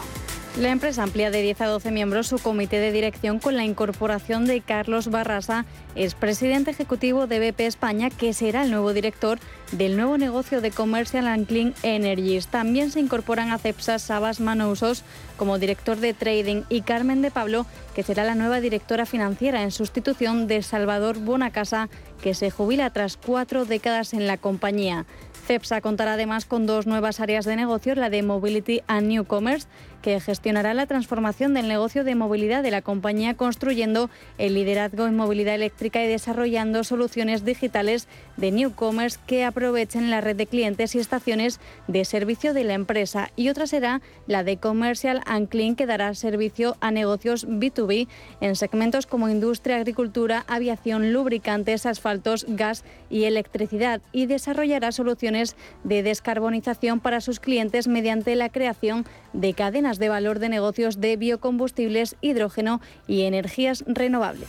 La 0.56 0.70
empresa 0.70 1.02
amplía 1.02 1.30
de 1.30 1.42
10 1.42 1.60
a 1.60 1.66
12 1.66 1.90
miembros 1.90 2.28
su 2.28 2.38
comité 2.38 2.78
de 2.78 2.90
dirección 2.90 3.40
con 3.40 3.56
la 3.56 3.64
incorporación 3.64 4.46
de 4.46 4.62
Carlos 4.62 5.10
Barrasa, 5.10 5.66
expresidente 5.94 6.70
ejecutivo 6.70 7.26
de 7.26 7.40
BP 7.40 7.60
España, 7.60 8.08
que 8.08 8.32
será 8.32 8.62
el 8.62 8.70
nuevo 8.70 8.94
director 8.94 9.38
del 9.72 9.98
nuevo 9.98 10.16
negocio 10.16 10.62
de 10.62 10.70
Commercial 10.70 11.26
and 11.26 11.46
Clean 11.46 11.74
Energies. 11.82 12.46
También 12.46 12.90
se 12.90 13.00
incorporan 13.00 13.52
a 13.52 13.58
CEPSA 13.58 13.98
Sabas 13.98 14.40
Manousos 14.40 15.04
como 15.36 15.58
director 15.58 15.98
de 15.98 16.14
trading 16.14 16.62
y 16.70 16.80
Carmen 16.80 17.20
de 17.20 17.30
Pablo, 17.30 17.66
que 17.94 18.02
será 18.02 18.24
la 18.24 18.34
nueva 18.34 18.60
directora 18.60 19.04
financiera 19.04 19.62
en 19.62 19.70
sustitución 19.70 20.46
de 20.46 20.62
Salvador 20.62 21.18
Bonacasa, 21.18 21.90
que 22.22 22.32
se 22.32 22.50
jubila 22.50 22.88
tras 22.88 23.18
cuatro 23.18 23.66
décadas 23.66 24.14
en 24.14 24.26
la 24.26 24.38
compañía. 24.38 25.04
CEPSA 25.46 25.80
contará 25.80 26.14
además 26.14 26.44
con 26.44 26.66
dos 26.66 26.86
nuevas 26.86 27.20
áreas 27.20 27.44
de 27.44 27.56
negocio, 27.56 27.94
la 27.94 28.10
de 28.10 28.22
Mobility 28.22 28.82
and 28.88 29.06
New 29.06 29.24
Commerce, 29.26 29.68
que 30.06 30.20
gestionará 30.20 30.72
la 30.72 30.86
transformación 30.86 31.52
del 31.52 31.66
negocio 31.66 32.04
de 32.04 32.14
movilidad 32.14 32.62
de 32.62 32.70
la 32.70 32.80
compañía, 32.80 33.34
construyendo 33.34 34.08
el 34.38 34.54
liderazgo 34.54 35.04
en 35.06 35.16
movilidad 35.16 35.56
eléctrica 35.56 36.00
y 36.00 36.06
desarrollando 36.06 36.84
soluciones 36.84 37.44
digitales 37.44 38.06
de 38.36 38.52
New 38.52 38.72
Commerce 38.72 39.18
que 39.26 39.44
aprovechen 39.44 40.08
la 40.08 40.20
red 40.20 40.36
de 40.36 40.46
clientes 40.46 40.94
y 40.94 41.00
estaciones 41.00 41.58
de 41.88 42.04
servicio 42.04 42.54
de 42.54 42.62
la 42.62 42.74
empresa. 42.74 43.32
Y 43.34 43.48
otra 43.48 43.66
será 43.66 44.00
la 44.28 44.44
de 44.44 44.58
Commercial 44.58 45.22
and 45.26 45.48
Clean, 45.48 45.74
que 45.74 45.86
dará 45.86 46.14
servicio 46.14 46.76
a 46.80 46.92
negocios 46.92 47.44
B2B 47.48 48.06
en 48.40 48.54
segmentos 48.54 49.06
como 49.06 49.28
industria, 49.28 49.74
agricultura, 49.74 50.44
aviación, 50.46 51.12
lubricantes, 51.12 51.84
asfaltos, 51.84 52.46
gas 52.48 52.84
y 53.10 53.24
electricidad 53.24 54.00
y 54.12 54.26
desarrollará 54.26 54.92
soluciones 54.92 55.56
de 55.82 56.04
descarbonización 56.04 57.00
para 57.00 57.20
sus 57.20 57.40
clientes 57.40 57.88
mediante 57.88 58.36
la 58.36 58.50
creación 58.50 59.04
de 59.36 59.54
cadenas 59.54 59.98
de 59.98 60.08
valor 60.08 60.38
de 60.38 60.48
negocios 60.48 61.00
de 61.00 61.16
biocombustibles, 61.16 62.16
hidrógeno 62.20 62.80
y 63.06 63.22
energías 63.22 63.84
renovables. 63.86 64.48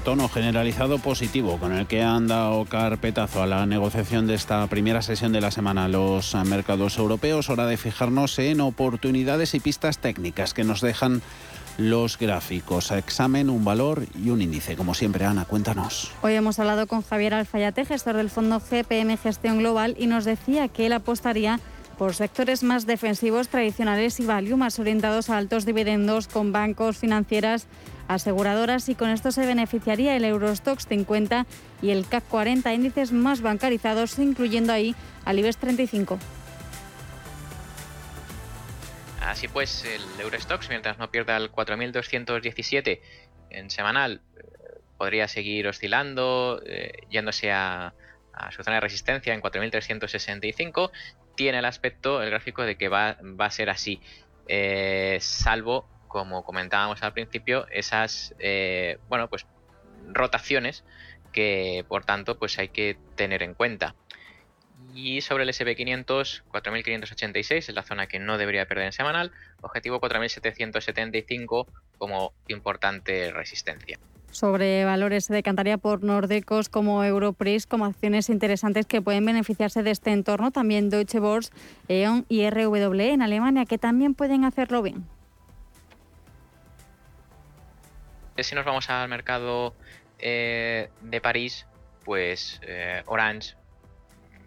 Tono 0.00 0.28
generalizado 0.28 0.98
positivo 0.98 1.58
con 1.58 1.72
el 1.72 1.86
que 1.86 2.02
han 2.02 2.26
dado 2.26 2.64
carpetazo 2.64 3.42
a 3.42 3.46
la 3.46 3.66
negociación 3.66 4.26
de 4.26 4.34
esta 4.34 4.66
primera 4.66 5.02
sesión 5.02 5.32
de 5.32 5.40
la 5.40 5.50
semana 5.50 5.88
los 5.88 6.34
mercados 6.46 6.96
europeos. 6.98 7.50
Hora 7.50 7.66
de 7.66 7.76
fijarnos 7.76 8.38
en 8.38 8.60
oportunidades 8.60 9.54
y 9.54 9.60
pistas 9.60 9.98
técnicas 9.98 10.54
que 10.54 10.64
nos 10.64 10.80
dejan 10.80 11.22
los 11.76 12.18
gráficos. 12.18 12.90
Examen, 12.90 13.50
un 13.50 13.64
valor 13.64 14.04
y 14.22 14.30
un 14.30 14.42
índice. 14.42 14.76
Como 14.76 14.94
siempre, 14.94 15.24
Ana, 15.24 15.44
cuéntanos. 15.44 16.12
Hoy 16.22 16.34
hemos 16.34 16.58
hablado 16.58 16.86
con 16.86 17.02
Javier 17.02 17.34
Alfayate, 17.34 17.84
gestor 17.84 18.16
del 18.16 18.30
fondo 18.30 18.60
GPM 18.60 19.16
Gestión 19.18 19.58
Global, 19.58 19.94
y 19.98 20.06
nos 20.06 20.24
decía 20.24 20.68
que 20.68 20.86
él 20.86 20.92
apostaría 20.92 21.60
por 21.98 22.14
sectores 22.14 22.62
más 22.62 22.86
defensivos, 22.86 23.48
tradicionales 23.48 24.20
y 24.20 24.24
value, 24.24 24.56
más 24.56 24.78
orientados 24.78 25.28
a 25.28 25.36
altos 25.36 25.66
dividendos 25.66 26.28
con 26.28 26.50
bancos, 26.50 26.96
financieras, 26.96 27.66
aseguradoras 28.14 28.88
y 28.88 28.96
con 28.96 29.10
esto 29.10 29.30
se 29.30 29.46
beneficiaría 29.46 30.16
el 30.16 30.24
Eurostox 30.24 30.86
50 30.86 31.46
y 31.80 31.90
el 31.90 32.08
CAC 32.08 32.24
40, 32.24 32.74
índices 32.74 33.12
más 33.12 33.40
bancarizados, 33.40 34.18
incluyendo 34.18 34.72
ahí 34.72 34.96
al 35.24 35.38
IBEX 35.38 35.56
35. 35.58 36.18
Así 39.22 39.46
pues, 39.46 39.84
el 39.84 40.20
Eurostox, 40.20 40.68
mientras 40.70 40.98
no 40.98 41.10
pierda 41.10 41.36
el 41.36 41.52
4.217 41.52 43.00
en 43.50 43.70
semanal, 43.70 44.22
eh, 44.36 44.80
podría 44.98 45.28
seguir 45.28 45.68
oscilando, 45.68 46.60
eh, 46.66 46.92
yéndose 47.10 47.52
a, 47.52 47.94
su 48.50 48.64
zona 48.64 48.76
de 48.76 48.80
resistencia 48.80 49.34
en 49.34 49.40
4.365. 49.40 50.90
Tiene 51.36 51.58
el 51.58 51.64
aspecto, 51.64 52.22
el 52.22 52.30
gráfico, 52.30 52.62
de 52.62 52.76
que 52.76 52.88
va, 52.88 53.18
a 53.38 53.50
ser 53.50 53.70
así, 53.70 54.00
eh, 54.48 55.18
salvo, 55.20 55.86
como 56.10 56.44
comentábamos 56.44 57.02
al 57.02 57.14
principio, 57.14 57.66
esas, 57.70 58.34
bueno, 59.08 59.28
pues 59.30 59.46
rotaciones 60.12 60.84
que, 61.32 61.84
por 61.88 62.04
tanto, 62.04 62.38
pues 62.38 62.58
hay 62.58 62.68
que 62.68 62.98
tener 63.14 63.42
en 63.42 63.54
cuenta. 63.54 63.94
Y 64.92 65.20
sobre 65.20 65.44
el 65.44 65.50
SP500, 65.50 66.42
4.586 66.50 67.50
es 67.50 67.74
la 67.74 67.84
zona 67.84 68.08
que 68.08 68.18
no 68.18 68.38
debería 68.38 68.66
perder 68.66 68.86
en 68.86 68.92
semanal. 68.92 69.30
Objetivo 69.60 70.00
4.775 70.00 71.66
como 71.96 72.32
importante 72.48 73.30
resistencia. 73.30 74.00
Sobre 74.32 74.84
valores 74.84 75.26
se 75.26 75.34
decantaría 75.34 75.78
por 75.78 76.02
Nordecos 76.02 76.68
como 76.68 77.04
Europris 77.04 77.66
como 77.66 77.84
acciones 77.84 78.30
interesantes 78.30 78.86
que 78.86 79.02
pueden 79.02 79.24
beneficiarse 79.24 79.82
de 79.84 79.92
este 79.92 80.10
entorno. 80.10 80.50
También 80.50 80.90
Deutsche 80.90 81.20
Börse, 81.20 81.52
E.ON 81.88 82.26
y 82.28 82.48
RWE 82.48 83.12
en 83.12 83.22
Alemania 83.22 83.66
que 83.66 83.78
también 83.78 84.14
pueden 84.14 84.44
hacerlo 84.44 84.82
bien. 84.82 85.04
Si 88.42 88.54
nos 88.54 88.64
vamos 88.64 88.88
al 88.90 89.08
mercado 89.08 89.74
eh, 90.18 90.88
de 91.00 91.20
París, 91.20 91.66
pues 92.04 92.60
eh, 92.62 93.02
Orange 93.06 93.54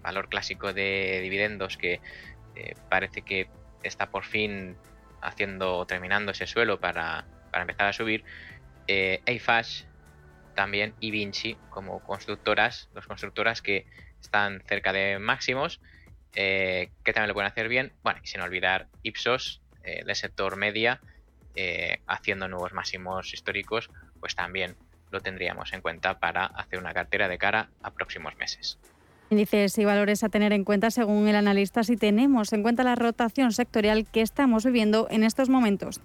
valor 0.01 0.29
clásico 0.29 0.73
de 0.73 1.19
dividendos 1.21 1.77
que 1.77 2.01
eh, 2.55 2.75
parece 2.89 3.21
que 3.21 3.47
está 3.83 4.09
por 4.09 4.25
fin 4.25 4.75
haciendo, 5.21 5.85
terminando 5.85 6.31
ese 6.31 6.45
suelo 6.45 6.79
para, 6.79 7.25
empezar 7.53 7.87
a 7.87 7.93
subir. 7.93 8.23
Eh, 8.87 9.21
también 10.55 10.93
y 10.99 11.09
Vinci 11.11 11.57
como 11.69 12.03
constructoras, 12.03 12.89
dos 12.93 13.07
constructoras 13.07 13.61
que 13.61 13.87
están 14.21 14.61
cerca 14.67 14.93
de 14.93 15.17
máximos, 15.19 15.81
que 16.31 16.89
también 17.05 17.27
lo 17.27 17.33
pueden 17.33 17.49
hacer 17.51 17.69
bien. 17.69 17.93
Bueno, 18.03 18.19
y 18.23 18.27
sin 18.27 18.41
olvidar 18.41 18.87
Ipsos 19.01 19.63
eh, 19.83 20.03
del 20.05 20.15
sector 20.15 20.55
media, 20.55 21.01
haciendo 22.07 22.47
nuevos 22.47 22.73
máximos 22.73 23.33
históricos, 23.33 23.89
pues 24.19 24.35
también 24.35 24.75
lo 25.11 25.21
tendríamos 25.21 25.71
en 25.73 25.81
cuenta 25.81 26.19
para 26.19 26.45
hacer 26.45 26.79
una 26.79 26.93
cartera 26.93 27.27
de 27.27 27.37
cara 27.37 27.69
a 27.81 27.91
próximos 27.91 28.35
meses. 28.37 28.79
Índices 29.29 29.77
y 29.77 29.85
valores 29.85 30.23
a 30.23 30.29
tener 30.29 30.53
en 30.53 30.63
cuenta 30.63 30.91
según 30.91 31.27
el 31.27 31.35
analista 31.35 31.83
si 31.83 31.97
tenemos 31.97 32.53
en 32.53 32.61
cuenta 32.61 32.83
la 32.83 32.95
rotación 32.95 33.51
sectorial 33.51 34.05
que 34.05 34.21
estamos 34.21 34.65
viviendo 34.65 35.07
en 35.09 35.23
estos 35.23 35.49
momentos. 35.49 36.01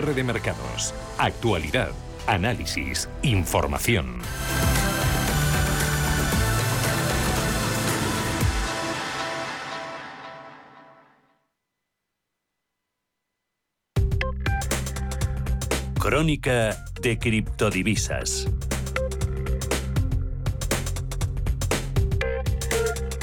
Cierre 0.00 0.14
de 0.14 0.24
mercados. 0.24 0.94
Actualidad. 1.18 1.90
Análisis. 2.26 3.06
Información. 3.20 4.22
Crónica 15.98 16.82
de 17.02 17.18
criptodivisas. 17.18 18.48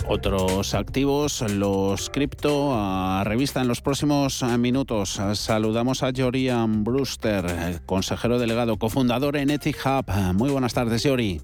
Otros 0.10 0.74
activos, 0.74 1.41
los 1.51 2.10
cripto, 2.10 2.72
a 2.74 3.26
revista 3.26 3.62
en 3.62 3.68
los 3.68 3.82
próximos 3.82 4.41
minutos. 4.58 5.20
Saludamos 5.34 6.01
a 6.01 6.14
Jorian 6.16 6.86
Brewster, 6.86 7.82
consejero 7.86 8.39
delegado, 8.39 8.78
cofundador 8.78 9.36
en 9.36 9.49
Etihub. 9.49 10.05
Muy 10.34 10.49
buenas 10.49 10.74
tardes, 10.74 11.03
Yori. 11.03 11.41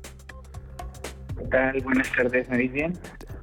¿Qué 1.37 1.43
tal? 1.51 1.81
Buenas 1.81 2.09
tardes, 2.13 2.49
¿me 2.49 2.69
bien? 2.69 2.97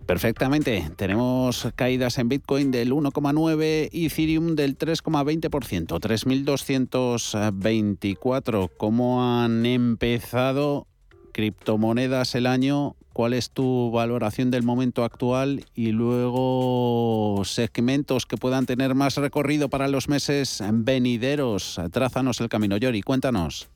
Perfectamente. 0.07 0.91
Tenemos 0.97 1.69
caídas 1.77 2.17
en 2.17 2.31
Bitcoin 2.31 2.71
del 2.71 2.93
1,9 2.93 3.91
y 3.93 4.07
Ethereum 4.07 4.57
del 4.57 4.79
3,20%, 4.79 6.01
3.224. 6.01 8.71
¿Cómo 8.75 9.23
han 9.23 9.67
empezado 9.67 10.87
criptomonedas 11.33 12.35
el 12.35 12.47
año 12.47 12.97
cuál 13.21 13.35
es 13.35 13.51
tu 13.51 13.91
valoración 13.91 14.51
del 14.51 14.63
momento 14.63 15.05
actual 15.05 15.61
y 15.75 15.93
luego 15.93 17.43
segmentos 17.45 18.25
que 18.25 18.39
puedan 18.39 18.65
tener 18.65 18.95
más 18.95 19.19
recorrido 19.19 19.69
para 19.69 19.89
los 19.89 20.09
meses 20.09 20.65
venideros. 20.73 21.79
Trázanos 21.93 22.41
el 22.41 22.49
camino, 22.49 22.79
Yori, 22.79 23.03
cuéntanos. 23.03 23.71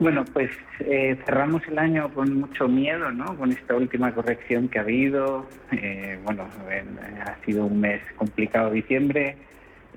Bueno, 0.00 0.24
pues 0.32 0.50
eh, 0.80 1.20
cerramos 1.24 1.62
el 1.68 1.78
año 1.78 2.12
con 2.12 2.40
mucho 2.40 2.66
miedo, 2.66 3.12
¿no? 3.12 3.36
Con 3.36 3.52
esta 3.52 3.76
última 3.76 4.12
corrección 4.12 4.66
que 4.66 4.80
ha 4.80 4.82
habido. 4.82 5.46
Eh, 5.70 6.18
bueno, 6.24 6.48
ha 7.24 7.44
sido 7.44 7.66
un 7.66 7.78
mes 7.78 8.02
complicado 8.16 8.72
diciembre 8.72 9.36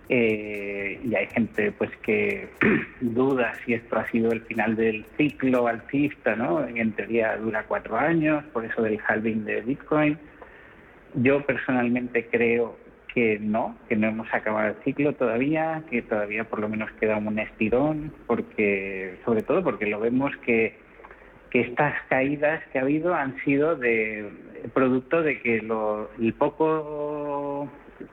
eh, 0.09 0.99
y 1.03 1.15
hay 1.15 1.27
gente 1.27 1.71
pues 1.71 1.89
que 1.97 2.49
duda 3.01 3.53
si 3.65 3.73
esto 3.73 3.97
ha 3.97 4.09
sido 4.09 4.31
el 4.31 4.41
final 4.41 4.75
del 4.75 5.05
ciclo 5.17 5.67
alcista, 5.67 6.35
¿no? 6.35 6.67
En 6.67 6.91
teoría 6.91 7.37
dura 7.37 7.63
cuatro 7.67 7.97
años, 7.97 8.43
por 8.51 8.65
eso 8.65 8.81
del 8.81 8.99
halving 9.07 9.45
de 9.45 9.61
Bitcoin. 9.61 10.17
Yo 11.15 11.45
personalmente 11.45 12.27
creo 12.27 12.77
que 13.13 13.37
no, 13.39 13.77
que 13.87 13.95
no 13.95 14.07
hemos 14.07 14.33
acabado 14.33 14.69
el 14.69 14.83
ciclo 14.83 15.13
todavía, 15.13 15.83
que 15.89 16.01
todavía 16.01 16.43
por 16.45 16.59
lo 16.59 16.67
menos 16.67 16.89
queda 16.99 17.17
un 17.17 17.37
estirón, 17.37 18.11
porque 18.25 19.19
sobre 19.23 19.43
todo 19.43 19.63
porque 19.63 19.85
lo 19.85 19.99
vemos 19.99 20.35
que, 20.37 20.75
que 21.51 21.61
estas 21.61 21.93
caídas 22.09 22.63
que 22.71 22.79
ha 22.79 22.81
habido 22.81 23.13
han 23.13 23.37
sido 23.43 23.75
de 23.75 24.29
producto 24.73 25.21
de 25.21 25.41
que 25.41 25.61
lo, 25.61 26.09
el 26.19 26.33
poco 26.33 27.22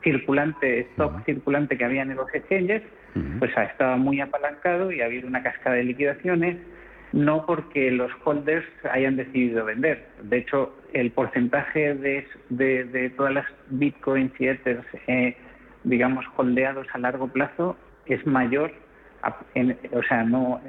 circulante, 0.03 0.81
stock 0.93 1.24
circulante 1.24 1.76
que 1.76 1.85
había 1.85 2.03
en 2.03 2.14
los 2.14 2.33
exchanges, 2.35 2.83
pues 3.39 3.57
ha 3.57 3.64
estado 3.64 3.97
muy 3.99 4.20
apalancado 4.20 4.93
y 4.93 5.01
ha 5.01 5.07
habido 5.07 5.26
una 5.26 5.43
cascada 5.43 5.76
de 5.76 5.85
liquidaciones, 5.85 6.57
no 7.12 7.45
porque 7.45 7.91
los 7.91 8.11
holders 8.24 8.66
hayan 8.91 9.16
decidido 9.16 9.64
vender. 9.64 10.07
De 10.22 10.39
hecho, 10.39 10.74
el 10.93 11.11
porcentaje 11.11 11.95
de, 11.95 12.26
de, 12.51 13.11
todas 13.16 13.35
las 13.35 13.47
bitcoins 13.68 14.33
y 14.39 14.49
ethers, 14.49 14.87
eh, 15.09 15.37
digamos, 15.83 16.24
holdeados 16.37 16.87
a 16.93 16.99
largo 16.99 17.28
plazo 17.28 17.76
es 18.07 18.24
mayor 18.26 18.72
o 19.93 20.03
sea, 20.09 20.24
no, 20.24 20.61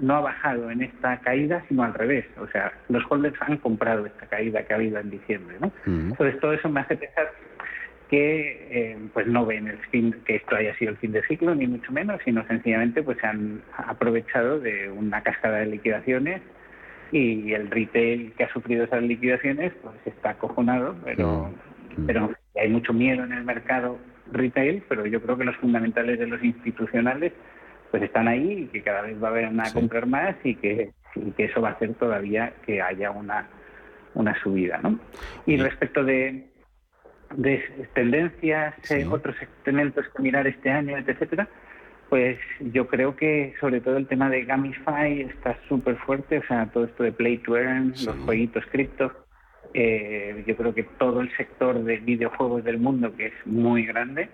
no 0.00 0.16
ha 0.16 0.20
bajado 0.20 0.70
en 0.70 0.82
esta 0.82 1.18
caída, 1.20 1.64
sino 1.68 1.84
al 1.84 1.94
revés. 1.94 2.26
O 2.40 2.46
sea, 2.48 2.72
los 2.88 3.04
holders 3.08 3.36
han 3.42 3.58
comprado 3.58 4.06
esta 4.06 4.26
caída 4.26 4.64
que 4.64 4.72
ha 4.72 4.76
habido 4.76 4.98
en 4.98 5.10
diciembre. 5.10 5.56
¿no? 5.60 5.70
Entonces, 5.86 6.40
todo 6.40 6.52
eso 6.52 6.68
me 6.68 6.80
hace 6.80 6.96
pensar 6.96 7.30
que 8.08 8.68
eh, 8.70 8.98
pues 9.12 9.26
no 9.26 9.44
ven 9.44 9.66
el 9.66 9.78
fin, 9.90 10.14
que 10.24 10.36
esto 10.36 10.56
haya 10.56 10.76
sido 10.76 10.92
el 10.92 10.96
fin 10.98 11.12
de 11.12 11.22
ciclo, 11.24 11.54
ni 11.54 11.66
mucho 11.66 11.90
menos, 11.92 12.20
sino 12.24 12.46
sencillamente 12.46 13.02
pues 13.02 13.18
se 13.18 13.26
han 13.26 13.62
aprovechado 13.76 14.60
de 14.60 14.90
una 14.90 15.22
cascada 15.22 15.58
de 15.58 15.66
liquidaciones 15.66 16.40
y 17.12 17.52
el 17.52 17.70
retail 17.70 18.32
que 18.36 18.44
ha 18.44 18.52
sufrido 18.52 18.84
esas 18.84 19.02
liquidaciones 19.02 19.72
pues 19.82 19.96
está 20.06 20.30
acojonado, 20.30 20.96
pero, 21.04 21.50
mm. 21.96 22.06
pero 22.06 22.32
hay 22.54 22.68
mucho 22.68 22.92
miedo 22.92 23.24
en 23.24 23.32
el 23.32 23.44
mercado 23.44 23.98
retail, 24.30 24.82
pero 24.88 25.06
yo 25.06 25.20
creo 25.20 25.36
que 25.36 25.44
los 25.44 25.56
fundamentales 25.56 26.18
de 26.18 26.26
los 26.26 26.42
institucionales 26.42 27.32
pues 27.90 28.02
están 28.02 28.28
ahí 28.28 28.64
y 28.64 28.66
que 28.66 28.82
cada 28.82 29.02
vez 29.02 29.20
va 29.22 29.28
a 29.28 29.30
haber 29.30 29.48
una 29.48 29.72
comprar 29.72 30.06
más 30.06 30.36
y 30.44 30.54
que, 30.56 30.90
que 31.36 31.44
eso 31.44 31.60
va 31.60 31.70
a 31.70 31.72
hacer 31.72 31.94
todavía 31.94 32.52
que 32.64 32.82
haya 32.82 33.10
una, 33.10 33.48
una 34.14 34.38
subida. 34.42 34.78
¿no? 34.78 34.98
Y 35.46 35.56
respecto 35.56 36.04
de, 36.04 36.46
de 37.36 37.62
tendencias, 37.94 38.74
eh, 38.90 39.06
otros 39.10 39.36
elementos 39.64 40.06
que 40.08 40.22
mirar 40.22 40.46
este 40.46 40.70
año, 40.70 40.96
etcétera, 40.96 41.48
pues 42.08 42.38
yo 42.60 42.86
creo 42.86 43.16
que 43.16 43.54
sobre 43.60 43.80
todo 43.80 43.96
el 43.96 44.06
tema 44.06 44.30
de 44.30 44.44
Gamify 44.44 45.22
está 45.22 45.56
súper 45.68 45.96
fuerte, 45.96 46.38
o 46.38 46.42
sea, 46.44 46.66
todo 46.66 46.84
esto 46.84 47.02
de 47.02 47.12
Play 47.12 47.38
to 47.38 47.56
Earn, 47.56 47.88
los 48.04 48.16
jueguitos 48.24 48.64
cripto, 48.66 49.12
eh, 49.74 50.44
yo 50.46 50.56
creo 50.56 50.74
que 50.74 50.84
todo 50.84 51.20
el 51.20 51.34
sector 51.36 51.82
de 51.82 51.98
videojuegos 51.98 52.64
del 52.64 52.78
mundo, 52.78 53.14
que 53.14 53.26
es 53.26 53.34
muy 53.44 53.84
grande, 53.84 54.28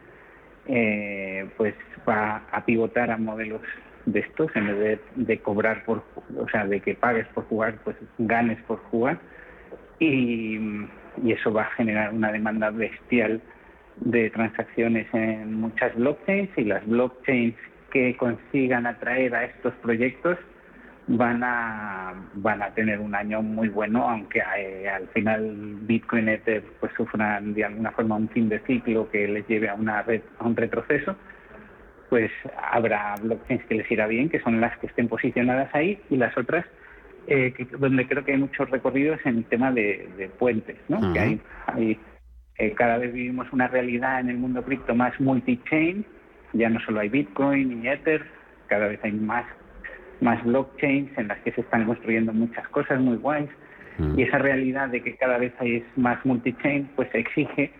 eh, 0.67 1.49
pues 1.57 1.75
va 2.09 2.43
a 2.53 2.65
pivotar 2.65 3.11
a 3.11 3.17
modelos 3.17 3.63
de 4.07 4.21
estos 4.21 4.55
en 4.55 4.67
vez 4.67 5.01
de, 5.17 5.39
cobrar 5.39 5.85
por, 5.85 6.05
o 6.37 6.49
sea, 6.49 6.67
de 6.67 6.81
que 6.81 6.95
pagues 6.95 7.27
por 7.29 7.45
jugar, 7.47 7.79
pues 7.85 7.97
ganes 8.19 8.63
por 8.63 8.79
jugar. 8.85 9.19
Y, 9.99 10.59
y 11.23 11.33
eso 11.33 11.53
va 11.53 11.63
a 11.63 11.71
generar 11.73 12.13
una 12.13 12.33
demanda 12.33 12.71
bestial 12.71 13.41
de 13.97 14.31
transacciones 14.31 15.07
en 15.13 15.55
muchas 15.55 15.95
blockchains 15.97 16.51
y 16.57 16.65
las 16.65 16.87
blockchains 16.87 17.55
que 17.91 18.17
consigan 18.17 18.87
atraer 18.87 19.35
a 19.35 19.45
estos 19.45 19.75
proyectos 19.75 20.39
van 21.07 21.43
a 21.45 22.15
van 22.35 22.63
a 22.63 22.71
tener 22.75 23.01
un 23.01 23.15
año 23.15 23.43
muy 23.43 23.69
bueno 23.69 24.09
aunque 24.09 24.43
eh, 24.57 24.89
al 24.89 25.09
final 25.09 25.77
Bitcoin 25.83 26.29
Ether 26.29 26.63
pues 26.81 26.93
sufran 26.97 27.55
de 27.55 27.65
alguna 27.65 27.91
forma 27.91 28.17
un 28.17 28.29
fin 28.29 28.49
de 28.49 28.61
ciclo 28.61 29.11
que 29.11 29.27
les 29.29 29.47
lleve 29.49 29.69
a 29.69 29.75
una 29.75 29.99
a 29.99 30.45
un 30.47 30.57
retroceso 30.57 31.17
pues 32.09 32.31
habrá 32.71 33.15
blockchains 33.21 33.65
que 33.65 33.75
les 33.75 33.91
irá 33.91 34.07
bien 34.07 34.29
que 34.31 34.41
son 34.41 34.61
las 34.61 34.79
que 34.79 34.87
estén 34.87 35.09
posicionadas 35.09 35.75
ahí 35.75 36.01
y 36.09 36.17
las 36.17 36.37
otras 36.39 36.65
eh, 37.27 37.55
donde 37.79 38.07
creo 38.07 38.25
que 38.25 38.33
hay 38.33 38.39
muchos 38.39 38.69
recorridos 38.71 39.21
en 39.25 39.39
el 39.39 39.45
tema 39.45 39.71
de, 39.73 40.31
puentes 40.39 40.77
¿no? 40.89 41.13
que 41.13 41.19
hay, 41.19 41.41
hay 41.67 41.99
eh, 42.59 42.73
cada 42.73 42.99
vez 42.99 43.13
vivimos 43.13 43.53
una 43.53 43.69
realidad 43.69 44.21
en 44.21 44.31
el 44.31 44.37
mundo 44.37 44.63
cripto 44.63 44.95
más 44.95 45.19
multi-chain, 45.21 46.05
ya 46.53 46.69
no 46.69 46.81
solo 46.81 47.01
hay 47.01 47.09
Bitcoin 47.09 47.83
y 47.83 47.89
Ether, 47.89 48.23
cada 48.67 48.89
vez 48.89 49.01
hay 49.03 49.13
más, 49.13 49.45
más 50.21 50.43
blockchains 50.45 51.17
en 51.17 51.29
las 51.29 51.39
que 51.41 51.53
se 51.53 51.63
están 51.63 51.87
construyendo 51.87 52.33
muchas 52.33 52.67
cosas 52.69 53.01
muy 53.01 53.17
guays. 53.17 53.51
Mm. 53.99 54.19
Y 54.19 54.23
esa 54.23 54.39
realidad 54.39 54.89
de 54.89 55.03
que 55.03 55.17
cada 55.17 55.39
vez 55.39 55.53
hay 55.59 55.85
más 55.97 56.25
multi-chain, 56.25 56.91
pues 56.95 57.09
exige 57.15 57.73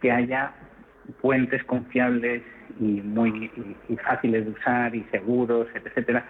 que 0.00 0.10
haya 0.10 0.52
puentes 1.20 1.62
confiables 1.64 2.42
y 2.78 3.00
muy 3.02 3.50
y 3.88 3.96
fáciles 3.96 4.44
de 4.44 4.52
usar 4.52 4.94
y 4.94 5.02
seguros, 5.10 5.66
etcétera, 5.74 6.24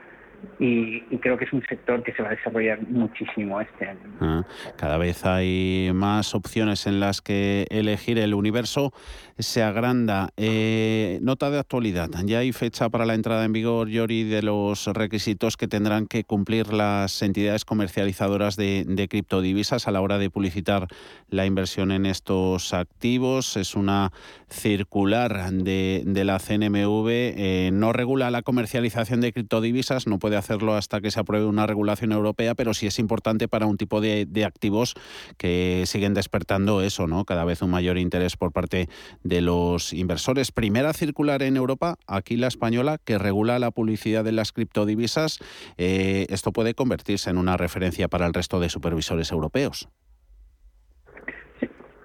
y, 0.58 1.00
creo 1.18 1.38
que 1.38 1.44
es 1.44 1.52
un 1.52 1.62
sector 1.66 2.02
que 2.02 2.12
se 2.12 2.22
va 2.22 2.28
a 2.28 2.32
desarrollar 2.32 2.80
muchísimo 2.88 3.60
este 3.60 3.86
año. 3.86 4.00
Ah, 4.20 4.44
cada 4.76 4.98
vez 4.98 5.24
hay 5.24 5.90
más 5.94 6.34
opciones 6.34 6.86
en 6.86 7.00
las 7.00 7.22
que 7.22 7.66
elegir. 7.70 8.18
El 8.18 8.34
universo 8.34 8.92
se 9.38 9.62
agranda. 9.62 10.30
Eh, 10.36 11.18
nota 11.22 11.50
de 11.50 11.58
actualidad. 11.58 12.10
Ya 12.24 12.38
hay 12.38 12.52
fecha 12.52 12.88
para 12.90 13.06
la 13.06 13.14
entrada 13.14 13.44
en 13.44 13.52
vigor, 13.52 13.88
Yori, 13.88 14.24
de 14.24 14.42
los 14.42 14.86
requisitos 14.86 15.56
que 15.56 15.68
tendrán 15.68 16.06
que 16.06 16.24
cumplir 16.24 16.72
las 16.72 17.22
entidades 17.22 17.64
comercializadoras 17.64 18.56
de, 18.56 19.06
criptodivisas 19.08 19.88
a 19.88 19.90
la 19.90 20.00
hora 20.00 20.18
de 20.18 20.30
publicitar 20.30 20.88
la 21.30 21.46
inversión 21.46 21.90
en 21.90 22.06
estos 22.06 22.74
activos. 22.74 23.56
Es 23.56 23.74
una 23.74 24.12
circular 24.48 25.50
de, 25.52 26.22
la 26.24 26.38
CNMV. 26.38 27.08
Eh, 27.08 27.70
no 27.72 27.92
regula 27.92 28.30
la 28.30 28.42
comercialización 28.42 29.20
de 29.20 29.32
criptodivisas, 29.32 30.06
no 30.06 30.18
hacerlo 30.36 30.74
hasta 30.74 31.00
que 31.00 31.10
se 31.10 31.20
apruebe 31.20 31.46
una 31.46 31.66
regulación 31.66 32.12
europea, 32.12 32.54
pero 32.54 32.74
sí 32.74 32.86
es 32.86 32.98
importante 32.98 33.48
para 33.48 33.66
un 33.66 33.76
tipo 33.76 34.00
de, 34.00 34.26
activos 34.44 34.94
que 35.36 35.84
siguen 35.86 36.14
despertando 36.14 36.82
eso, 36.82 37.06
¿no? 37.06 37.24
Cada 37.24 37.44
vez 37.44 37.62
un 37.62 37.70
mayor 37.70 37.98
interés 37.98 38.36
por 38.36 38.52
parte 38.52 38.88
de 39.22 39.40
los 39.40 39.92
inversores. 39.92 40.50
Primera 40.50 40.92
circular 40.92 41.42
en 41.42 41.56
Europa, 41.56 41.96
aquí 42.06 42.36
la 42.36 42.48
española, 42.48 42.98
que 43.04 43.18
regula 43.18 43.58
la 43.58 43.70
publicidad 43.70 44.24
de 44.24 44.32
las 44.32 44.52
criptodivisas. 44.52 45.38
Eh, 45.76 46.26
esto 46.30 46.52
puede 46.52 46.74
convertirse 46.74 47.30
en 47.30 47.38
una 47.38 47.56
referencia 47.56 48.08
para 48.08 48.26
el 48.26 48.34
resto 48.34 48.60
de 48.60 48.68
supervisores 48.68 49.30
europeos. 49.30 49.88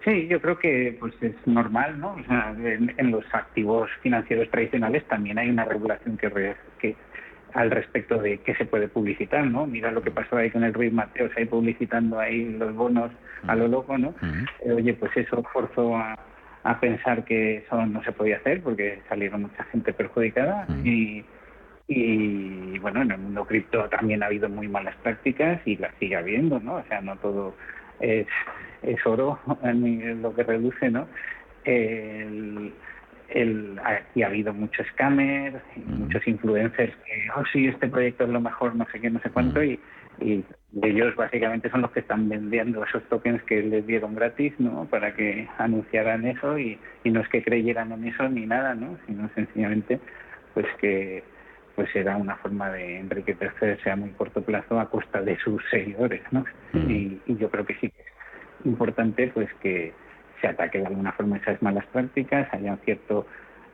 Sí, 0.06 0.28
yo 0.28 0.40
creo 0.40 0.60
que 0.60 0.96
pues 1.00 1.14
es 1.22 1.34
normal, 1.48 2.00
¿no? 2.00 2.16
en, 2.30 3.10
los 3.10 3.26
activos 3.34 3.90
financieros 4.04 4.52
tradicionales 4.52 5.04
también 5.08 5.40
hay 5.40 5.50
una 5.50 5.66
regulación 5.66 6.16
que, 6.18 6.56
que 6.78 6.96
al 7.56 7.72
respecto 7.72 8.18
de 8.18 8.40
qué 8.40 8.54
se 8.56 8.66
puede 8.66 8.90
publicitar, 8.90 9.48
¿no? 9.48 9.66
Mira 9.66 9.90
lo 9.92 10.02
que 10.02 10.12
pasó 10.12 10.38
ahí 10.38 10.52
con 10.52 10.66
el 10.66 10.74
Ruiz 10.74 10.92
Mateos, 10.92 11.32
ahí 11.38 11.46
publicitando 11.46 12.20
ahí 12.20 12.44
los 12.58 12.76
bonos 12.76 13.12
a 13.48 13.56
lo 13.56 13.70
loco, 13.70 13.98
¿no? 13.98 14.14
Eh, 14.60 14.74
oye, 14.74 14.94
pues 14.94 15.16
eso 15.16 15.42
forzó 15.54 15.96
a, 15.96 16.18
pensar 16.82 17.24
que 17.24 17.58
eso 17.58 17.86
no 17.86 18.04
se 18.04 18.12
podía 18.12 18.38
hacer 18.38 18.62
porque 18.62 19.00
salieron 19.08 19.44
mucha 19.44 19.64
gente 19.66 19.94
perjudicada 19.94 20.66
y, 20.84 21.24
y 21.88 22.80
bueno, 22.80 23.04
en 23.04 23.12
el 23.12 23.20
mundo 23.20 23.46
cripto 23.46 23.88
también 23.90 24.24
ha 24.24 24.26
habido 24.26 24.50
muy 24.50 24.68
malas 24.68 24.96
prácticas 25.04 25.62
y 25.66 25.78
las 25.78 25.94
sigue 26.00 26.16
habiendo, 26.16 26.60
¿no? 26.60 26.78
O 26.78 26.84
sea, 26.90 27.02
no 27.02 27.16
todo 27.18 27.56
es, 28.00 28.28
es 28.82 29.06
oro 29.06 29.40
lo 29.64 30.36
que 30.36 30.44
reduce, 30.44 30.90
¿no? 30.90 31.08
El, 31.64 32.74
el, 33.30 33.80
aquí 33.84 34.24
ha 34.24 34.28
habido 34.28 34.54
muchos 34.54 34.86
scammers, 34.88 35.62
muchos 35.86 36.28
influencers 36.28 36.94
que, 37.06 37.28
oh 37.36 37.44
sí, 37.52 37.68
este 37.68 37.88
proyecto 37.88 38.26
es 38.26 38.30
lo 38.30 38.42
mejor, 38.42 38.76
no 38.76 38.86
sé 38.92 39.00
qué, 39.00 39.10
no 39.10 39.20
sé 39.22 39.30
cuánto, 39.30 39.64
y, 39.64 39.80
y 40.22 40.44
ellos 40.82 41.16
básicamente 41.16 41.70
son 41.70 41.82
los 41.82 41.92
que 41.92 42.02
están 42.02 42.30
vendiendo 42.30 42.84
esos 42.84 43.04
tokens 43.10 43.42
que 43.44 43.62
les 43.62 43.86
dieron 43.86 44.16
gratis, 44.16 44.54
¿no? 44.60 44.86
Para 44.86 45.14
que 45.16 45.48
anunciaran 45.58 46.26
eso 46.26 46.58
y, 46.58 46.80
y 47.04 47.12
no 47.12 47.22
es 47.22 47.30
que 47.30 47.44
creyeran 47.44 47.92
en 47.92 48.06
eso 48.06 48.28
ni 48.30 48.46
nada, 48.46 48.76
¿no? 48.76 48.98
Sino 49.08 49.30
sencillamente, 49.36 50.00
pues 50.54 50.68
que 50.80 51.24
pues 51.76 51.94
era 51.94 52.16
una 52.16 52.38
forma 52.38 52.70
de 52.72 53.00
enriquecerse 53.00 53.92
a 53.92 53.98
muy 53.98 54.10
corto 54.12 54.42
plazo 54.42 54.80
a 54.80 54.90
costa 54.90 55.22
de 55.22 55.38
sus 55.40 55.62
seguidores, 55.70 56.22
¿no? 56.32 56.46
Y, 56.74 57.20
y 57.26 57.36
yo 57.36 57.50
creo 57.50 57.66
que 57.66 57.76
sí 57.76 57.90
que 57.90 58.02
es 58.02 58.66
importante, 58.66 59.30
pues 59.34 59.50
que 59.56 59.94
se 60.42 60.48
ataque 60.48 60.80
de 60.80 60.88
alguna 60.88 61.12
forma 61.12 61.38
esas 61.38 61.62
malas 61.62 61.86
prácticas, 61.88 62.48
haya 62.54 62.72
un 62.72 62.80
cierto 62.80 63.26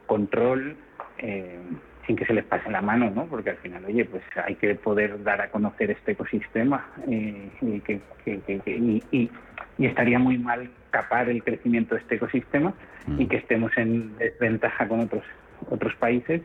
control 0.05 0.75
eh, 1.17 1.59
sin 2.05 2.15
que 2.15 2.25
se 2.25 2.33
les 2.33 2.45
pase 2.45 2.69
la 2.69 2.81
mano, 2.81 3.11
¿no? 3.11 3.25
Porque 3.25 3.51
al 3.51 3.57
final, 3.57 3.85
oye, 3.85 4.05
pues 4.05 4.23
hay 4.43 4.55
que 4.55 4.75
poder 4.75 5.23
dar 5.23 5.41
a 5.41 5.49
conocer 5.49 5.91
este 5.91 6.13
ecosistema 6.13 6.87
eh, 7.07 7.49
y, 7.61 7.79
que, 7.81 8.01
y, 8.25 9.29
estaría 9.77 10.19
muy 10.19 10.37
mal 10.37 10.69
capar 10.89 11.29
el 11.29 11.43
crecimiento 11.43 11.95
de 11.95 12.01
este 12.01 12.15
ecosistema 12.15 12.73
y 13.17 13.25
que 13.27 13.37
estemos 13.37 13.71
en 13.77 14.17
desventaja 14.17 14.87
con 14.87 14.99
otros 14.99 15.23
otros 15.69 15.95
países, 15.95 16.41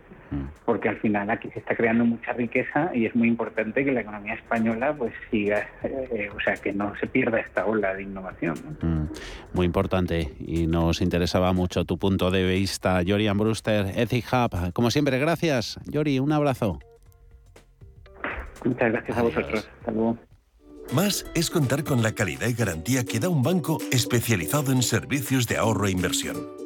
porque 0.65 0.89
al 0.89 0.97
final 0.97 1.31
aquí 1.31 1.49
se 1.51 1.61
está 1.61 1.75
creando 1.77 2.05
mucha 2.05 2.33
riqueza 2.33 2.91
y 2.95 3.07
es 3.07 3.15
muy 3.15 3.29
importante 3.29 3.85
que 3.85 3.93
la 3.93 4.01
economía 4.01 4.35
española 4.35 4.95
pues 4.97 5.13
siga, 5.31 5.67
eh, 5.83 6.31
o 6.35 6.41
sea, 6.41 6.55
que 6.55 6.73
no 6.73 6.95
se 6.97 7.07
pierda 7.07 7.39
esta 7.39 7.65
ola 7.67 7.95
de 7.95 8.03
innovación. 8.03 8.55
Mm, 8.83 9.05
muy 9.55 9.67
importante 9.67 10.35
y 10.41 10.67
nos 10.67 11.01
interesaba 11.01 11.53
mucho 11.53 11.85
tu 11.85 11.99
punto 11.99 12.31
de 12.31 12.45
vista, 12.45 13.03
Yorian 13.03 13.39
Brewster, 13.39 13.87
Ethic 13.97 14.27
Hub. 14.33 14.73
Como 14.73 14.91
siempre, 14.91 15.19
gracias, 15.19 15.79
Yori, 15.87 16.19
un 16.19 16.33
abrazo. 16.33 16.79
Muchas 18.65 18.93
gracias 18.93 19.17
a 19.17 19.23
vosotros. 19.23 19.71
Hasta 19.81 19.93
luego. 19.93 20.19
Más 20.93 21.27
es 21.35 21.51
contar 21.51 21.83
con 21.83 22.03
la 22.03 22.13
calidad 22.13 22.49
y 22.49 22.55
garantía 22.55 23.05
que 23.05 23.19
da 23.19 23.29
un 23.29 23.43
banco 23.43 23.79
especializado 23.91 24.71
en 24.71 24.83
servicios 24.83 25.49
de 25.49 25.57
ahorro 25.57 25.87
e 25.87 25.91
inversión. 25.91 26.66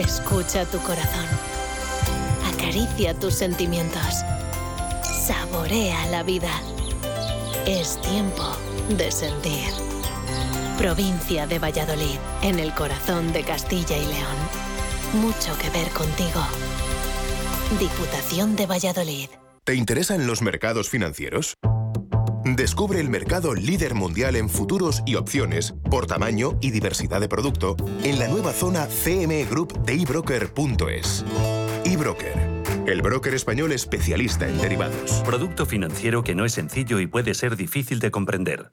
Escucha 0.00 0.64
tu 0.64 0.78
corazón. 0.78 1.26
Acaricia 2.54 3.12
tus 3.12 3.34
sentimientos. 3.34 4.24
Saborea 5.04 6.06
la 6.06 6.22
vida. 6.22 6.50
Es 7.66 8.00
tiempo 8.00 8.42
de 8.96 9.12
sentir. 9.12 9.68
Provincia 10.78 11.46
de 11.46 11.58
Valladolid, 11.58 12.18
en 12.40 12.58
el 12.58 12.72
corazón 12.72 13.34
de 13.34 13.42
Castilla 13.42 13.98
y 13.98 14.06
León. 14.06 15.20
Mucho 15.20 15.56
que 15.58 15.68
ver 15.68 15.90
contigo. 15.90 16.40
Diputación 17.78 18.56
de 18.56 18.64
Valladolid. 18.64 19.28
¿Te 19.64 19.74
interesan 19.74 20.26
los 20.26 20.40
mercados 20.40 20.88
financieros? 20.88 21.56
Descubre 22.56 22.98
el 23.00 23.08
mercado 23.08 23.54
líder 23.54 23.94
mundial 23.94 24.34
en 24.34 24.48
futuros 24.48 25.02
y 25.06 25.14
opciones 25.14 25.74
por 25.88 26.06
tamaño 26.06 26.58
y 26.60 26.70
diversidad 26.70 27.20
de 27.20 27.28
producto 27.28 27.76
en 28.02 28.18
la 28.18 28.26
nueva 28.26 28.52
zona 28.52 28.86
CME 28.86 29.44
Group 29.44 29.84
de 29.84 29.94
ebroker.es. 30.02 31.24
eBroker, 31.84 32.34
el 32.86 33.02
broker 33.02 33.34
español 33.34 33.70
especialista 33.72 34.48
en 34.48 34.58
derivados. 34.58 35.22
Producto 35.24 35.64
financiero 35.64 36.24
que 36.24 36.34
no 36.34 36.44
es 36.44 36.52
sencillo 36.52 36.98
y 36.98 37.06
puede 37.06 37.34
ser 37.34 37.56
difícil 37.56 38.00
de 38.00 38.10
comprender. 38.10 38.72